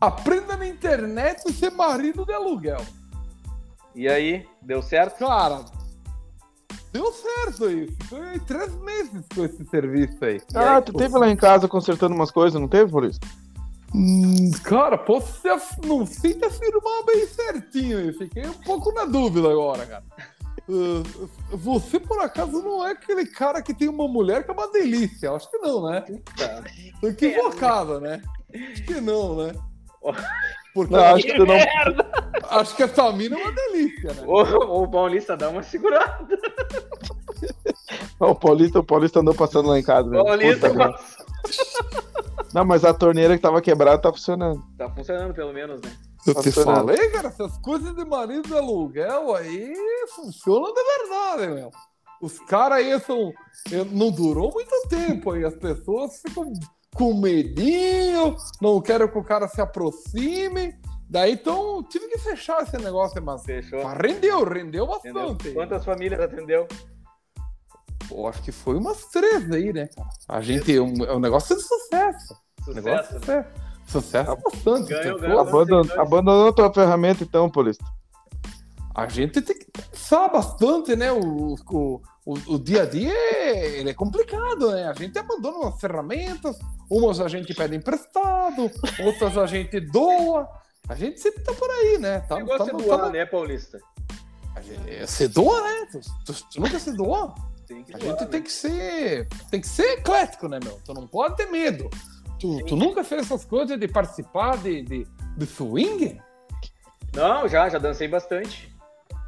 [0.00, 2.80] Aprenda na internet e ser marido de aluguel.
[3.94, 5.18] e aí, deu certo?
[5.18, 5.64] Cara,
[6.92, 7.96] deu certo isso.
[8.08, 10.40] Foi três meses com esse serviço aí.
[10.54, 13.26] Ah, aí, tu teve lá em casa consertando umas coisas, não teve, Paulista?
[13.94, 17.98] Hum, cara, posso te af- não sei te afirmar bem certinho.
[17.98, 20.04] Eu fiquei um pouco na dúvida agora, cara.
[20.68, 24.70] Uh, você, por acaso, não é aquele cara que tem uma mulher que é uma
[24.70, 25.32] delícia?
[25.32, 26.02] Acho que não, né?
[26.36, 26.62] Tá.
[27.00, 28.22] Tô equivocado, né?
[28.72, 29.52] Acho que não, né?
[30.74, 31.56] Porque Não, acho que tu não.
[32.50, 34.22] acho que essa mina é uma delícia, né?
[34.26, 36.38] Ô, ô, Paulista, dá uma segurada.
[38.20, 40.08] Não, o Paulista, o Paulista andou passando lá em casa.
[40.08, 40.24] mesmo.
[40.24, 40.98] Paulista, Puta merda.
[42.54, 44.62] Não, mas a torneira que tava quebrada tá funcionando.
[44.76, 45.90] tá funcionando pelo menos, né?
[46.26, 46.88] Eu Tá te funcionando.
[46.88, 49.72] falei, cara, essas coisas de marido de aluguel aí
[50.14, 51.70] funcionam de verdade, meu.
[52.20, 53.32] Os caras aí são.
[53.72, 56.52] eh, Não durou muito tempo aí, as pessoas ficam
[56.94, 60.74] com medinho, não querem que o cara se aproxime.
[61.08, 63.82] Daí então tive que fechar esse negócio, mas, Fechou.
[63.82, 65.26] mas rendeu, rendeu Entendeu?
[65.26, 65.50] bastante.
[65.52, 66.68] Quantas famílias atendeu?
[68.08, 70.08] Pô, acho que foi umas três aí, né, cara?
[70.28, 72.34] A gente é um, é um negócio de sucesso.
[72.68, 73.44] Um negócio de Sucesso, né?
[73.44, 73.70] sucesso.
[73.86, 74.94] Sucesso bastante.
[74.94, 75.82] Abandon...
[75.82, 75.98] seguidores.
[75.98, 77.84] Abandonou tua ferramenta, então, Paulista.
[78.94, 81.10] A gente tem que pensar bastante, né?
[81.12, 82.00] O, o,
[82.34, 84.88] o, o dia a dia é, ele é complicado, né?
[84.88, 86.58] A gente abandona umas ferramentas,
[86.88, 88.70] umas a gente pede emprestado,
[89.04, 90.48] outras a gente doa.
[90.88, 92.20] A gente sempre tá por aí, né?
[92.20, 93.78] Tá, O negócio tá- é tá- doar, né, Paulista?
[94.62, 95.86] gente- Você doa, né?
[95.90, 97.34] Tu, tu- tu nunca se doa.
[97.66, 98.26] Tem que A doar, gente né?
[98.26, 99.28] tem que ser.
[99.50, 100.78] Tem que ser eclético, né, meu?
[100.84, 101.88] Tu não pode ter medo.
[102.38, 105.06] Tu, tu nunca fez essas coisas de participar de, de,
[105.36, 106.20] de swing?
[107.14, 108.69] Não, já, já dancei bastante.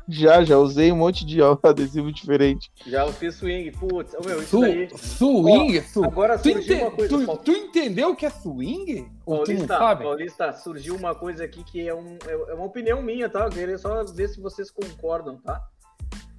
[0.09, 2.71] Já, já usei um monte de adesivo diferente.
[2.87, 3.71] Já eu fiz swing.
[3.73, 4.89] Putz, meu, isso Su, daí.
[4.99, 5.81] swing?
[5.83, 7.09] su- Agora Tu, surgiu uma coisa.
[7.27, 9.11] tu- tu entendeu o que é swing?
[9.25, 10.05] Ou tu não Paulista, sabe?
[10.05, 13.45] Paulista, surgiu uma coisa aqui que é, um, é é uma opinião minha, tá?
[13.45, 15.63] Eu queria só ver se vocês concordam, tá?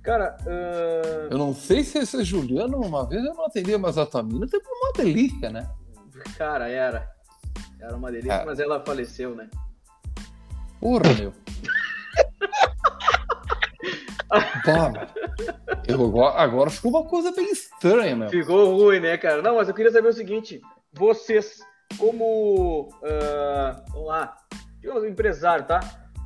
[0.01, 4.05] Cara, ahn, Eu não sei se esse Juliano, uma vez eu não atendi, mas a
[4.05, 5.69] Tamina teve uma delícia, né?
[6.37, 7.09] cara, era.
[7.79, 8.45] Era uma delícia, É.
[8.45, 9.49] mas ela faleceu, né?
[10.79, 11.31] Porra, meu.
[15.87, 16.09] Meu.
[16.11, 18.29] Eu, agora, ficou uma coisa bem estranha, meu.
[18.29, 19.41] Ficou ruim, né, cara?
[19.41, 20.61] Não, mas eu queria saber o seguinte:
[20.91, 21.59] vocês,
[21.97, 22.89] como.
[23.03, 24.37] ah, vamos lá,
[25.07, 25.79] empresário, tá?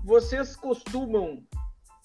[0.04, 1.44] Vocês costumam,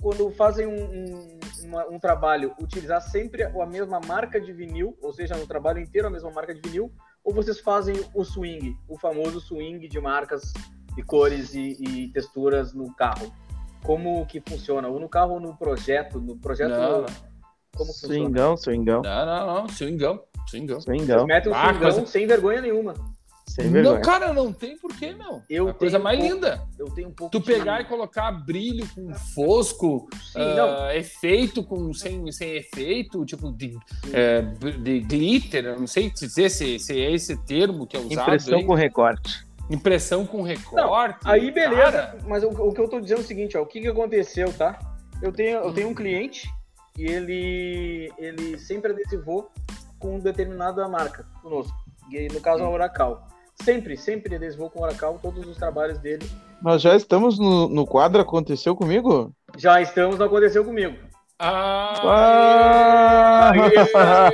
[0.02, 5.12] quando fazem um, um, uma- um trabalho, utilizar sempre a mesma marca de vinil, ou
[5.12, 6.92] seja, no trabalho inteiro a mesma marca de vinil,
[7.24, 10.52] ou vocês fazem o swing, o famoso swing de marcas
[10.98, 13.32] e cores e, e texturas no carro?
[13.82, 17.04] Como que funciona, ou no carro ou no projeto, no projeto, Não,
[17.76, 18.14] como funciona.
[18.14, 19.68] Swingão, swingão, não, não, não.
[19.68, 20.20] Swingão.
[20.48, 20.80] Swingão.
[20.80, 21.26] swingão.
[21.26, 22.94] Mete um Ah, swingão coisa- sem vergonha nenhuma.
[23.46, 23.96] Sem vergonha.
[23.96, 25.42] Não, cara, não tem porquê, meu.
[25.50, 26.62] Eu é a coisa mais um pouco- linda.
[26.78, 30.90] Eu tenho um pouco Tu de- pegar e colocar brilho com fosco, Sim, não.
[30.90, 33.76] efeito com sem, sem efeito, tipo de,
[34.12, 38.22] é, de glitter, não sei dizer se, se é esse termo que é usado.
[38.22, 38.64] Impressão aí.
[38.64, 39.44] com recorte.
[39.70, 41.18] Impressão com recorte.
[41.24, 43.66] Aí beleza, Cara, mas o, o que eu tô dizendo é o seguinte, ó, o
[43.66, 44.78] que que aconteceu, tá?
[45.22, 46.50] Eu tenho, eu tenho um cliente
[46.98, 49.50] e ele, ele sempre adesivou
[49.98, 51.72] com determinada marca conosco,
[52.10, 53.26] e no caso a Oracal.
[53.62, 56.28] Sempre, sempre adesivou com Oracal todos os trabalhos dele.
[56.60, 59.32] Nós já estamos no, no quadro Aconteceu Comigo?
[59.56, 60.96] Já estamos, não aconteceu comigo.
[61.38, 63.52] ah,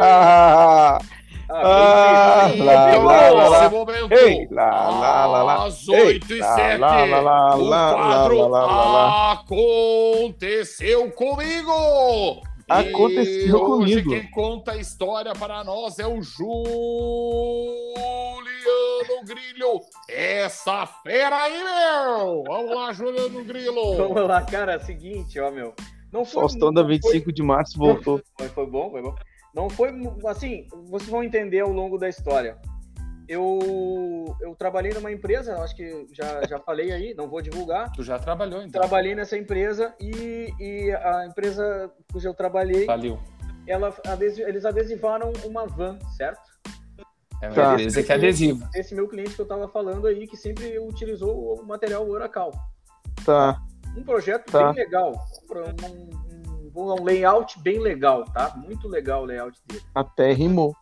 [0.00, 0.98] Ah!
[1.51, 3.70] Ah, feito, lá, lá, lá,
[4.11, 5.64] Ei, lá, lá, lá, lá.
[5.66, 8.92] às Ei, 8 e lá, 7, lá, lá, lá, o lá, quadro lá, lá, lá,
[8.92, 9.32] lá.
[9.32, 12.42] aconteceu comigo.
[12.68, 14.11] Aconteceu e hoje comigo.
[14.11, 16.59] quem conta a história para nós é o Juliano
[19.24, 19.80] Grilho.
[20.09, 22.44] Essa fera aí, meu!
[22.46, 23.96] Vamos lá, Juliano Grilo.
[23.96, 25.72] Vamos lá, cara, é o seguinte, ó, meu.
[26.12, 28.20] Não foi, Faustão da não foi- 25 de março voltou.
[28.36, 29.14] Foi, foi bom, foi bom.
[29.59, 29.90] Não foi
[30.28, 32.56] assim, vocês vão entender ao longo da história.
[33.28, 33.59] Eu,
[34.40, 37.90] eu trabalhei numa empresa, acho que já, já falei aí, não vou divulgar.
[37.90, 38.80] Tu já trabalhou, então.
[38.80, 43.18] Trabalhei nessa empresa e, e a empresa cuja eu trabalhei, Valeu.
[43.66, 43.92] ela,
[44.46, 46.40] eles adesivaram uma van, certo?
[47.42, 47.72] É uma Tá.
[47.72, 48.68] empresa que é adesivo.
[48.76, 52.52] Esse meu cliente que eu tava falando aí, que sempre utilizou o material Oracal.
[53.26, 53.61] Tá.
[53.96, 54.72] Um projeto Tá.
[54.72, 55.12] bem legal,
[55.50, 56.27] um,
[56.78, 58.54] um, um layout bem legal, tá?
[58.56, 59.82] Muito legal o layout dele.
[59.94, 60.74] Até rimou.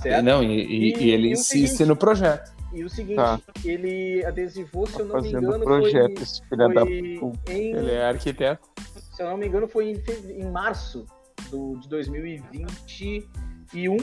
[0.00, 0.24] Certo?
[0.24, 2.50] Não, e, e- E- ele e insiste seguinte- no projeto.
[2.72, 3.38] E o seguinte, Tá.
[3.62, 7.52] ele adesivou, se eu não me engano, projeto, foi, esse filho da foi puta.
[7.52, 8.66] em, Ele é arquiteto.
[9.14, 10.02] se eu não me engano, foi em,
[10.40, 11.04] em março
[11.50, 13.96] do, de 2021,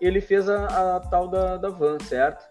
[0.00, 2.44] ele fez a, a tal da, da van, certo?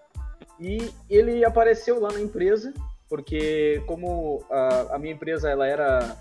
[0.59, 2.73] E ele apareceu lá na empresa,
[3.09, 6.15] porque como a, a minha empresa, ela era,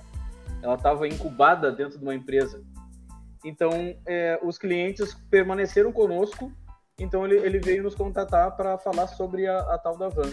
[0.62, 2.62] ela estava incubada dentro de uma empresa,
[3.44, 3.70] então
[4.06, 6.52] é, os clientes permaneceram conosco,
[6.98, 10.30] então ele, ele veio nos contatar para falar sobre a, a tal da van.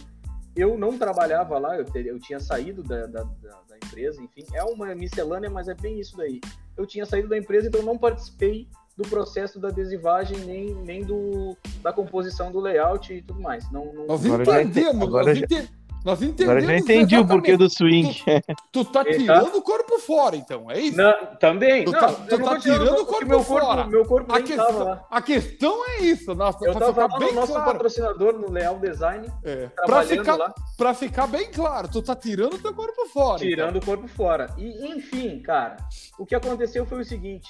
[0.56, 4.44] Eu não trabalhava lá, eu, te- eu tinha saído da, da, da- da empresa, enfim,
[4.54, 6.42] é uma miscelânea, mas é bem isso daí.
[6.76, 8.68] Eu tinha saído da empresa, então não participei
[8.98, 13.72] do processo da adesivagem, nem, nem do, da composição do layout e tudo mais.
[13.72, 15.70] Não, não- Nós Agora já entendemos, ente- agora nós, já- ente-
[16.08, 16.64] nós entendemos.
[16.64, 18.24] Agora já entendi o porquê do swing.
[18.72, 20.96] Tu tá Ele tá- tirando o corpo fora, então, é isso?
[20.98, 21.84] Não, também.
[21.84, 23.84] Tu não, tá- tu tá tirando o corpo meu corpo, fora.
[23.88, 25.06] Meu corpo A questão, lá.
[25.12, 27.72] a questão é isso, nossa, Eu tava ficar lá bem no nosso claro.
[27.72, 32.54] patrocinador, no Leal Design, É, pra, ficar, lá, pra ficar bem claro, tu tá tirando
[32.54, 33.40] o teu corpo fora.
[33.40, 34.50] tirando o corpo fora.
[34.58, 35.76] E, enfim, cara,
[36.18, 37.50] o que aconteceu foi o seguinte.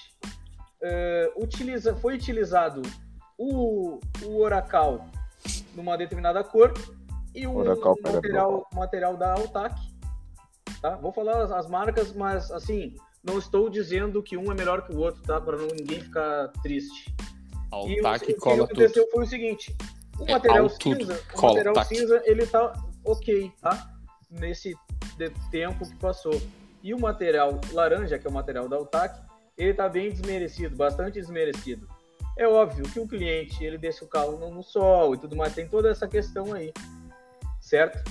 [0.81, 2.81] é, utiliza, foi utilizado
[3.37, 5.05] o, o Oracal
[5.75, 6.73] numa determinada cor
[7.43, 9.75] e pega material, material da Altac.
[10.81, 10.95] Tá?
[10.97, 14.93] Vou falar as, as marcas, mas assim, não estou dizendo que um é melhor que
[14.93, 15.39] o outro, tá?
[15.41, 17.13] Para ninguém ficar triste.
[17.67, 17.89] Então.
[17.89, 19.11] E o, Altac o que cola aconteceu tudo.
[19.13, 19.75] foi o seguinte:
[20.19, 21.87] o É, material cinza, o cola, material tac.
[21.87, 22.73] cinza, ele tá
[23.03, 23.91] ok, tá?
[24.29, 24.75] Nesse
[25.17, 26.39] de- tempo que passou.
[26.83, 29.19] E o material laranja, que é o material da Altac,
[29.57, 31.87] ele tá bem desmerecido, bastante desmerecido.
[32.37, 35.55] É óbvio que o cliente, ele deixa o carro no, no sol e tudo mais,
[35.55, 36.71] tem toda essa questão aí,
[37.67, 38.01] certo?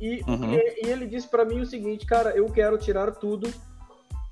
[0.00, 0.54] E, Uhum.
[0.54, 3.52] e- e ele disse para mim o seguinte, cara, eu quero tirar tudo,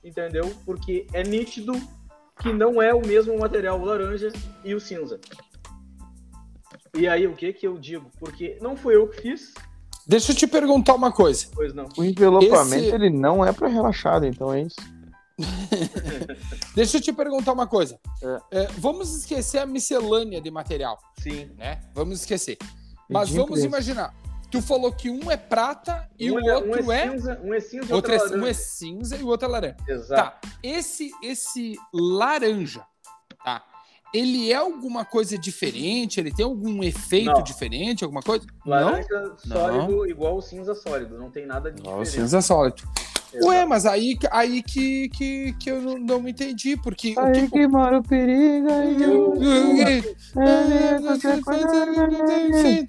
[0.03, 0.53] entendeu?
[0.67, 1.73] Porque é nítido
[2.41, 4.33] que não é o mesmo material o laranja
[4.65, 5.21] e o cinza.
[6.95, 8.11] E aí, o que que eu digo?
[8.19, 9.55] Porque não fui eu que fiz,
[10.05, 11.47] Deixa eu te perguntar uma coisa.
[11.55, 11.87] pois não.
[11.97, 14.77] O envelopamento, Esse- ele não é pra relaxado, então é isso.
[16.75, 17.99] Deixa eu te perguntar uma coisa.
[18.51, 21.51] É, vamos esquecer a miscelânea de material, Sim.
[21.57, 21.81] né?
[21.95, 22.59] Vamos esquecer.
[23.09, 24.13] Mas vamos imaginar.
[24.53, 27.11] Tu falou que um é prata e um o é, outro um é, é.
[27.11, 29.49] cinza, um é cinza e outro outro é, é um é cinza e o outro
[29.49, 29.77] é laranja.
[29.89, 30.41] Exato.
[30.47, 30.51] Tá.
[30.63, 32.83] Esse, esse laranja,
[33.43, 33.65] tá?
[34.13, 36.21] Ele é alguma coisa diferente?
[36.21, 37.43] Ele tem algum efeito Não.
[37.43, 38.05] diferente?
[38.05, 38.45] Alguma coisa?
[38.67, 41.93] Laranja sólido igual o cinza sólido, não tem nada de Não.
[41.93, 42.25] Não, diferente.
[42.25, 42.83] cinza sólido.
[43.33, 43.47] Exato.
[43.49, 47.15] Ué, mas aí, aí que, que, que eu não, não entendi, porque.
[47.17, 52.89] o Aí que- que mora o perigo, aí Eu- É, o O eu- eu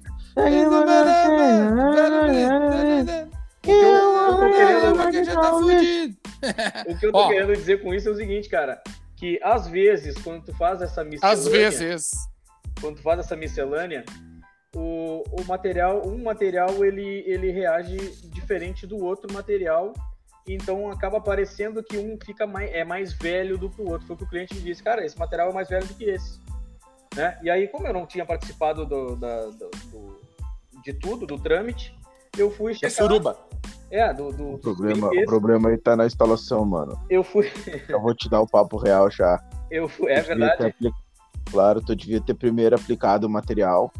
[5.26, 6.84] tá.
[6.86, 8.82] O que eu tô querendo dizer com isso é o seguinte, cara,
[9.16, 12.10] que às vezes, quando tu faz essa miscelânea, Às vezes.
[12.80, 14.04] quando tu faz essa miscelânea,
[14.76, 19.94] o, o material, um material ele, ele reage diferente do outro material
[20.46, 24.06] então acaba parecendo que um fica mais, é mais velho do que o outro.
[24.06, 26.04] Foi o que o cliente me disse, cara, esse material é mais velho do que
[26.04, 26.38] esse.
[27.16, 27.38] Né?
[27.42, 30.20] E aí, como eu não tinha participado do, da, do, do,
[30.84, 31.96] de tudo, do trâmite,
[32.36, 32.90] eu fui É checar.
[32.92, 33.36] suruba.
[33.90, 36.98] É, do, do, O problema, o problema aí tá na instalação, mano.
[37.08, 37.50] Eu fui.
[37.88, 39.40] Eu vou te dar o papo real já.
[39.70, 40.10] Eu fui.
[40.10, 40.58] É devia verdade.
[40.58, 40.92] ter apli-
[41.50, 43.92] Claro, tu devia ter primeiro aplicado o material.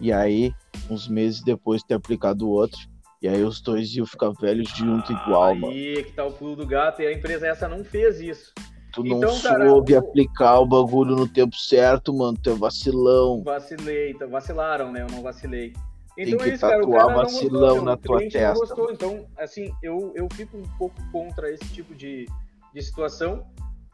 [0.00, 0.52] E aí,
[0.90, 2.78] uns meses depois, ter aplicado o outro.
[3.22, 5.68] E aí os dois iam ficar velhos junto igual, mano.
[5.72, 8.52] Aí que tá o pulo do gato e a empresa essa não fez isso.
[8.92, 12.36] Tu não Então, cara, soube o- aplicar o bagulho no tempo certo, mano.
[12.42, 13.42] Tu é vacilão.
[13.44, 15.02] Vacilei, então, vacilaram, né?
[15.02, 15.74] Eu não vacilei.
[16.14, 16.84] Tem Então que é isso, cara.
[16.84, 18.92] O cara vacilão gostou, na tua testa, gostou.
[18.92, 22.26] Então, assim, eu, eu fico um pouco contra esse tipo de,
[22.72, 23.46] de situação.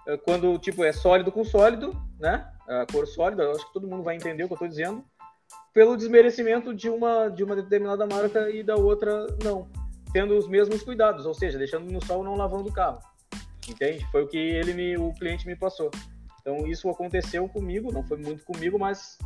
[0.06, 2.51] Eh, Quando, tipo, é sólido com sólido, né?
[2.68, 5.05] A cor sólida, eu acho que todo mundo vai entender o que eu tô dizendo.
[5.72, 9.68] Pelo desmerecimento de uma, de uma determinada marca e da outra, não.
[10.12, 12.98] Tendo os mesmos cuidados, ou seja, deixando no sol não lavando o carro.
[13.68, 14.06] Entende?
[14.10, 15.90] Foi o que ele me, o cliente me passou.
[16.40, 19.18] Então isso aconteceu comigo, não foi muito comigo, mas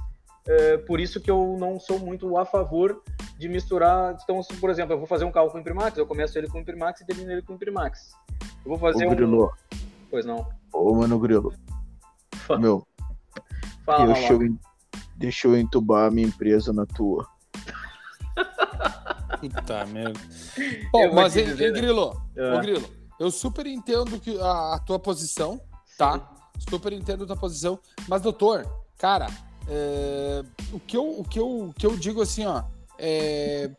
[0.47, 3.03] é, por isso que eu não sou muito a favor
[3.39, 4.17] de misturar.
[4.23, 7.01] Então, por exemplo, eu vou fazer um carro com Imprimax, eu começo ele com Imprimax
[7.01, 8.13] e termino ele com Imprimax.
[8.65, 9.15] Eu vou fazer Ô, um.
[9.15, 9.53] Grilo.
[10.11, 10.47] Pois não.
[10.73, 11.53] Ô, mano, Grilo.
[12.47, 12.87] Fala, Meu,
[13.85, 14.59] fala deixa eu, en-
[15.17, 17.27] deixa eu entubar a minha empresa na tua.
[19.41, 20.19] Puta merda.
[20.93, 21.81] Bom, mas, dizer, hein, né?
[21.81, 22.23] Grilo?
[22.37, 22.57] Ah.
[22.57, 22.89] Ô, Grilo,
[23.19, 25.61] eu super entendo que a, a tua posição,
[25.97, 26.21] tá?
[26.69, 27.79] Super entendo a tua posição.
[28.09, 28.67] Mas, doutor,
[28.99, 29.29] cara,
[29.69, 30.43] é,
[30.73, 32.63] o, que eu, o, que eu, o que eu digo assim, ó,
[32.99, 33.71] é,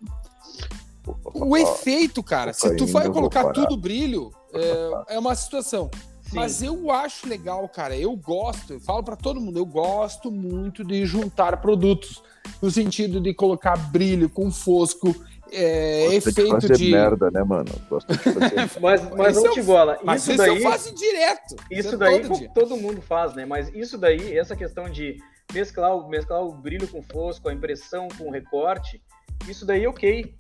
[1.33, 5.89] o efeito, cara, se tu vai colocar tudo brilho, é, é uma situação.
[6.21, 6.35] Sim.
[6.37, 7.95] Mas eu acho legal, cara.
[7.95, 12.23] Eu gosto, eu falo pra todo mundo, eu gosto muito de juntar produtos.
[12.61, 15.13] No sentido de colocar brilho com fosco,
[15.51, 16.91] é, Gosta de efeito fazer de.
[16.91, 17.69] merda, né, mano?
[17.89, 18.71] Gosta de fazer.
[18.79, 19.99] Mas, mas Isso não eu- te bola.
[20.03, 20.63] Mas Isso isso daí.
[20.63, 21.55] eu faço direto.
[21.69, 23.45] Isso é daí todo todo mundo faz, né?
[23.45, 25.17] Mas isso daí, essa questão de
[25.53, 29.01] mesclar, o- mesclar o brilho com fosco, a impressão com o recorte,
[29.47, 30.35] isso daí ok.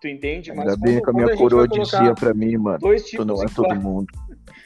[0.00, 0.50] Tu entende?
[0.52, 2.78] Mas Ainda bem quando- que a minha coroa dizia pra mim, mano.
[2.78, 4.06] dois Tu tipos, não é todo iguais, mundo.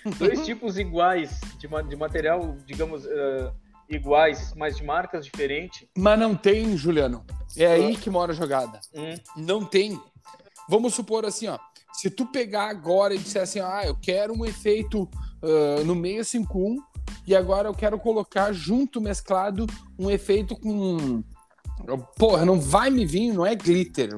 [0.19, 3.53] dois tipos iguais de, de material, digamos, eh,
[3.89, 5.87] iguais, mas de marcas diferentes.
[5.97, 7.25] Mas não tem, Juliano.
[7.57, 8.81] É aí que mora a jogada.
[8.95, 10.01] Hum, Não tem.
[10.69, 11.59] Vamos supor assim, ó.
[11.93, 15.09] Se tu pegar agora e disser assim, ah, eu quero um efeito
[15.43, 16.77] ah, no 651
[17.31, 19.67] e agora eu quero colocar junto, mesclado,
[19.99, 21.23] um efeito com.
[22.19, 24.11] Porra, não vai me vir, não é glitter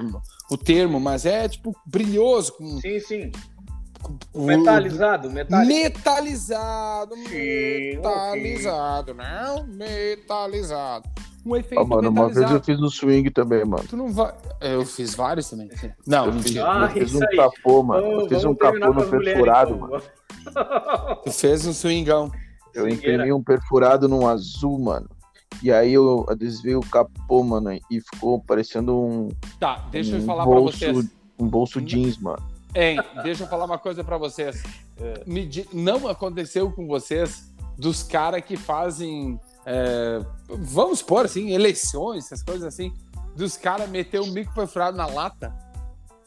[0.51, 3.31] o termo, mas é tipo brilhoso, com sim, sim.
[4.33, 5.71] o- Metalizado, metálico.
[5.73, 11.07] Metalizado, Sim, metalizado, não, metalizado.
[11.45, 12.57] Um efeito Ah, mano, uma vez metalizado.
[12.59, 13.83] eu fiz no swing também, mano.
[13.87, 14.33] Tu não vai.
[14.61, 15.69] Eu fiz vários também.
[16.07, 16.57] Não, Eu fiz.
[16.57, 17.35] Ah, eu fiz isso um aí.
[17.37, 18.05] capô, mano.
[18.21, 20.01] Eu fiz um capô no perfurado, mano.
[21.25, 22.31] Tu fez um swingão.
[22.73, 25.09] Eu imprimi um perfurado num azul, mano.
[25.61, 29.29] E aí eu adesivei o capô, mano, e ficou parecendo um,
[29.59, 31.09] Tá, deixa eu um falar pra bolso, vocês.
[31.39, 32.41] um bolso jeans, mano.
[32.75, 34.63] Hein, deixa eu falar uma coisa pra vocês.
[34.99, 35.23] É.
[35.27, 39.39] Me Não aconteceu com vocês dos caras que fazem.
[39.65, 42.91] é, Vamos supor assim, eleições, essas coisas assim.
[43.35, 45.53] Dos caras meter um mico perfurado na lata.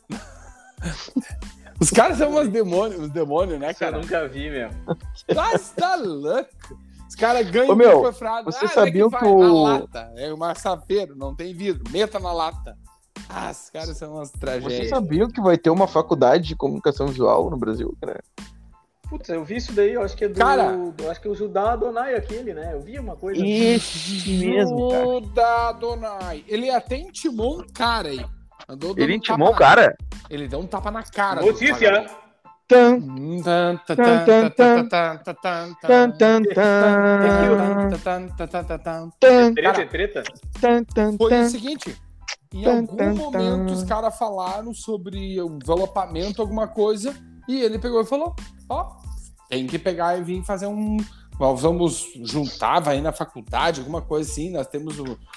[1.81, 4.03] Os caras são uns demônios, uns demônios, né, Isso eu cara?
[4.03, 4.71] nunca vi, meu.
[5.35, 6.49] Mas tá louco.
[7.09, 8.45] Os caras ganham Ô, meu, mico perfurado.
[8.51, 9.21] vocês onde é sabiam vai?
[9.21, 10.13] que o- Na lata.
[10.17, 11.85] É um sapeiro, não tem vidro.
[11.91, 12.77] Meta na lata.
[13.29, 14.89] Ah, os caras são umas Vocês tragédias.
[14.89, 18.23] sabiam que vai ter uma faculdade de comunicação visual no Brasil, cara?
[19.09, 20.35] Putz, eu vi isso daí, eu acho que é do.
[20.37, 20.77] Cara.
[20.99, 22.73] eu acho que é o Judá Adonai aquele, né?
[22.73, 23.41] Eu vi uma coisa.
[23.47, 25.05] Esse mesmo, cara.
[25.05, 26.45] Judá Donai.
[26.49, 28.25] Ele até intimou um cara aí.
[28.69, 29.97] Andou ele intimou o cara.
[30.29, 31.41] Ele deu um tapa na cara.
[31.41, 32.07] Notícia.
[32.69, 33.41] Do hum.
[39.55, 40.23] Treta, é treta.
[41.17, 41.97] Foi o seguinte.
[42.53, 47.15] Em algum momento os caras falaram sobre o envelopamento, alguma coisa,
[47.47, 48.35] e ele pegou e falou:
[48.69, 48.97] Ó,
[49.49, 50.97] tem que pegar e vir fazer um.
[51.39, 54.51] Nós vamos juntar, vai na faculdade, alguma coisa assim.
[54.51, 54.97] Nós temos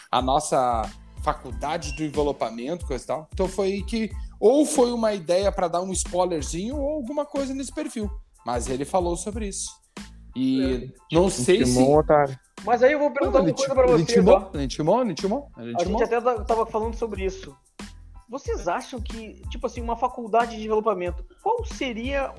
[0.10, 0.90] a nossa
[1.24, 3.28] faculdade do envelopamento, coisa e tal.
[3.34, 4.10] Então foi aí que.
[4.40, 8.10] Ou foi uma ideia para dar um spoilerzinho, ou alguma coisa nesse perfil.
[8.46, 9.70] Mas ele falou sobre isso.
[10.36, 11.72] E não sei se.
[11.72, 12.38] Intimou um otário.
[12.64, 14.58] Mas aí eu vou perguntar Ele uma coisa pra ele vocês, intimou, ó.
[14.60, 16.00] intimou, intimou, A intimou.
[16.00, 17.56] gente até ta- tava falando sobre isso.
[18.30, 22.32] Vocês acham que, tipo assim, uma faculdade de desenvolvimento, qual seria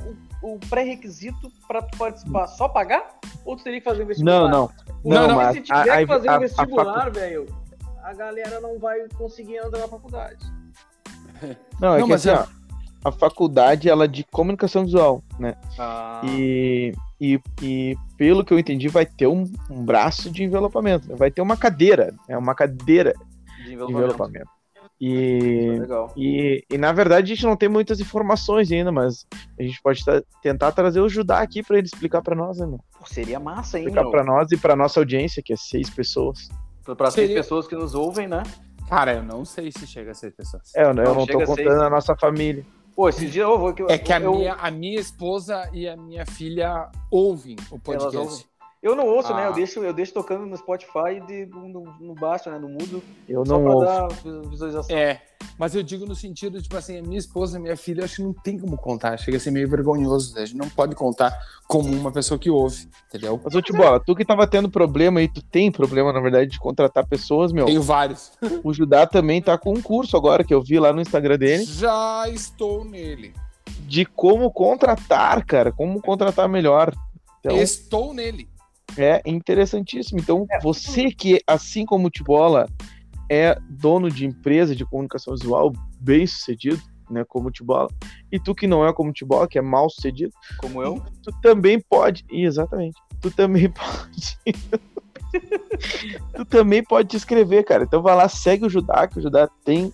[0.43, 2.47] o, o pré-requisito para tu participar?
[2.47, 3.19] Só pagar?
[3.44, 4.40] Ou tu teria que fazer um vestibular?
[4.43, 4.69] Não, não.
[4.69, 7.47] Porque Não, não, mas se tiver a- que fazer a- um a vestibular, velho,
[8.10, 10.44] a galera não vai conseguir entrar na faculdade.
[11.80, 12.46] Não, é Não, que mas assim, é-
[13.04, 13.08] ó.
[13.08, 15.54] a faculdade ela é de comunicação visual, né?
[15.78, 21.08] Ah, E, e, e pelo que eu entendi, vai ter um, um braço de envelopamento,
[21.08, 21.14] né?
[21.16, 23.14] vai ter uma cadeira, é uma cadeira
[23.58, 24.00] de de envelopamento.
[24.00, 24.50] envelopamento.
[25.02, 26.12] E, Legal.
[26.14, 29.24] e, e na verdade a gente não tem muitas informações ainda, mas
[29.58, 30.04] a gente pode
[30.42, 32.80] tentar trazer o Judá aqui para ele explicar para nós, né, meu?
[32.98, 36.50] Pô, seria massa, hein, Explicar para nós e para nossa audiência, que é seis pessoas.
[36.85, 38.43] Para seis Seria- pessoas que nos ouvem, né?
[38.89, 40.74] Cara, eu não sei se chega a ser pessoas.
[40.74, 41.86] É, eu, eu Não, não chega tô a seis, contando né?
[41.86, 42.66] a nossa família.
[42.97, 43.73] Pô, esses dias eu vou...
[43.89, 48.47] É que a, eu, minha, a minha esposa e a minha filha ouvem o podcast.
[48.82, 49.43] Eu não ouço, né?
[49.44, 49.47] Ah.
[49.48, 52.59] Eu deixo, eu deixo tocando no Spotify de, no, no baixo, né?
[52.59, 53.02] No mudo.
[53.28, 54.48] Eu Só não pra ouço.
[54.48, 54.97] visualização.
[54.97, 55.20] É,
[55.59, 58.16] mas eu digo no sentido, tipo assim, a minha esposa e a minha filha, acho
[58.16, 59.19] que não tem como contar.
[59.19, 60.35] Chega a ser meio vergonhoso.
[60.35, 60.40] né?
[60.43, 61.39] A gente não pode contar
[61.69, 63.39] como uma pessoa que ouve, entendeu?
[63.44, 66.59] Mas, ô, Tibola, tu que tava tendo problema aí, tu tem problema, na verdade, de
[66.59, 67.66] contratar pessoas, meu.
[67.66, 68.32] Tenho vários.
[68.65, 71.65] O Judá também tá com um curso agora, que eu vi lá no Instagram dele,
[71.65, 73.35] Já estou nele.
[73.86, 76.94] de como contratar, cara, como contratar melhor.
[77.40, 78.49] Então, Estou nele.
[78.96, 80.18] É interessantíssimo.
[80.20, 82.66] Então, você que, assim como o Tibola,
[83.30, 86.80] é dono de empresa de comunicação visual bem sucedido,
[87.10, 87.88] né, como o Tibola,
[88.30, 91.02] e tu que não é como o Tibola, que é mal sucedido, Como eu.
[91.22, 92.24] tu também pode.
[92.30, 92.96] Exatamente.
[93.20, 94.38] Tu também pode.
[96.34, 97.84] tu também pode te inscrever, cara.
[97.84, 99.92] Então vai lá, segue o Judá, que o Judá tem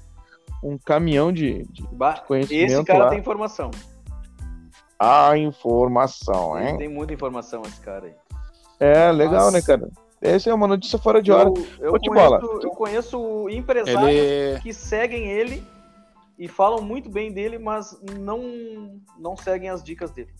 [0.62, 3.10] um caminhão de, de Ba- conhecimento Esse cara lá.
[3.10, 3.70] tem informação.
[4.98, 6.76] a informação, Ele hein?
[6.78, 8.14] tem muita informação, esse cara aí.
[8.78, 9.50] É, legal, Nossa.
[9.52, 9.88] né, cara?
[10.20, 11.50] Essa é uma notícia fora de hora.
[11.78, 14.60] Eu, eu, conheço, eu conheço empresários Ele.
[14.60, 15.62] que seguem ele
[16.38, 20.32] e falam muito bem dele, mas não, não seguem as dicas dele.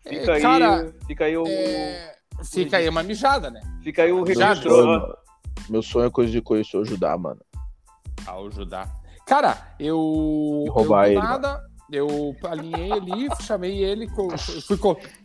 [0.00, 2.14] Fica É, aí, cara, fica aí o, É,
[2.44, 3.60] Fica aí uma mijada, né?
[3.82, 5.16] fica aí o registro.
[5.68, 7.40] Meu sonho é coisa de conhecer o Judá, mano.
[8.26, 8.90] Ao ajudar.
[9.26, 10.64] Cara, eu.
[10.66, 14.08] E roubar eu, ele, nada, eu alinhei ali, chamei ele,
[14.66, 14.78] fui,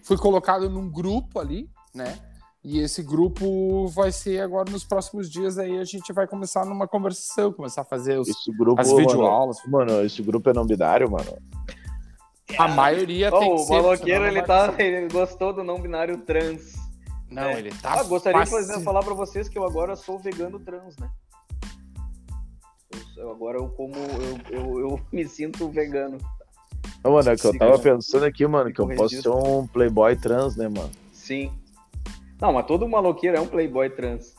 [0.04, 2.18] fui colocado num grupo ali, né?
[2.64, 6.88] E esse grupo vai ser agora nos próximos dias aí a gente vai começar numa
[6.88, 9.58] conversação, começar a fazer os, Esse grupo, as mano, videoaulas.
[9.68, 11.38] mano, esse grupo é não binário, mano.
[12.58, 13.74] A maioria tem Ó, que o ser.
[13.74, 16.76] maloqueiro, senão não ele, tá, ele gostou do não binário trans.
[17.30, 17.60] Não, É.
[17.60, 18.00] ele tá.
[18.00, 21.10] Ah, gostaria de fazer, falar pra vocês que eu agora sou vegano trans, né?
[23.16, 26.18] Eu, agora eu como, eu, eu, eu me sinto vegano.
[27.04, 27.84] Não, mano, é que eu tava né?
[27.84, 30.92] pensando aqui, mano, que eu o posso ser um playboy trans, né, mano?
[31.12, 31.52] Sim.
[32.42, 34.36] Não, mas todo maloqueiro é um playboy trans.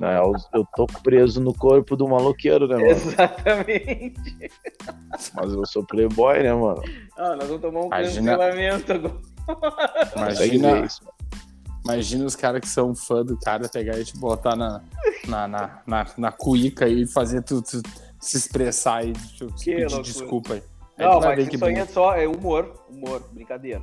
[0.00, 2.86] Na real, eu tô preso no corpo do maloqueiro, né, mano?
[2.88, 4.50] Exatamente.
[5.34, 6.82] Mas eu sou playboy, né, mano?
[7.16, 9.14] Ah, nós vamos tomar um Imagina- cancelamento agora.
[10.16, 11.00] Imagina, isso.
[11.84, 14.82] imagina os caras que são fã do cara pegar e te botar na,
[15.26, 17.82] na, na, na, na cuíca e fazer tu, tu
[18.20, 20.02] se expressar aí, tu, tu Que pedir loucura.
[20.02, 20.62] desculpa aí.
[20.98, 22.74] Aí Não, vai mas isso aí é só é humor.
[22.88, 23.82] Humor, brincadeira.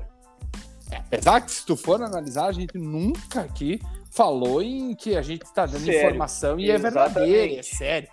[0.91, 3.79] Apesar que se tu for analisar, a gente nunca aqui
[4.11, 5.99] falou em que a gente tá dando Sério.
[6.09, 7.13] informação e é Exatamente.
[7.13, 8.09] verdadeiro, é sério.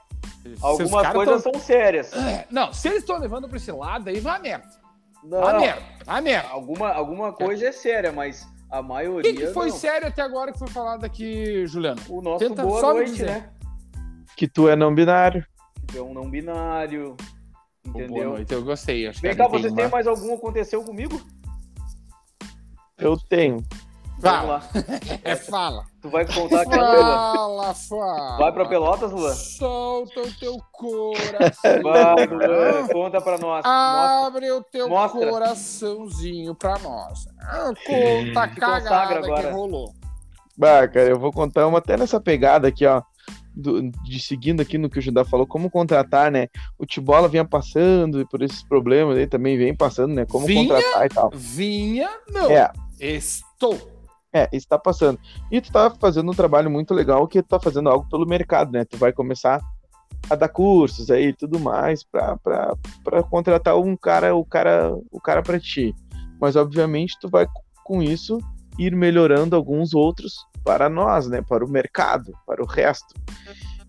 [0.60, 2.12] Algumas coisas tão- são sérias.
[2.12, 4.68] É, Não, se eles estão levando pra esse lado aí, vai a merda.
[5.22, 6.48] Não, Vai a merda, vai a merda.
[6.48, 9.32] alguma, alguma coisa é séria, mas a O maioria.
[9.32, 9.76] que, que foi não.
[9.76, 12.00] sério até agora que foi falado aqui, Juliano?
[12.08, 13.26] O nosso Tenta boa só me noite, dizer.
[13.26, 13.50] né?
[14.36, 15.46] Que tu é não binário.
[15.86, 17.16] Que é um não binário.
[17.86, 18.30] O Boa Entendeu?
[18.30, 19.06] noite, eu gostei.
[19.08, 21.20] Acho Vem cá, tem vocês uma- têm mais algum aconteceu comigo?
[23.02, 23.62] Eu tenho.
[24.20, 24.62] Fala.
[25.24, 25.84] É, fala.
[26.00, 26.70] Tu vai contar aqui?
[26.76, 28.36] Fala, fala.
[28.38, 29.32] Vai pra Pelotas, Lula?
[29.34, 31.82] Solta o teu coração.
[31.82, 32.88] Vai, Lula.
[32.92, 33.64] Conta pra nós.
[33.64, 34.26] Mostra.
[34.26, 35.28] Abre o teu Mostra.
[35.30, 37.26] coraçãozinho pra nós.
[37.40, 39.92] Ah, Conta a cagada que rolou.
[40.56, 43.02] Bah, cara, eu vou contar uma até nessa pegada aqui, ó.
[43.54, 46.48] do- de seguindo aqui no que o Judá falou, como contratar, né?
[46.78, 50.24] O Tibola vinha passando por esses problemas aí, também vem passando, né?
[50.24, 50.68] Como Vinha?
[50.74, 51.30] contratar e tal.
[51.34, 52.50] Vinha, não.
[52.50, 52.72] É.
[53.02, 53.76] Estou.
[54.32, 55.18] É, isso tá passando.
[55.50, 58.70] E tu tá fazendo um trabalho muito legal, que tu tá fazendo algo pelo mercado,
[58.70, 58.84] né?
[58.84, 59.60] Tu vai começar
[60.30, 62.38] a dar cursos aí e tudo mais pra
[63.28, 65.92] contratar um cara, o cara, o cara pra ti.
[66.40, 67.46] Mas obviamente tu vai
[67.84, 68.38] com isso
[68.78, 71.42] ir melhorando alguns outros para nós, né?
[71.42, 73.14] Para o mercado, para o resto.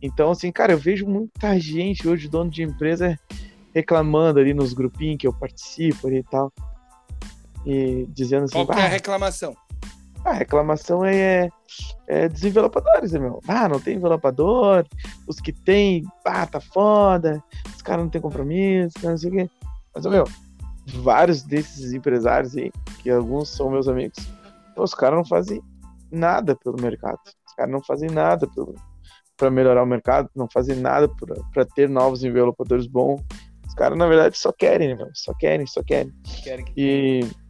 [0.01, 3.17] Então, assim, cara, eu vejo muita gente hoje, dono de empresa,
[3.73, 6.51] reclamando ali nos grupinhos que eu participo e tal.
[7.65, 9.55] E dizendo assim, Qual que é a "Bah, reclamação?
[10.25, 11.49] a reclamação é,
[12.07, 13.41] é dos envelopadores, né, meu?
[13.47, 14.85] Ah, não tem envelopador,
[15.27, 17.43] os que tem, ah, tá foda,
[17.75, 19.49] os caras não tem compromisso, não sei o quê.
[19.93, 20.25] Mas, meu,
[20.87, 22.71] vários desses empresários aí,
[23.01, 24.17] que alguns são meus amigos,
[24.75, 25.61] pô, os caras não fazem
[26.11, 27.19] nada pelo mercado.
[27.45, 28.75] Os caras não fazem nada pelo,
[29.35, 33.21] pra melhorar o mercado, não fazem nada pra, pra ter novos envelopadores bons.
[33.67, 35.09] Os caras, na verdade, só querem, né, meu?
[35.13, 36.13] Só querem, só querem.
[36.43, 36.73] Querem que...
[36.77, 37.42] E,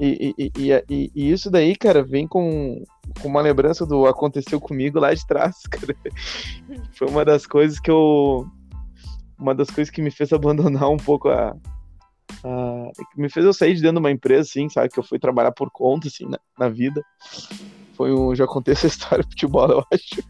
[0.00, 2.82] e, e, e, e- isso daí, cara, vem com,
[3.20, 5.96] com uma lembrança do aconteceu comigo lá de trás, cara.
[6.92, 8.46] Foi uma das coisas que eu.
[9.38, 11.56] Uma das coisas que me fez abandonar um pouco a.
[12.44, 14.88] a que me fez eu sair de dentro de uma empresa, assim, sabe?
[14.88, 17.02] Que eu fui trabalhar por conta, assim, na, na vida.
[17.94, 18.34] Foi um.
[18.34, 20.22] Já contei essa história de futebol, eu acho.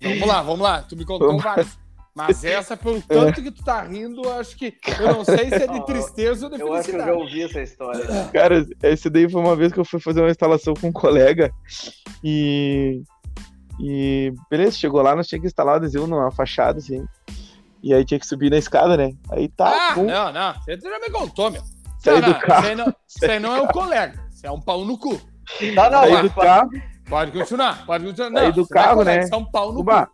[0.00, 0.82] Vamos lá, vamos lá.
[0.82, 1.42] Tu me contou Vamos.
[1.42, 1.85] várias.
[2.16, 4.74] Mas essa, pelo tanto que tu tá rindo, eu acho que.
[4.98, 7.10] Eu não sei se é de tristeza ou de Eu acho que eu já felicidade.
[7.10, 8.06] ouvi essa história.
[8.32, 11.52] Cara, esse daí foi uma vez que eu fui fazer uma instalação com um colega
[12.24, 13.02] e.
[13.78, 17.04] E beleza, chegou lá, nós tínhamos que instalar o adesivo numa fachada, assim.
[17.82, 19.10] E aí tinha que subir na escada, né?
[19.30, 20.54] Aí tá, Ah, pum, não, não.
[20.64, 21.62] Você já me contou, meu.
[21.98, 24.18] saí não, do não, carro, Isso aí não, isso aí não é o colega.
[24.32, 25.20] Isso é um pau no cu.
[25.74, 26.70] Tá, não, saí mas do carro,
[27.08, 28.30] Pode continuar, pode continuar.
[28.32, 29.24] Saí Não, do não é carro, colega, né?
[29.26, 30.12] Isso é um pau no Uba, cu.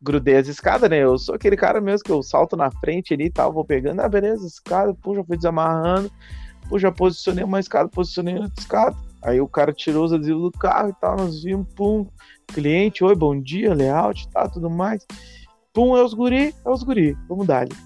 [0.00, 0.98] Grudei as escadas, né?
[0.98, 4.00] Eu sou aquele cara mesmo que eu salto na frente ali e tal, vou pegando,
[4.00, 6.10] ah, beleza, escada, já fui desamarrando,
[6.76, 8.96] já posicionei uma escada, posicionei outra escada.
[9.22, 12.06] Aí o cara tirou os adesivos do carro e tal, nós vimos, pum,
[12.46, 15.04] cliente, oi, bom dia, layout tal, tudo mais.
[15.72, 17.76] Pum, é os guri, é os guri, vamos dar ali.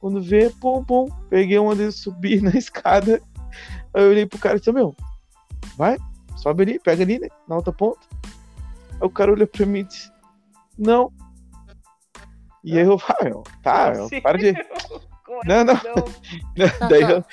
[0.00, 3.20] Quando vê, pum, pum, peguei um adesivo, subi na escada,
[3.94, 4.96] aí eu olhei pro cara e disse, meu,
[5.76, 5.96] vai,
[6.36, 8.00] sobe ali, pega ali, né, na outra ponta.
[9.00, 10.10] Aí o cara olhou pra mim e disse,
[10.76, 11.12] não.
[12.68, 14.52] E aí eu, ah, meu, tá, meu, para de.
[15.44, 15.74] Não, não.
[15.74, 16.88] Não.
[16.88, 17.24] Daí eu.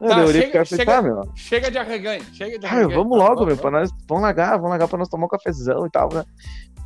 [0.00, 1.32] Não, Tá, eu olhei pro chega- cara e falei, chega- tá, meu.
[1.36, 2.94] Chega de arreganho, chega de Ah, arreganho.
[2.96, 3.90] vamos Tá, logo, vamos, meu, pra nós.
[4.08, 6.24] Vamos largar, vamos largar pra nós tomar um cafezão e tal, né?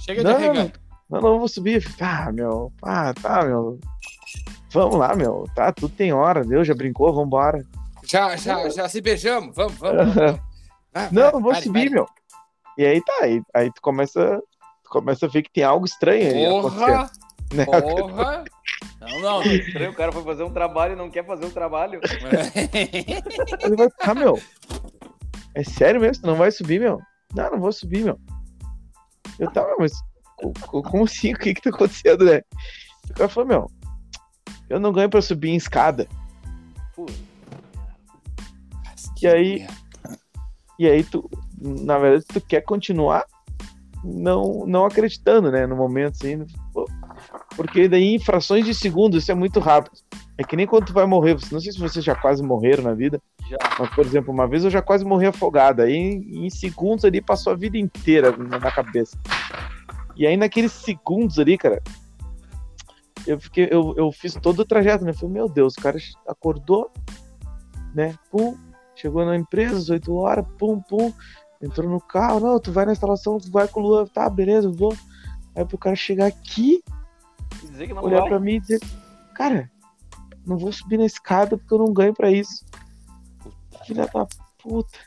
[0.00, 0.72] Chega de Não, arreganho.
[1.08, 1.86] Não, não, eu vou subir.
[2.00, 3.78] Ah, meu, ah, tá, meu.
[4.72, 5.44] Vamos lá, meu.
[5.54, 6.42] Tá, tudo tem hora.
[6.44, 7.64] Deus já brincou, vambora.
[8.02, 9.54] Já, já, já se beijamos.
[9.54, 10.12] Vamos, vamos.
[10.14, 10.40] vamos.
[10.92, 11.94] Vai, Não, vai, vou vai, subir, vai.
[11.94, 12.06] meu.
[12.78, 14.40] E aí tá, aí, aí tu começa.
[14.82, 17.10] Tu começa a ver que tem algo estranho aí acontecendo.
[17.64, 17.80] Porra!
[17.80, 17.94] Né?
[17.94, 18.44] Porra!
[19.00, 19.42] Não, não.
[19.42, 22.00] Estranho, O cara foi fazer um trabalho e não quer fazer o trabalho.
[23.62, 24.40] Ele vai, tá, meu.
[25.54, 26.22] É sério mesmo?
[26.22, 27.00] Tu não vai subir, meu?
[27.34, 28.18] Não, não vou subir, meu.
[29.38, 29.92] Eu tava, mas
[30.36, 31.32] co- co- como assim?
[31.32, 32.40] O que que tá acontecendo, né?
[33.10, 33.70] O cara falou, meu,
[34.68, 36.08] eu não ganho pra subir em escada.
[36.96, 37.06] Pô,
[39.22, 39.66] E aí,
[40.78, 41.28] e aí tu,
[41.58, 43.24] na verdade, tu quer continuar
[44.02, 46.44] não, não acreditando, né, no momento, assim,
[47.56, 49.96] porque daí em frações de segundos, isso é muito rápido.
[50.36, 52.92] É que nem quando tu vai morrer, não sei se vocês já quase morreram na
[52.92, 53.56] vida, Já.
[53.78, 57.20] mas, por exemplo, uma vez eu já quase morri afogado, aí em, em segundos ali
[57.20, 59.16] passou a vida inteira na, cabeça.
[60.16, 61.80] E aí naqueles segundos ali, cara,
[63.26, 65.98] eu fiquei, eu, eu fiz todo o trajeto, né, eu falei, meu Deus, o cara
[66.26, 66.90] acordou,
[67.94, 68.56] né, pum,
[68.96, 71.12] chegou na empresa às 8 horas, pum, pum,
[71.62, 74.68] entrou no carro, não, tu vai na instalação, tu vai com o Lua, tá, beleza,
[74.68, 74.94] vou.
[75.54, 76.82] Aí pro cara chegar aqui,
[77.62, 78.28] e dizer que não olhar vai.
[78.30, 78.80] pra mim e dizer,
[79.34, 79.70] cara,
[80.46, 82.64] não vou subir na escada porque eu não ganho pra isso.
[83.86, 84.26] Filha da
[84.62, 84.98] puta.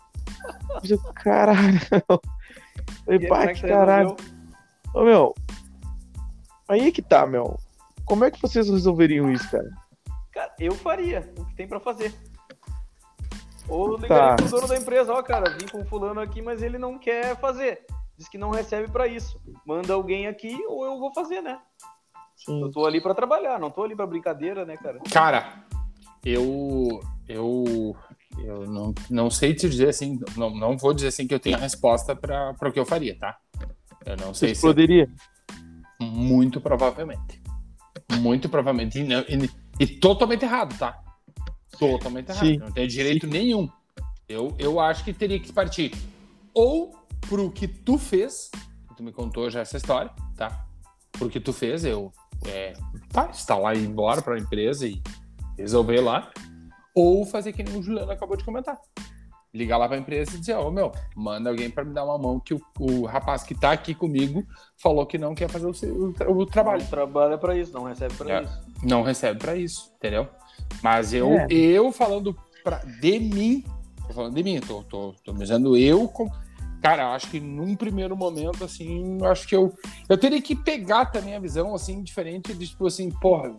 [0.88, 1.80] Eu, caralho.
[3.08, 4.16] Eu Falei, aí, pá, é que caralho.
[4.94, 5.34] Ô, meu,
[6.68, 7.58] aí é que tá, meu.
[8.06, 9.70] Como é que vocês resolveriam isso, cara?
[10.32, 12.14] Cara, eu faria o que tem pra fazer.
[13.68, 14.02] Ou Tá.
[14.04, 17.36] ligaria pro dono da empresa, ó, cara, vim com fulano aqui, mas ele não quer
[17.38, 17.86] fazer.
[18.18, 19.40] Diz que não recebe pra isso.
[19.66, 21.60] Manda alguém aqui ou eu vou fazer, né?
[22.48, 22.62] Sim.
[22.62, 25.00] Eu tô ali pra trabalhar, não tô ali pra brincadeira, né, cara?
[25.12, 25.64] Cara,
[26.26, 27.00] eu.
[27.28, 27.96] Eu.
[28.40, 30.20] Eu não, não sei te dizer assim.
[30.36, 33.18] Não, não vou dizer assim que eu tenho a resposta para o que eu faria,
[33.18, 33.38] tá?
[34.06, 34.54] Eu não Você sei se.
[34.56, 35.10] explodiria.
[36.02, 37.42] Muito provavelmente.
[38.20, 39.00] Muito provavelmente.
[39.00, 39.50] E, não- e-
[39.80, 41.00] e totalmente errado, tá?
[41.80, 42.46] Totalmente errado.
[42.46, 42.58] Sim.
[42.58, 43.68] Não tem direito nenhum.
[44.30, 45.92] Eu, eu acho que teria que partir
[46.54, 48.52] ou pro que tu fez,
[48.96, 50.66] tu me contou já essa história, tá?
[51.12, 52.12] Pro que tu fez, eu
[52.46, 52.74] é,
[53.12, 55.02] tá, instalar e ir embora pra empresa e
[55.58, 56.30] resolver lá.
[56.96, 58.78] Ou fazer que nem o Juliano acabou de comentar.
[59.54, 62.40] Ligar lá pra empresa e dizer, ô meu, manda alguém pra me dar uma mão
[62.40, 64.44] que o, o rapaz que tá aqui comigo
[64.82, 67.84] falou que não quer fazer o, seu- o o trabalho Não trabalha pra isso, não
[67.84, 68.44] recebe pra É.
[68.44, 68.62] isso.
[68.84, 70.28] não recebe pra isso, entendeu?
[70.84, 71.48] Mas eu, É.
[71.50, 73.64] eu falando pra, de mim,
[74.08, 76.30] tô falando de mim, tô, tô, tô me dizendo eu com.
[76.88, 79.74] Cara, eu acho que num primeiro momento, assim, eu acho que eu.
[80.08, 83.54] Eu teria que pegar também a visão, assim, diferente de, tipo assim, porra,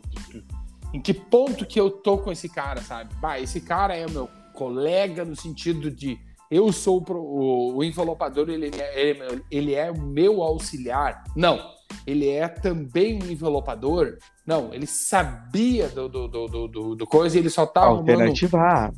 [0.95, 3.15] em que ponto que eu tô com esse cara, sabe?
[3.21, 6.19] Bah, esse cara é o meu colega no sentido de
[6.51, 11.23] eu sou o o, envelopador, ele é, ele, é- ele é o meu auxiliar.
[11.37, 11.61] Não,
[12.07, 14.17] ele é também um envelopador.
[14.47, 18.11] Não, ele sabia do, do, do, do, do- coisa e ele só tava arrumando...
[18.13, 18.91] Alternativa A.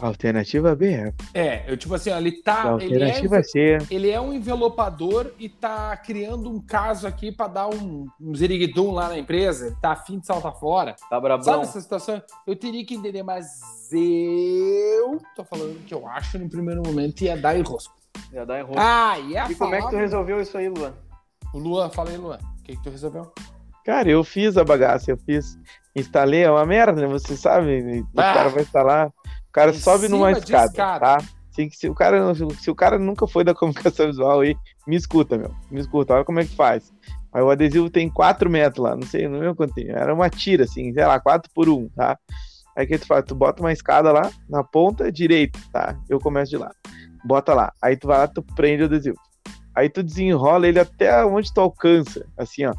[0.00, 1.12] Alternativa B é.
[1.34, 2.76] É, eu tipo assim, ó, ele tá.
[2.80, 3.78] Ele é, alternativa C.
[3.90, 8.90] ele é um envelopador e tá criando um caso aqui pra dar um, um ziriguidum
[8.90, 9.66] lá na empresa.
[9.68, 10.96] Ele tá afim de saltar fora.
[11.08, 11.44] Tá brabão.
[11.44, 12.20] Sabe essa situação?
[12.46, 13.46] Eu teria que entender, mas
[13.92, 17.94] eu tô falando que eu acho no primeiro momento ia dar enrosco.
[18.32, 18.78] Já dá enrosco.
[18.80, 20.92] Ah, e a e como é que tu resolveu isso aí, Luan?
[21.52, 22.38] O Luan, fala aí, Luan.
[22.58, 23.32] O que, que tu resolveu?
[23.84, 25.56] Cara, eu fiz a bagaça, eu fiz.
[25.94, 27.06] Instalei, é uma merda, né?
[27.06, 28.00] Você sabe.
[28.12, 28.34] O Ah.
[28.34, 29.12] cara vai instalar.
[29.54, 30.98] O cara Em sobe numa escada, escada.
[30.98, 31.18] tá?
[31.52, 35.38] Se, se, o cara, se o cara nunca foi da comunicação visual aí, me escuta,
[35.38, 35.54] meu.
[35.70, 36.92] Me escuta, olha como é que faz.
[37.32, 39.88] Aí o adesivo tem 4 metros lá, não sei, não lembro quanto tem.
[39.90, 42.18] Era uma tira, assim, sei lá, 4 por 1, tá?
[42.76, 43.24] Aí o que tu faz?
[43.24, 45.96] Tu bota uma escada lá, na ponta direita, tá?
[46.08, 46.72] Eu começo de lá.
[47.24, 47.72] Bota lá.
[47.80, 49.16] Aí tu vai lá, tu prende o adesivo.
[49.76, 52.74] Aí tu desenrola ele até onde tu alcança, assim, ó.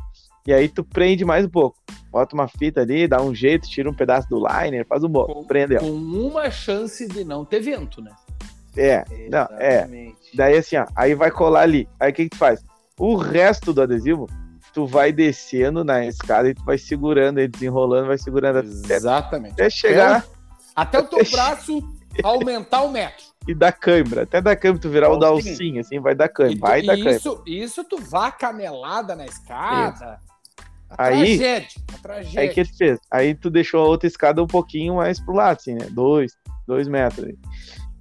[0.48, 1.78] E aí tu prende mais um pouco.
[2.12, 5.26] Bota uma fita ali, dá um jeito, tira um pedaço do liner, faz um bom.
[5.26, 5.80] Com- Prende, ó.
[5.80, 8.12] Com uma chance de não ter vento, né?
[8.78, 9.78] É, não, é.
[9.78, 10.16] Exatamente.
[10.36, 11.88] Daí assim, ó, aí vai colar ali.
[12.00, 12.64] Aí o que, que tu faz?
[13.00, 14.30] O resto do adesivo,
[14.74, 19.54] tu vai descendo na escada e tu vai segurando ele, desenrolando, vai segurando até, Exatamente.
[19.54, 20.26] até chegar
[20.76, 21.82] Até o teu braço
[22.24, 23.26] aumentar o metro.
[23.48, 24.24] e dar câimbra.
[24.24, 25.52] Até dar câimbra, tu virar o Dalcinho.
[25.58, 26.58] dalcinho, assim, vai dar E, câimbra.
[26.58, 27.16] tu- Vai dar e câimbra.
[27.18, 30.20] isso, isso tu vá canelada na escada.
[30.98, 31.68] A Aí- tragédia.
[31.94, 32.42] A tragédia.
[32.42, 33.00] Aí que tu fez?
[33.12, 35.88] Aí tu deixou a outra escada um pouquinho mais pro lado, assim, né?
[35.92, 36.34] Dois,
[36.68, 37.26] dois metros.
[37.26, 37.38] Aí.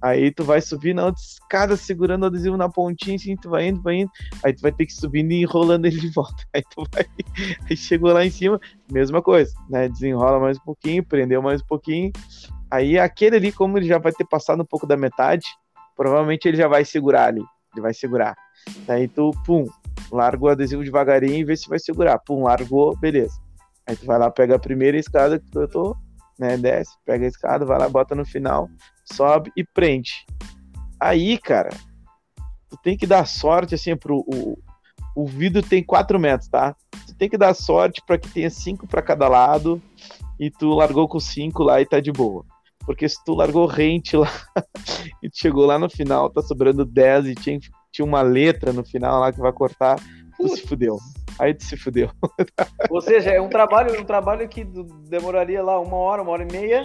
[0.01, 3.67] Aí tu vai subir na outra escada, segurando o adesivo na pontinha, assim, tu vai
[3.67, 4.11] indo, vai indo.
[4.43, 6.43] Aí tu vai ter que subir e enrolando ele de volta.
[6.53, 7.05] Aí tu vai.
[7.67, 8.59] Aí chegou lá em cima,
[8.91, 9.89] mesma coisa, né?
[9.89, 12.11] Desenrola mais um pouquinho, prendeu mais um pouquinho.
[12.69, 15.47] Aí aquele ali, como ele já vai ter passado um pouco da metade,
[15.95, 17.43] provavelmente ele já vai segurar ali.
[17.73, 18.35] Ele vai segurar.
[18.85, 19.65] Daí tu, pum,
[20.11, 22.19] larga o adesivo devagarinho e vê se vai segurar.
[22.19, 23.39] Pum, largou, beleza.
[23.87, 25.95] Aí tu vai lá, pega a primeira escada que eu tô,
[26.39, 26.57] né?
[26.57, 28.69] Desce, pega a escada, vai lá, bota no final,
[29.05, 30.25] sobe e prende.
[30.99, 31.69] Aí, cara,
[32.69, 34.19] tu tem que dar sorte, assim, pro.
[34.27, 34.57] O,
[35.15, 36.75] o vidro tem 4 metros, tá?
[37.07, 39.81] Tu tem que dar sorte para que tenha 5 para cada lado
[40.39, 42.43] e tu largou com 5 lá e tá de boa.
[42.85, 44.29] Porque se tu largou rente lá
[45.23, 47.59] e chegou lá no final, tá sobrando 10 e tinha,
[47.95, 49.95] tinha uma letra no final lá que vai cortar,
[50.37, 50.97] tu se fudeu.
[51.39, 52.09] Aí tu se fudeu.
[52.89, 54.67] Ou seja, é um trabalho, um trabalho que
[55.09, 56.83] demoraria lá uma hora, uma hora e meia.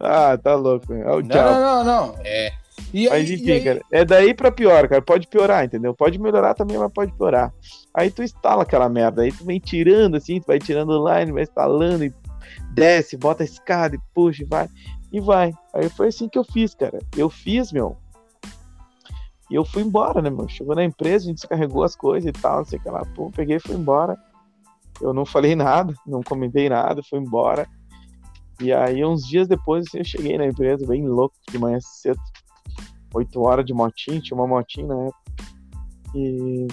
[0.00, 0.92] Ah, tá louco.
[0.92, 2.14] É o Não, não, não, não.
[2.24, 2.50] É.
[2.94, 5.02] E aí, Mas e enfim, aí- cara, é daí pra pior, cara.
[5.02, 5.94] Pode piorar, entendeu?
[5.94, 7.52] Pode melhorar também, mas pode piorar.
[7.94, 11.32] Aí tu instala aquela merda, aí tu vem tirando assim, tu vai tirando o line,
[11.32, 12.12] vai instalando e
[12.72, 14.68] desce, bota a escada e puxa e vai.
[15.12, 15.52] E vai.
[15.74, 16.98] Aí foi assim que eu fiz, cara.
[17.16, 17.96] Eu fiz, meu.
[19.50, 20.48] E eu fui embora, né, meu?
[20.48, 23.04] Chegou na empresa, a gente descarregou as coisas e tal, não sei o que lá.
[23.14, 24.18] Pô, peguei e fui embora.
[25.00, 27.68] Eu não falei nada, não comentei nada, fui embora.
[28.60, 32.20] E aí, uns dias depois, assim, eu cheguei na empresa, bem louco, de manhã cedo.
[33.14, 35.18] 8 horas de motinho, tinha uma motinha na época.
[36.14, 36.66] E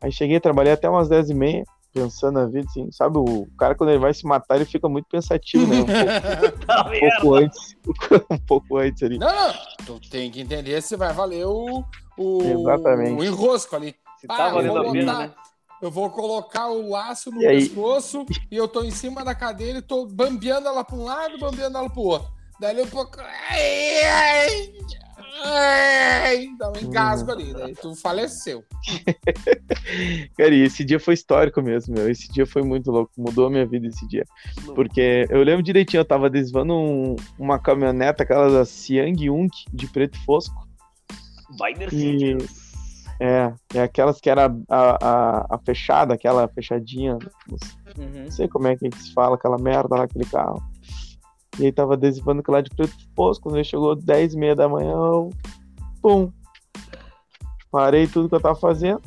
[0.00, 1.64] aí cheguei, trabalhei até umas 10 e meia,
[2.00, 5.06] pensando na vida, assim, sabe, o cara quando ele vai se matar, ele fica muito
[5.10, 5.80] pensativo, né?
[5.80, 7.76] Um pouco, Tá um pouco antes,
[8.30, 9.18] um pouco antes ali.
[9.18, 9.54] Não, não.
[9.84, 11.84] Tu tem que entender se vai valer o,
[12.16, 13.20] o, Exatamente.
[13.20, 13.94] o enrosco ali.
[14.20, 15.34] Se Ah, tá eu valendo vou a pena, botar- né?
[15.80, 17.68] Eu vou colocar o laço no E aí?
[17.68, 21.38] pescoço e eu tô em cima da cadeira e tô bambeando ela pra um lado,
[21.38, 22.28] bambeando ela pro outro.
[22.58, 23.12] Daí um pouco.
[23.20, 24.72] Ai, ai,
[25.44, 27.52] um engasgo ali.
[27.52, 28.64] Daí tu faleceu.
[30.36, 32.10] Cara, e esse dia foi histórico mesmo, meu.
[32.10, 34.24] Esse dia foi muito louco, mudou a minha vida esse dia.
[34.74, 39.86] Porque eu lembro direitinho, eu tava adesivando um- uma caminhoneta, aquela da Siang Yunk, de
[39.86, 40.66] preto fosco.
[41.86, 42.68] E- Singers.
[43.20, 47.14] É, é aquelas que era a, a, a fechada, aquela fechadinha.
[47.98, 48.24] Uhum.
[48.24, 50.62] Não sei como é que se fala, aquela merda lá, aquele carro.
[51.58, 53.44] E aí tava adesivando aquilo lá de preto fosco.
[53.44, 55.30] Quando ele chegou 10 e meia da manhã, eu.
[56.00, 56.30] Pum!
[57.70, 59.02] Parei tudo que eu tava fazendo.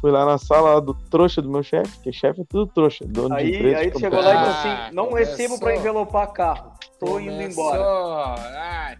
[0.00, 3.04] Fui lá na sala lá do trouxa do meu chefe, que chefe é tudo trouxa.
[3.06, 4.50] Dono de Aí, empresa, aí de chegou lá e Ah,
[4.86, 5.36] assim: não começou.
[5.36, 6.72] recebo pra envelopar carro.
[7.00, 7.64] Tô indo Começou.
[7.74, 8.34] embora.
[8.58, 8.98] Ai,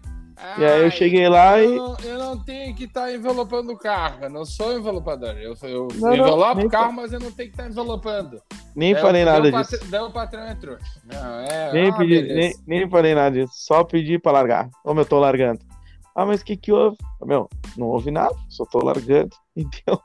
[0.59, 1.77] E aí eu cheguei lá Eu e.
[1.77, 4.19] não, eu não tenho que estar envelopando o carro.
[4.23, 5.29] Eu não sou envelopador.
[5.37, 8.39] Eu, eu Não, envelopo o carro, mas eu não tenho que estar envelopando.
[8.75, 9.71] Nem Daí falei o- nada disso.
[9.79, 10.77] patr- Daí o patrão entrou.
[11.05, 11.73] Não, é.
[11.73, 13.53] Nem, ah, pedi, nem, nem falei nada disso.
[13.55, 14.69] Só pedi pra largar.
[14.83, 15.59] Como eu tô largando.
[16.15, 16.97] Ah, mas o que que houve?
[17.23, 19.29] Meu, não houve nada, só tô largando.
[19.59, 19.99] Então,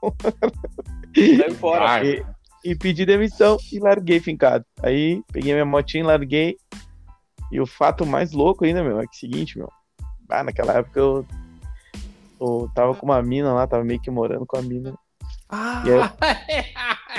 [1.15, 2.03] Saiu fora.
[2.07, 2.25] E,
[2.65, 4.65] e pedi demissão e larguei fincado.
[4.83, 6.57] Aí peguei minha motinha, larguei.
[7.51, 9.69] E o fato mais louco ainda, meu, é que é o seguinte, meu.
[10.33, 11.27] Ah, naquela época eu,
[12.41, 14.95] eu tava com uma mina lá, tava meio que morando com a mina.
[15.49, 16.11] Ah, E aí-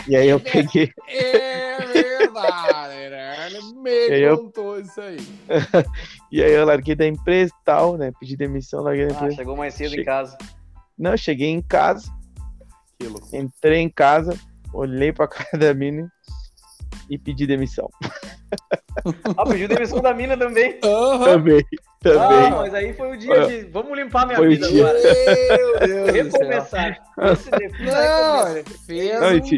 [0.08, 3.48] E aí eu peguei, é verdade, né?
[3.48, 5.18] Ele me aí eu- contou isso aí.
[6.32, 8.12] E aí eu larguei da empresa e tal, né?
[8.20, 9.36] Pedi demissão, larguei da Ah, empresa.
[9.36, 10.36] chegou mais cedo Che- em casa.
[10.98, 12.12] Não, eu cheguei em casa,
[13.00, 13.20] Aquilo.
[13.32, 14.36] entrei em casa,
[14.74, 16.12] olhei pra cara da mina
[17.08, 17.88] e pedi demissão.
[19.38, 20.80] Ah, pediu demissão da mina também.
[20.84, 21.24] Aham.
[21.26, 21.64] Também,
[22.06, 22.52] Ah, também.
[22.52, 23.64] mas aí foi o dia de.
[23.72, 24.88] Vamos limpar minha Foi o vida dia.
[24.88, 25.00] agora.
[25.58, 26.12] Meu Deus.
[26.34, 26.98] Recomeçar.
[27.18, 29.56] Não, ele fez Não, um, esse-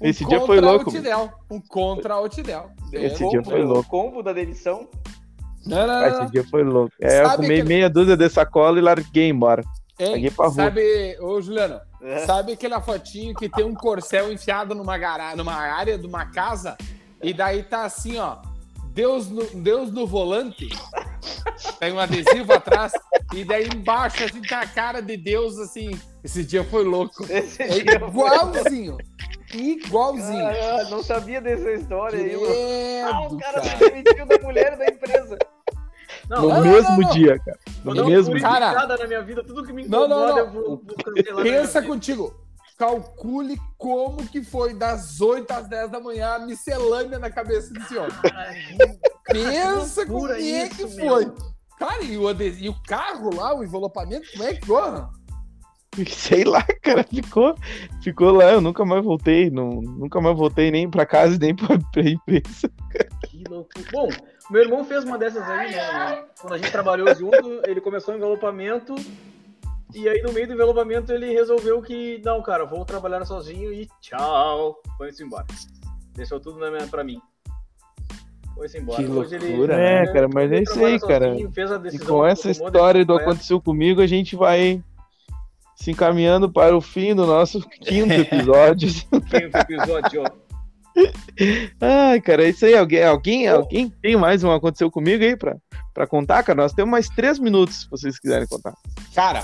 [0.00, 0.86] um esse dia foi louco.
[0.86, 1.30] Outidel.
[1.50, 2.70] Um contra Outidel.
[2.92, 3.80] Esse O dia combo- foi louco.
[3.80, 4.88] O combo da demissão.
[5.66, 6.26] Não, não, Ah, não, Esse não.
[6.30, 6.92] dia foi louco.
[7.00, 9.62] É, eu comi aquele- meia dúzia de sacola e larguei embora.
[10.38, 10.50] Rua.
[10.50, 12.20] sabe, ô Juliano, É.
[12.20, 15.36] sabe aquela fotinho que tem um corcel enfiado numa, gara...
[15.36, 16.74] numa área de uma casa
[17.22, 18.36] e daí tá assim, ó,
[18.92, 20.68] Deus no, Deus no volante,
[21.78, 22.92] tem um adesivo atrás
[23.34, 25.90] e daí embaixo assim tá a cara de Deus assim.
[26.24, 27.24] Esse dia foi louco.
[27.30, 28.98] Esse É dia foi- igualzinho.
[29.54, 30.46] Igualzinho.
[30.46, 32.54] Ah, não sabia dessa história aí, mano.
[33.12, 33.90] Ah, o cara se cara.
[33.90, 35.38] demitiu da mulher da empresa.
[36.28, 37.10] Não, No não, mesmo não, não.
[37.10, 37.58] dia, cara.
[37.84, 38.42] No mesmo dia.
[38.42, 39.42] Cara, na minha vida.
[39.42, 40.38] Tudo que me Não, não, incomoda, não.
[40.38, 40.62] eu vou,
[41.34, 41.92] vou Pensa vida.
[41.92, 42.34] contigo.
[42.80, 47.94] Calcule como que foi das 8 às 10 da manhã a miscelânea na cabeça desse
[47.98, 48.10] homem.
[49.30, 51.26] Pensa como é que foi.
[51.26, 51.34] meu.
[51.78, 54.80] Cara, e o, ades- e o carro lá, o envelopamento, como é que foi?
[56.08, 57.54] Sei lá, cara, ficou,
[58.02, 61.78] ficou lá, eu nunca mais voltei, não, nunca mais voltei nem pra casa, nem pra,
[61.92, 62.70] pra empresa.
[63.26, 63.84] Que loucura.
[63.92, 64.08] Bom,
[64.50, 66.24] meu irmão fez uma dessas aí, né?
[66.40, 68.94] Quando a gente trabalhou junto, ele começou o envelopamento.
[69.94, 73.88] E aí, no meio do envelopamento, ele resolveu que, não, cara, vou trabalhar sozinho e
[74.00, 74.80] tchau.
[74.96, 75.46] Foi-se embora.
[76.14, 77.20] Deixou tudo na minha, pra mim.
[78.54, 79.02] Foi-se embora.
[79.02, 81.28] Que Hoje ele- loucura, É, né, cara, mas é ele isso aí, cara.
[81.30, 84.82] sozinho, Fez a E com essa história do aconteceu comigo, a gente vai
[85.76, 88.88] se encaminhando para o fim do nosso quinto episódio.
[89.10, 90.24] Quinto episódio.
[91.80, 92.76] Ai, cara, é isso aí.
[92.76, 95.56] Alguém, alguém, alguém tem mais um aconteceu comigo aí pra,
[95.94, 96.60] pra contar, cara?
[96.62, 98.74] Nós temos mais três minutos, se vocês quiserem contar.
[99.14, 99.42] Cara,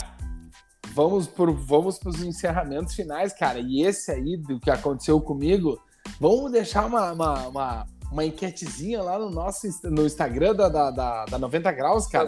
[0.96, 3.58] vamos pro, vamos pros encerramentos finais, cara.
[3.58, 5.78] E esse aí do que aconteceu comigo,
[6.18, 11.24] vamos deixar uma, uma, uma, uma enquetezinha lá no nosso no Instagram da, da, da,
[11.26, 12.24] da 90 Graus, cara.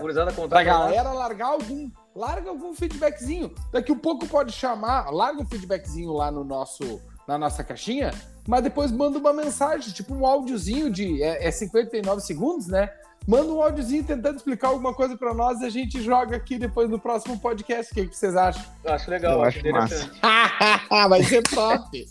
[0.50, 1.90] Pra galera largar algum.
[2.14, 3.54] Larga algum feedbackzinho.
[3.72, 8.10] Daqui um pouco pode chamar, larga um feedbackzinho lá no nosso, na nossa caixinha,
[8.46, 11.22] mas depois manda uma mensagem, tipo um áudiozinho de.
[11.22, 12.90] É, é 59 segundos, né?
[13.26, 16.88] Manda um áudiozinho tentando explicar alguma coisa pra nós e a gente joga aqui depois
[16.88, 17.92] no próximo podcast.
[17.92, 18.64] O que, que vocês acham?
[18.82, 20.10] Eu acho legal, Eu acho interessante.
[21.08, 22.06] Vai ser top!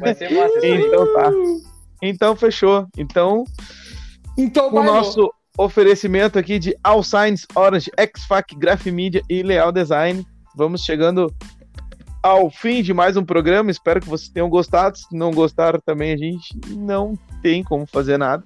[0.00, 0.58] Vai ser massa.
[0.66, 1.30] Então tá.
[2.02, 2.86] Então fechou.
[2.96, 3.44] Então,
[4.36, 10.24] Então o nosso oferecimento aqui de All Signs, Orange, X-Fac, Graphimedia e Leal Design.
[10.56, 11.34] Vamos chegando
[12.22, 13.70] ao fim de mais um programa.
[13.70, 14.96] Espero que vocês tenham gostado.
[14.96, 18.44] Se não gostaram também, a gente não tem como fazer nada.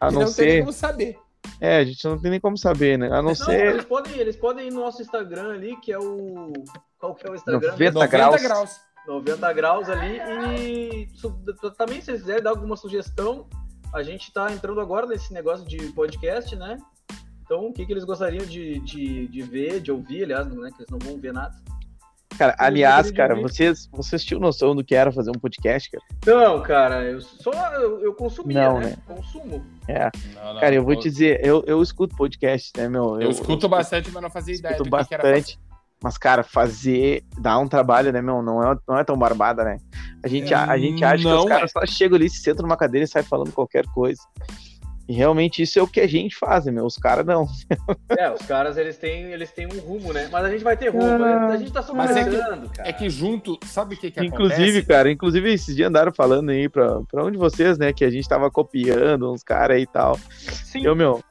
[0.00, 0.60] A não, não tem nem ser.
[0.60, 1.18] como saber.
[1.60, 3.06] É, a gente não tem nem como saber, né?
[3.08, 3.74] A não, Não, ser.
[3.74, 6.52] eles, podem, eles podem ir no nosso Instagram ali, que é o.
[6.98, 7.72] Qual que é o Instagram?
[7.72, 8.42] 90 90 graus.
[8.42, 8.80] graus.
[9.06, 10.18] 90 graus ali.
[10.60, 11.08] E
[11.76, 13.48] também, se eles quiserem dar alguma sugestão,
[13.94, 16.76] a gente tá entrando agora nesse negócio de podcast, né?
[17.42, 20.70] Então, o que, que eles gostariam de, de, de ver, de ouvir, aliás, né?
[20.70, 21.56] Que eles não vão ver nada.
[22.36, 26.04] Cara, Eu aliás, cara, vocês, vocês tinham noção do que era fazer um podcast, cara?
[26.26, 28.86] Não, cara, eu só eu, eu consumia, Não, né?
[28.90, 28.96] né?
[29.06, 29.64] Consumo.
[29.88, 30.10] É.
[30.60, 33.20] Cara, eu vou te dizer, eu, eu escuto podcast, né, meu?
[33.20, 35.58] Eu, escuto bastante, mas não fazia ideia escuto do que que era bastante.
[36.02, 37.24] Mas, cara, fazer.
[37.40, 38.40] dá um trabalho, né, meu?
[38.40, 39.78] Não é, não é tão barbada, né?
[40.22, 42.62] A gente, a, a gente acha que Não os caras só chegam ali, se sentam
[42.62, 44.20] numa cadeira e saem falando qualquer coisa.
[45.08, 46.84] E realmente isso é o que a gente faz, né, meu?
[46.84, 47.46] Os caras não.
[48.10, 50.28] É, os caras, eles têm, eles têm um rumo, né?
[50.30, 51.24] Mas a gente vai ter rumo.
[51.24, 52.88] Ah, a gente tá só é que- cara.
[52.88, 54.86] É que junto, sabe o que que inclusive, acontece?
[54.86, 58.10] cara, inclusive esses dias andaram falando aí pra, pra um de vocês, né, que a
[58.10, 60.18] gente tava copiando uns caras aí e tal.
[60.38, 60.84] Sim.
[60.84, 61.22] Eu, meu,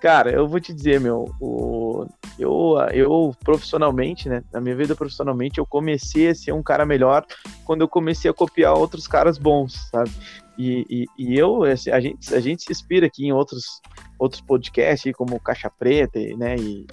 [0.00, 2.06] cara, eu vou te dizer, meu, o,
[2.38, 7.26] eu, eu profissionalmente, né, na minha vida profissionalmente, eu comecei a ser um cara melhor
[7.64, 10.10] quando eu comecei a copiar outros caras bons, sabe?
[10.58, 13.80] E, e, e eu, a gente, a gente se inspira aqui em outros,
[14.18, 16.86] outros podcasts, como Caixa Preta, né, e,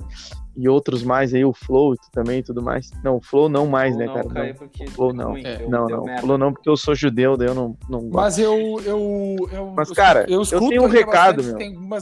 [0.56, 2.92] e outros mais aí, o Flow também e tudo mais.
[3.04, 4.48] Não, o Flow não mais, né, não, cara?
[4.50, 4.56] Não.
[4.56, 5.32] porque Flow não.
[5.32, 5.58] ruim, É.
[5.58, 6.22] deu- Não, deu não, merda.
[6.22, 8.16] falou não porque eu sou judeu, daí eu não, não gosto.
[8.16, 9.74] Mas eu, eu, eu.
[9.76, 11.54] Mas, cara, eu escuto tenho um recado, meu.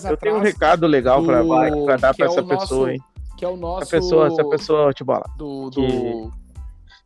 [0.09, 2.91] Eu tenho um recado legal pra, do- pra dar pra é essa o nosso- pessoa,
[2.93, 2.99] hein?
[3.37, 3.83] Que é o nosso.
[3.83, 5.69] Essa pessoa, essa pessoa, tipo, lá, Do.
[5.71, 6.31] que- do...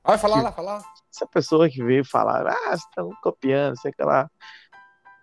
[0.04, 0.82] Ah, vai falar que- lá, falar.
[1.16, 4.30] Essa pessoa que veio falar, ah, vocês estão copiando, sei que lá.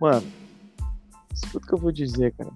[0.01, 0.27] Mano,
[1.33, 2.51] escuta o que eu vou dizer, cara.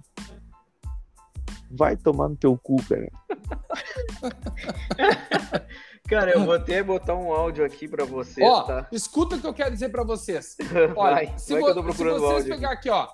[1.70, 3.10] Vai tomar no teu cu, cara.
[6.08, 8.86] Cara, eu vou até botar um áudio aqui pra vocês, Ó, tá?
[8.92, 10.56] escuta o que eu quero dizer pra vocês.
[10.94, 12.54] Olha, Vai, se, vai vo- que eu tô se vocês áudio.
[12.54, 13.08] pegar aqui, ó,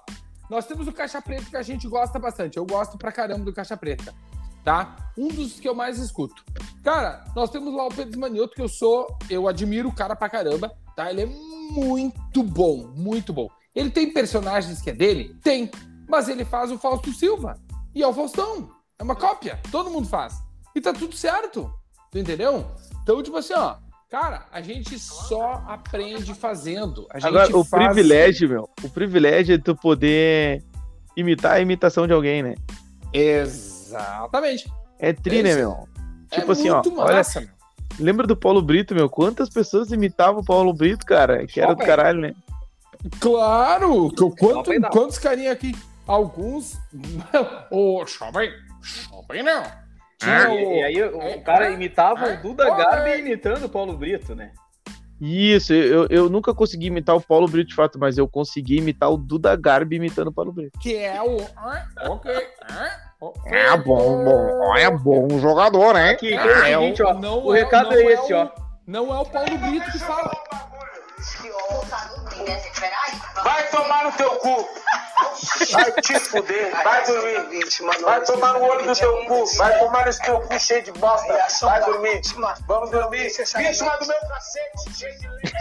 [0.51, 2.59] Nós temos o Caixa Preta que a gente gosta bastante.
[2.59, 4.13] Eu gosto pra caramba do Caixa Preta,
[4.65, 4.97] tá?
[5.17, 6.43] Um dos que eu mais escuto.
[6.83, 10.29] Cara, nós temos lá o Pedro Manioto, que eu sou, eu admiro o cara pra
[10.29, 11.11] caramba, tá?
[11.11, 13.49] Ele é muito bom, muito bom.
[13.75, 15.37] Ele tem personagens que é dele?
[15.43, 15.71] Tem.
[16.09, 17.59] Mas ele faz o Fausto Silva.
[17.95, 18.71] E é o Faustão.
[18.99, 19.59] É uma cópia.
[19.71, 20.35] Todo mundo faz.
[20.75, 21.73] E tá tudo certo.
[22.11, 22.67] Tu entendeu?
[23.03, 23.77] Então, tipo assim, ó.
[24.11, 27.07] Cara, a gente só aprende fazendo.
[27.11, 30.63] A gente Agora, o faz- privilégio, meu, o privilégio é tu poder
[31.17, 32.55] imitar a imitação de alguém, né?
[33.97, 34.73] Exatamente.
[34.99, 35.89] É tri, né, Esse- meu?
[36.31, 37.51] É Tipo assim, ó, muito olha- massa, meu.
[38.01, 39.09] Lembra do Paulo Brito, meu?
[39.11, 41.47] Quantas pessoas imitavam o Paulo Brito, cara?
[41.47, 42.35] Que era do caralho, né?
[43.21, 44.09] Claro!
[44.11, 45.77] que- Quanto, quantos carinha aqui?
[46.07, 46.79] Alguns.
[47.71, 48.51] Ô, jovem!
[48.83, 49.63] Jovem não!
[50.23, 52.77] E, o- e aí o, é, cara é, imitava é, o Duda é.
[52.77, 54.53] Garbi imitando o Paulo Brito, né?
[55.21, 59.11] Isso, eu, eu nunca consegui imitar o Paulo Brito de fato, mas eu consegui imitar
[59.13, 60.79] o Duda Garbi imitando o Paulo Brito.
[60.81, 61.37] que é o.
[61.57, 62.33] Ah, ok.
[63.47, 66.11] É bom, bom, é bom jogador, né?
[66.11, 67.15] Aqui, é o É seguinte, ó.
[67.15, 68.49] não o é- recado não é é esse, o- ó.
[68.87, 70.31] Não é o Paulo Brito que fala.
[73.45, 74.69] Vai tomar no teu cu.
[75.73, 76.73] Vai te fuder.
[76.83, 77.65] Vai dormir.
[78.03, 79.47] Vai tomar no olho do teu cu.
[79.57, 81.39] Vai tomar nesse teu cu cheio de bosta.
[81.63, 82.21] Vai dormir.
[82.67, 83.29] Vamos dormir.
[83.29, 84.99] Vítima do meu cacete.
[84.99, 85.53] Cheio de leite.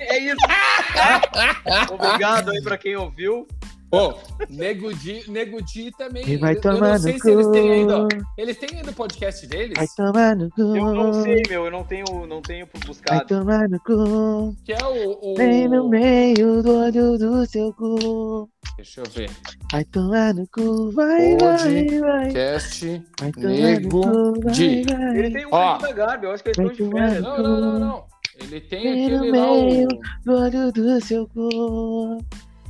[0.00, 0.36] É isso.
[1.92, 3.46] Obrigado aí pra quem ouviu.
[3.92, 4.14] Ô,
[4.50, 6.28] Nego Di, Nego Di também.
[6.28, 8.02] E vai eu, não sei se eles têm ainda.
[8.04, 8.08] ó.
[8.36, 9.74] Eles têm ainda o podcast deles?
[9.76, 10.60] Vai tomar no cu.
[10.76, 13.26] Eu não sei, meu, eu não tenho, não tenho Vai buscado.
[13.26, 14.56] tomar no cu.
[14.64, 15.18] Que é o.
[15.22, 18.48] o- Vem no meio do olho do seu cu.
[18.76, 19.30] Deixa eu ver.
[19.70, 20.90] Vai tomar no cu.
[20.90, 22.32] Vai, vai, vai.
[22.32, 23.02] Cast.
[23.20, 24.40] Vai tomar Nego no cu.
[24.42, 24.82] Vai, Di.
[24.82, 25.18] vai.
[25.18, 25.76] Ele tem um Ó.
[25.78, 27.22] Duda Garbi, eu acho que eles estão de férias.
[27.22, 28.04] Não, não, não, não.
[28.40, 29.88] Ele tem Vem no aquele lá, meio.
[29.88, 30.00] o.
[30.24, 32.18] Do olho do seu cu.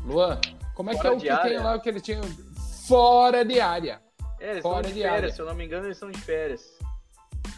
[0.06, 0.38] Luan,
[0.76, 1.62] como é que Fora é o que tem área.
[1.62, 2.20] lá o que ele tinha?
[2.86, 4.00] Fora de área.
[4.38, 5.14] É, eles Fora estão de de área.
[5.16, 6.62] férias, se eu não me engano, eles estão de férias.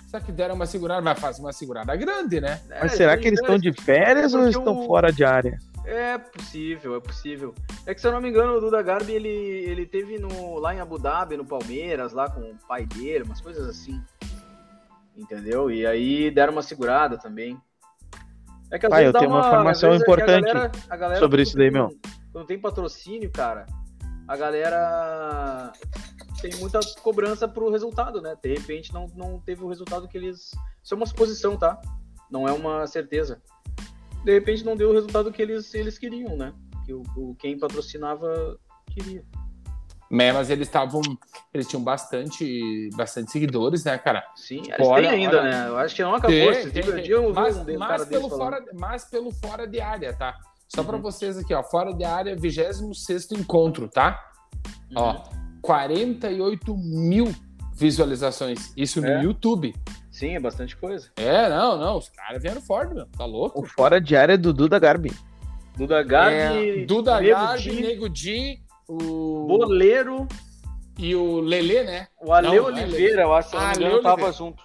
[0.09, 1.03] Será que deram uma segurada?
[1.03, 2.63] Vai fazer uma segurada grande, né?
[2.71, 5.59] É, Mas será que eles estão de férias ou porque estão o- fora de área?
[5.85, 7.55] É possível, é possível.
[7.87, 10.75] É que se eu não me engano, o Duda Garbi, ele, ele teve no, lá
[10.75, 14.01] em Abu Dhabi, no Palmeiras, lá com o pai dele, umas coisas assim.
[15.17, 15.71] Entendeu?
[15.71, 17.59] E aí deram uma segurada também.
[18.71, 20.45] É que às Ah, vezes eu dá tenho uma às informação é que a importante
[20.47, 21.91] galera- a galera, sobre isso daí, tem- meu.
[22.39, 23.67] Quando tem patrocínio, cara,
[24.29, 25.73] a galera
[26.41, 28.37] tem muita cobrança pro resultado, né?
[28.41, 30.53] De repente não, não teve o resultado que eles.
[30.81, 31.81] Isso é uma suposição, tá?
[32.31, 33.43] Não é uma certeza.
[34.25, 36.55] De repente não deu o resultado que eles, eles queriam, né?
[36.87, 38.57] Que o, o- quem patrocinava
[38.89, 39.25] queria.
[40.13, 41.03] É, mas eles estavam.
[41.53, 44.25] Eles tinham bastante, bastante seguidores, né, cara?
[44.37, 45.69] Sim, Tipo, eles olha- têm ainda, olha- né?
[45.71, 46.31] Eu acho que não acabou.
[46.53, 47.33] Tem, tem, tem.
[47.35, 50.39] Mas, um mas pelo fora, mas pelo fora de área, tá?
[50.69, 51.03] Só pra Uhum.
[51.03, 51.63] vocês aqui, ó.
[51.63, 54.21] Fora de área, 26 encontro, tá?
[54.95, 55.23] Ó, Uhum.
[55.63, 57.35] 48 mil
[57.75, 58.73] visualizações.
[58.77, 59.23] Isso no É.
[59.23, 59.75] YouTube.
[60.11, 61.11] Sim, é bastante coisa.
[61.17, 61.97] É, não, não.
[61.99, 63.07] Os caras vieram forte, meu.
[63.07, 63.61] Tá louco?
[63.61, 65.13] O fora de área é do Duda Garbi.
[65.77, 69.47] Duda Garbi, É, Duda Nego Garbi, Di, Nego Di, o...
[69.47, 70.27] Boleiro,
[70.99, 72.09] e o Lelê, né?
[72.21, 74.33] o Ale Não, não é Oliveira, eu acho que não engano, tava Oliveira.
[74.33, 74.63] junto.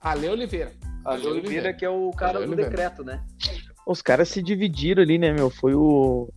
[0.00, 0.72] Ale Oliveira.
[1.04, 1.72] Ale Ale Oliveira, Oliveira.
[1.74, 2.70] que é o cara Ale do Oliveira.
[2.70, 3.22] decreto, né?
[3.86, 5.50] Os caras se dividiram ali, né, meu?
[5.50, 6.28] Foi o.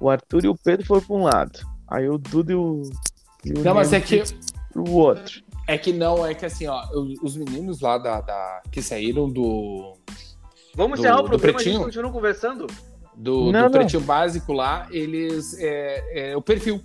[0.00, 1.58] O Arthur e o Pedro foram pra um lado.
[1.88, 2.82] Aí o Duda e o.
[3.44, 4.22] E o Não, mas é que
[4.72, 5.42] pro outro.
[5.66, 9.28] É que não, é que assim, ó, os- os meninos lá da, da- que saíram
[9.28, 9.94] do,
[10.74, 11.84] Vamos Do- encerrar o programa, a gente Pretinho?
[11.84, 12.66] continua conversando?
[13.16, 13.70] do, Não, do não.
[13.72, 16.80] pretinho básico lá, eles é, é o perfil.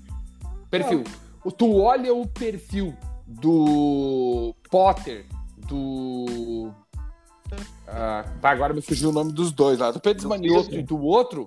[0.71, 1.03] Perfil.
[1.45, 2.97] O, tu olha o perfil
[3.27, 5.25] do Potter,
[5.67, 6.71] do.
[7.95, 10.99] Ah, pá, agora me fugiu o nome dos dois lá, do Pedro Manioto e do
[10.99, 11.45] outro,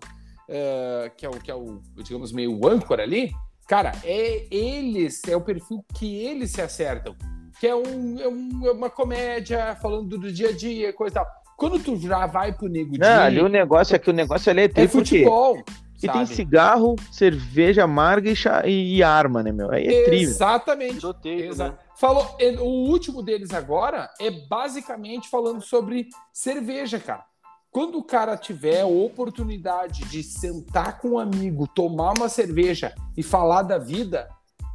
[0.48, 3.32] é, que é o que é o, digamos, meio âncora ali.
[3.66, 7.16] Cara, é eles, é o perfil que eles se acertam.
[7.58, 11.18] Que é, um, é, um- é uma comédia falando do dia a dia, coisa e
[11.18, 11.26] tal.
[11.56, 14.60] Quando tu já vai pro Nego Não, ali o negócio é que o negócio ali
[14.62, 15.64] é é futebol.
[16.02, 19.70] E tem cigarro, cerveja amarga e, chá- e arma, né, meu?
[19.72, 20.14] Aí é.
[20.14, 20.96] Exatamente.
[20.96, 21.74] Tiroteio, Exa- né?
[21.98, 27.24] Falou, e- o último deles agora é basicamente falando sobre cerveja, cara.
[27.70, 33.22] Quando o cara tiver a oportunidade de sentar com um amigo, tomar uma cerveja e
[33.22, 34.28] falar da vida,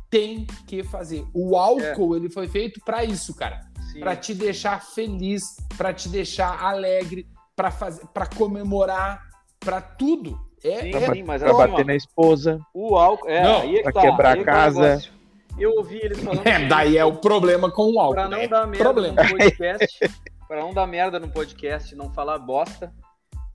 [0.10, 1.26] tem que fazer.
[1.34, 3.62] O álcool, ele foi feito pra isso, cara.
[4.00, 5.44] Pra te deixar feliz,
[5.78, 9.22] pra te deixar alegre, pra fazer, para comemorar,
[9.60, 10.40] pra tudo.
[10.64, 12.60] É, Sim, é sim, mas Pra bater na esposa.
[12.74, 13.28] o álcool.
[13.28, 14.82] É, Não, aí é que pra tá, quebrar aí é tá casa.
[14.82, 15.12] negócio.
[15.58, 16.46] Eu ouvi eles falando.
[16.48, 18.14] é, daí é o problema com o álcool.
[18.14, 18.48] Pra não né?
[18.48, 19.24] dar merda Problema.
[19.24, 20.00] no podcast,
[20.48, 22.94] pra não dar merda no podcast, não falar bosta,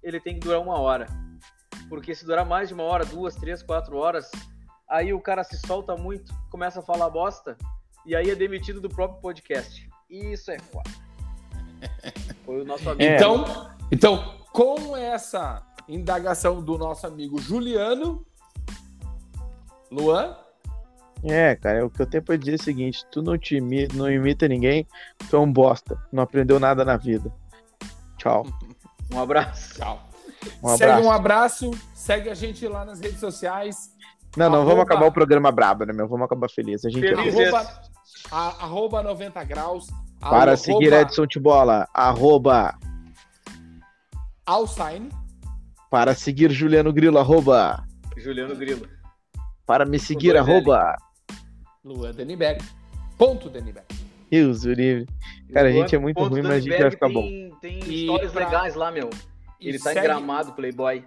[0.03, 1.07] ele tem que durar uma hora.
[1.89, 4.31] Porque se durar mais de uma hora, duas, três, quatro horas,
[4.89, 7.57] aí o cara se solta muito, começa a falar bosta,
[8.05, 9.89] e aí é demitido do próprio podcast.
[10.09, 10.91] Isso é foda.
[12.45, 13.13] Foi o nosso amigo.
[13.13, 18.25] Então, então, com essa indagação do nosso amigo Juliano,
[19.91, 20.37] Luan,
[21.25, 23.89] É, cara, o que eu tenho pra dizer é o seguinte: tu não, te imi-
[23.95, 24.87] não imita ninguém,
[25.29, 26.01] tu é um bosta.
[26.13, 27.33] Não aprendeu nada na vida.
[28.19, 28.45] Tchau.
[29.13, 29.75] Um abraço.
[29.77, 30.03] tchau.
[30.61, 31.07] Um segue abraço.
[31.09, 33.93] um abraço, segue a gente lá nas redes sociais,
[34.37, 36.09] Não, não, vamos Arroba- acabar o programa brabo, né, meu?
[36.09, 36.85] Vamos acabar feliz.
[36.85, 37.35] A gente Feliz.
[37.37, 37.81] arroba,
[38.33, 39.87] a- arroba 90 graus,
[40.19, 42.77] Para arroba seguir Edson Tibola, arroba.
[44.45, 45.09] Alsign,
[45.89, 47.85] Para seguir Juliano Grilo, arroba.
[48.17, 48.89] Juliano Grilo.
[49.65, 50.97] Para me seguir, arroba.
[51.87, 52.61] Luan Denibeg,
[53.17, 53.87] ponto Denibeg.
[54.29, 55.07] Deus o livre.
[55.53, 57.23] Cara, a Luan gente é muito ruim, mas a gente vai ficar bom.
[57.23, 59.09] tem, Tem E histórias pra- legais lá, meu.
[59.61, 61.05] E Ele tá segue- em gramado, Playboy.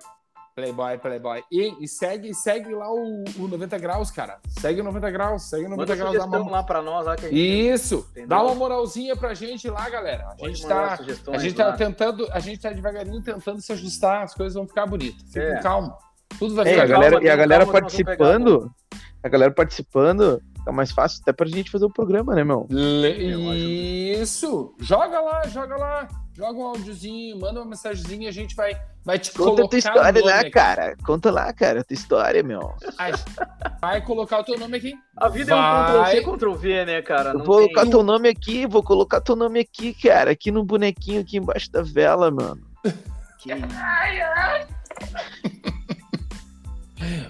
[0.55, 1.43] Playboy, Playboy.
[1.51, 4.39] E, e segue, segue lá o, o 90 graus, cara.
[4.47, 6.25] Segue o 90 graus, segue o 90 Manda graus.
[6.25, 6.49] Uma...
[6.51, 7.39] lá pra nós, lá que a gente
[7.69, 8.27] Isso, Entendeu?
[8.29, 10.33] dá uma moralzinha pra gente lá, galera.
[10.41, 10.99] A gente tá,
[11.31, 11.71] a gente lá.
[11.71, 15.21] tá tentando, a gente tá devagarinho tentando se ajustar, as coisas vão ficar bonitas.
[15.27, 15.61] Fiquem É.
[15.61, 15.97] calma.
[16.37, 18.71] Tudo vai É, ficar a galera, calma, e a galera calma, participando,
[19.23, 22.67] a galera participando, fica mais fácil até pra gente fazer o programa, né, meu?
[22.69, 24.73] Le- Isso!
[24.79, 26.07] Joga lá, joga lá.
[26.35, 28.73] Joga um áudiozinho, manda uma mensagenzinha e a gente vai,
[29.03, 30.49] vai te Conta colocar a tua história lá, aqui.
[30.51, 30.95] cara.
[31.05, 32.73] Conta lá, cara, a tua história, meu.
[33.81, 34.93] Vai colocar o teu nome aqui.
[35.17, 36.21] A vida é um Vai.
[36.21, 37.33] Ctrl-C, Ctrl-V, né, cara?
[37.33, 40.63] Não vou tem- colocar teu nome aqui, vou colocar teu nome aqui, cara, aqui no
[40.63, 42.61] bonequinho aqui embaixo da vela, mano.
[43.39, 43.51] Que-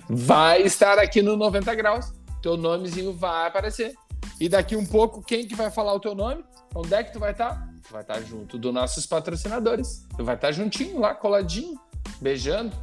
[0.09, 2.11] Vai estar aqui no 90 graus.
[2.41, 3.93] Teu nomezinho vai aparecer.
[4.39, 6.43] E daqui um pouco, quem que vai falar o teu nome?
[6.73, 7.67] Onde é que tu vai estar?
[7.85, 10.05] Tu vai estar junto dos nossos patrocinadores.
[10.15, 11.79] Tu vai estar juntinho lá, coladinho,
[12.21, 12.75] beijando.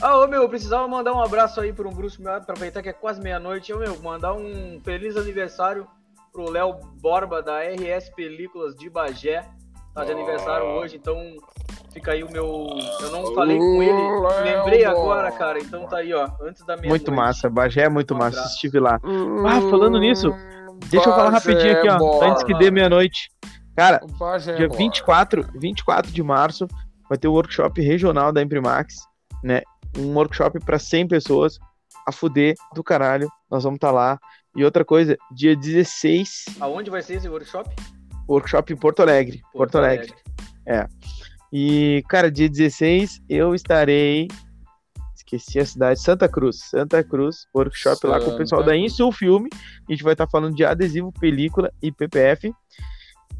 [0.00, 2.88] Ah, ô meu, eu precisava mandar um abraço aí pro um Bruce meu, aproveitar que
[2.88, 3.72] é quase meia-noite.
[3.72, 5.86] Ô meu, mandar um feliz aniversário
[6.32, 9.48] pro Léo Borba da RS Películas de Bagé.
[9.98, 11.20] Tá de aniversário hoje, então
[11.92, 12.68] fica aí o meu.
[13.00, 15.58] Eu não falei com ele, lembrei agora, cara.
[15.58, 16.88] Então tá aí, ó, antes da meia-noite.
[16.88, 19.00] Muito massa, Bagé é muito Um massa, estive lá.
[19.02, 20.32] Ah, falando nisso,
[20.88, 22.30] Deixa eu falar rapidinho aqui, ó, bora.
[22.30, 23.28] antes que dê meia-noite.
[23.76, 24.78] Cara, Bagé, dia bora.
[24.78, 26.68] 24, 24 de março
[27.08, 28.94] vai ter o workshop regional da Imprimax,
[29.42, 29.62] né?
[29.98, 31.58] Um workshop para 100 pessoas,
[32.06, 33.28] a fuder do caralho.
[33.50, 34.16] Nós vamos estar lá.
[34.54, 37.74] E outra coisa, dia 16, Aonde vai ser esse workshop?
[38.28, 39.40] Workshop em Porto Alegre.
[39.52, 40.12] Porto, Alegre.
[41.52, 44.28] E, cara, dia 16 eu estarei.
[45.14, 46.60] Esqueci a cidade, Santa Cruz.
[46.70, 49.48] Santa Cruz, workshop lá com o pessoal Santa da Insul Filme.
[49.88, 52.52] A gente vai estar falando de adesivo, película e PPF.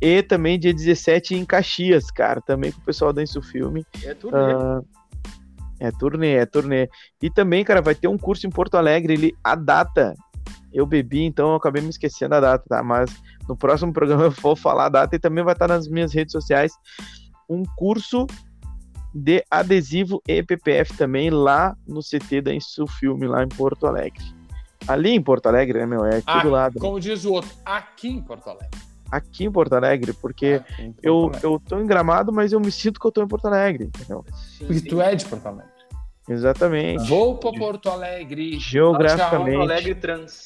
[0.00, 3.84] E também dia 17 em Caxias, cara, também com o pessoal da Insul Filme.
[4.04, 4.54] É tudo, né?
[4.54, 4.80] Ah,
[5.80, 6.88] é turnê, é turnê.
[7.22, 10.14] E também, cara, vai ter um curso em Porto Alegre, ele, a data.
[10.72, 12.82] Eu bebi, então eu acabei me esquecendo a data, tá?
[12.82, 13.10] Mas
[13.48, 16.32] no próximo programa eu vou falar a data e também vai estar nas minhas redes
[16.32, 16.72] sociais
[17.48, 18.26] um curso
[19.14, 24.22] de adesivo e PPF também lá no CT da Insul Filme, lá em Porto Alegre.
[24.86, 26.04] Ali em Porto Alegre, né, meu?
[26.04, 26.78] É aqui Ah, do lado.
[26.78, 28.68] Como diz o outro, aqui em Porto Alegre.
[29.10, 31.40] Aqui em Porto Alegre, porque Aqui em Porto eu, Alegre.
[31.44, 34.24] eu tô em Gramado, mas eu me sinto que eu tô em Porto Alegre, entendeu?
[34.58, 35.77] Porque tu é de Porto Alegre.
[36.28, 37.08] Exatamente.
[37.08, 38.50] Vou pra Porto Alegre.
[38.52, 39.56] Porto Geograficamente.
[39.56, 40.44] Alegre trans.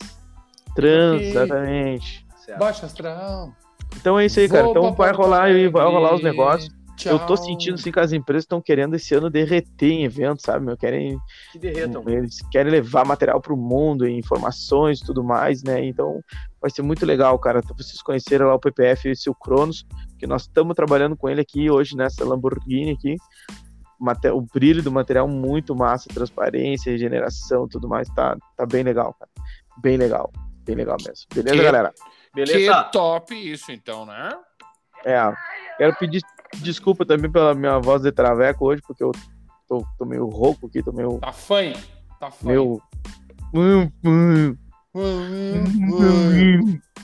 [0.75, 2.27] Trans, exatamente.
[2.59, 3.53] Baixa astral.
[3.97, 4.63] Então é isso aí, cara.
[4.65, 6.73] Vou Então vai Porto rolar aí, vai rolar os negócios.
[7.05, 7.45] Eu tô Tchau.
[7.45, 10.65] sentindo assim que as empresas estão querendo esse ano derreter em eventos, sabe?
[10.65, 10.77] Meu?
[10.77, 11.19] Querem,
[11.51, 12.05] Que derretam.
[12.07, 15.85] eles querem levar material pro mundo, informações e tudo mais, né?
[15.85, 16.21] Então
[16.61, 17.61] vai ser muito legal, cara.
[17.77, 19.85] Vocês conheceram lá o PPF e o seu Cronos,
[20.19, 23.17] que nós estamos trabalhando com ele aqui hoje nessa Lamborghini aqui.
[24.35, 29.31] O brilho do material muito massa, transparência, regeneração, tudo mais, tá, tá bem legal, cara.
[29.79, 30.33] Bem legal,
[30.65, 31.27] bem legal mesmo.
[31.33, 31.93] Beleza, Que- galera?
[32.35, 32.85] Beleza?
[32.85, 34.33] Que top isso, então, né?
[35.05, 35.33] É,
[35.77, 36.23] quero pedir
[36.59, 39.13] desculpa também pela minha voz de traveco hoje, porque eu
[39.69, 41.19] tô, tô meio rouco aqui, tô meio.
[41.19, 41.77] Tá fanho.
[42.19, 42.81] Tá fanho.
[43.53, 43.93] meio...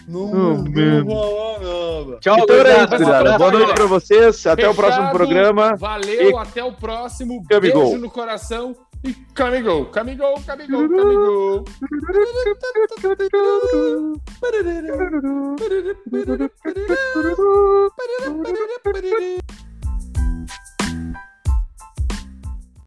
[0.09, 3.39] Não, não não, vou Tchau, Então era isso, gurizada.
[3.39, 4.47] Boa noite pra vocês.
[4.47, 5.77] Até o próximo programa.
[5.77, 7.45] Valeu, E- até o próximo.
[7.47, 7.83] Camigol.
[7.85, 8.75] Beijo no coração.
[9.05, 11.65] E camigol, camigol, camigol, camigol.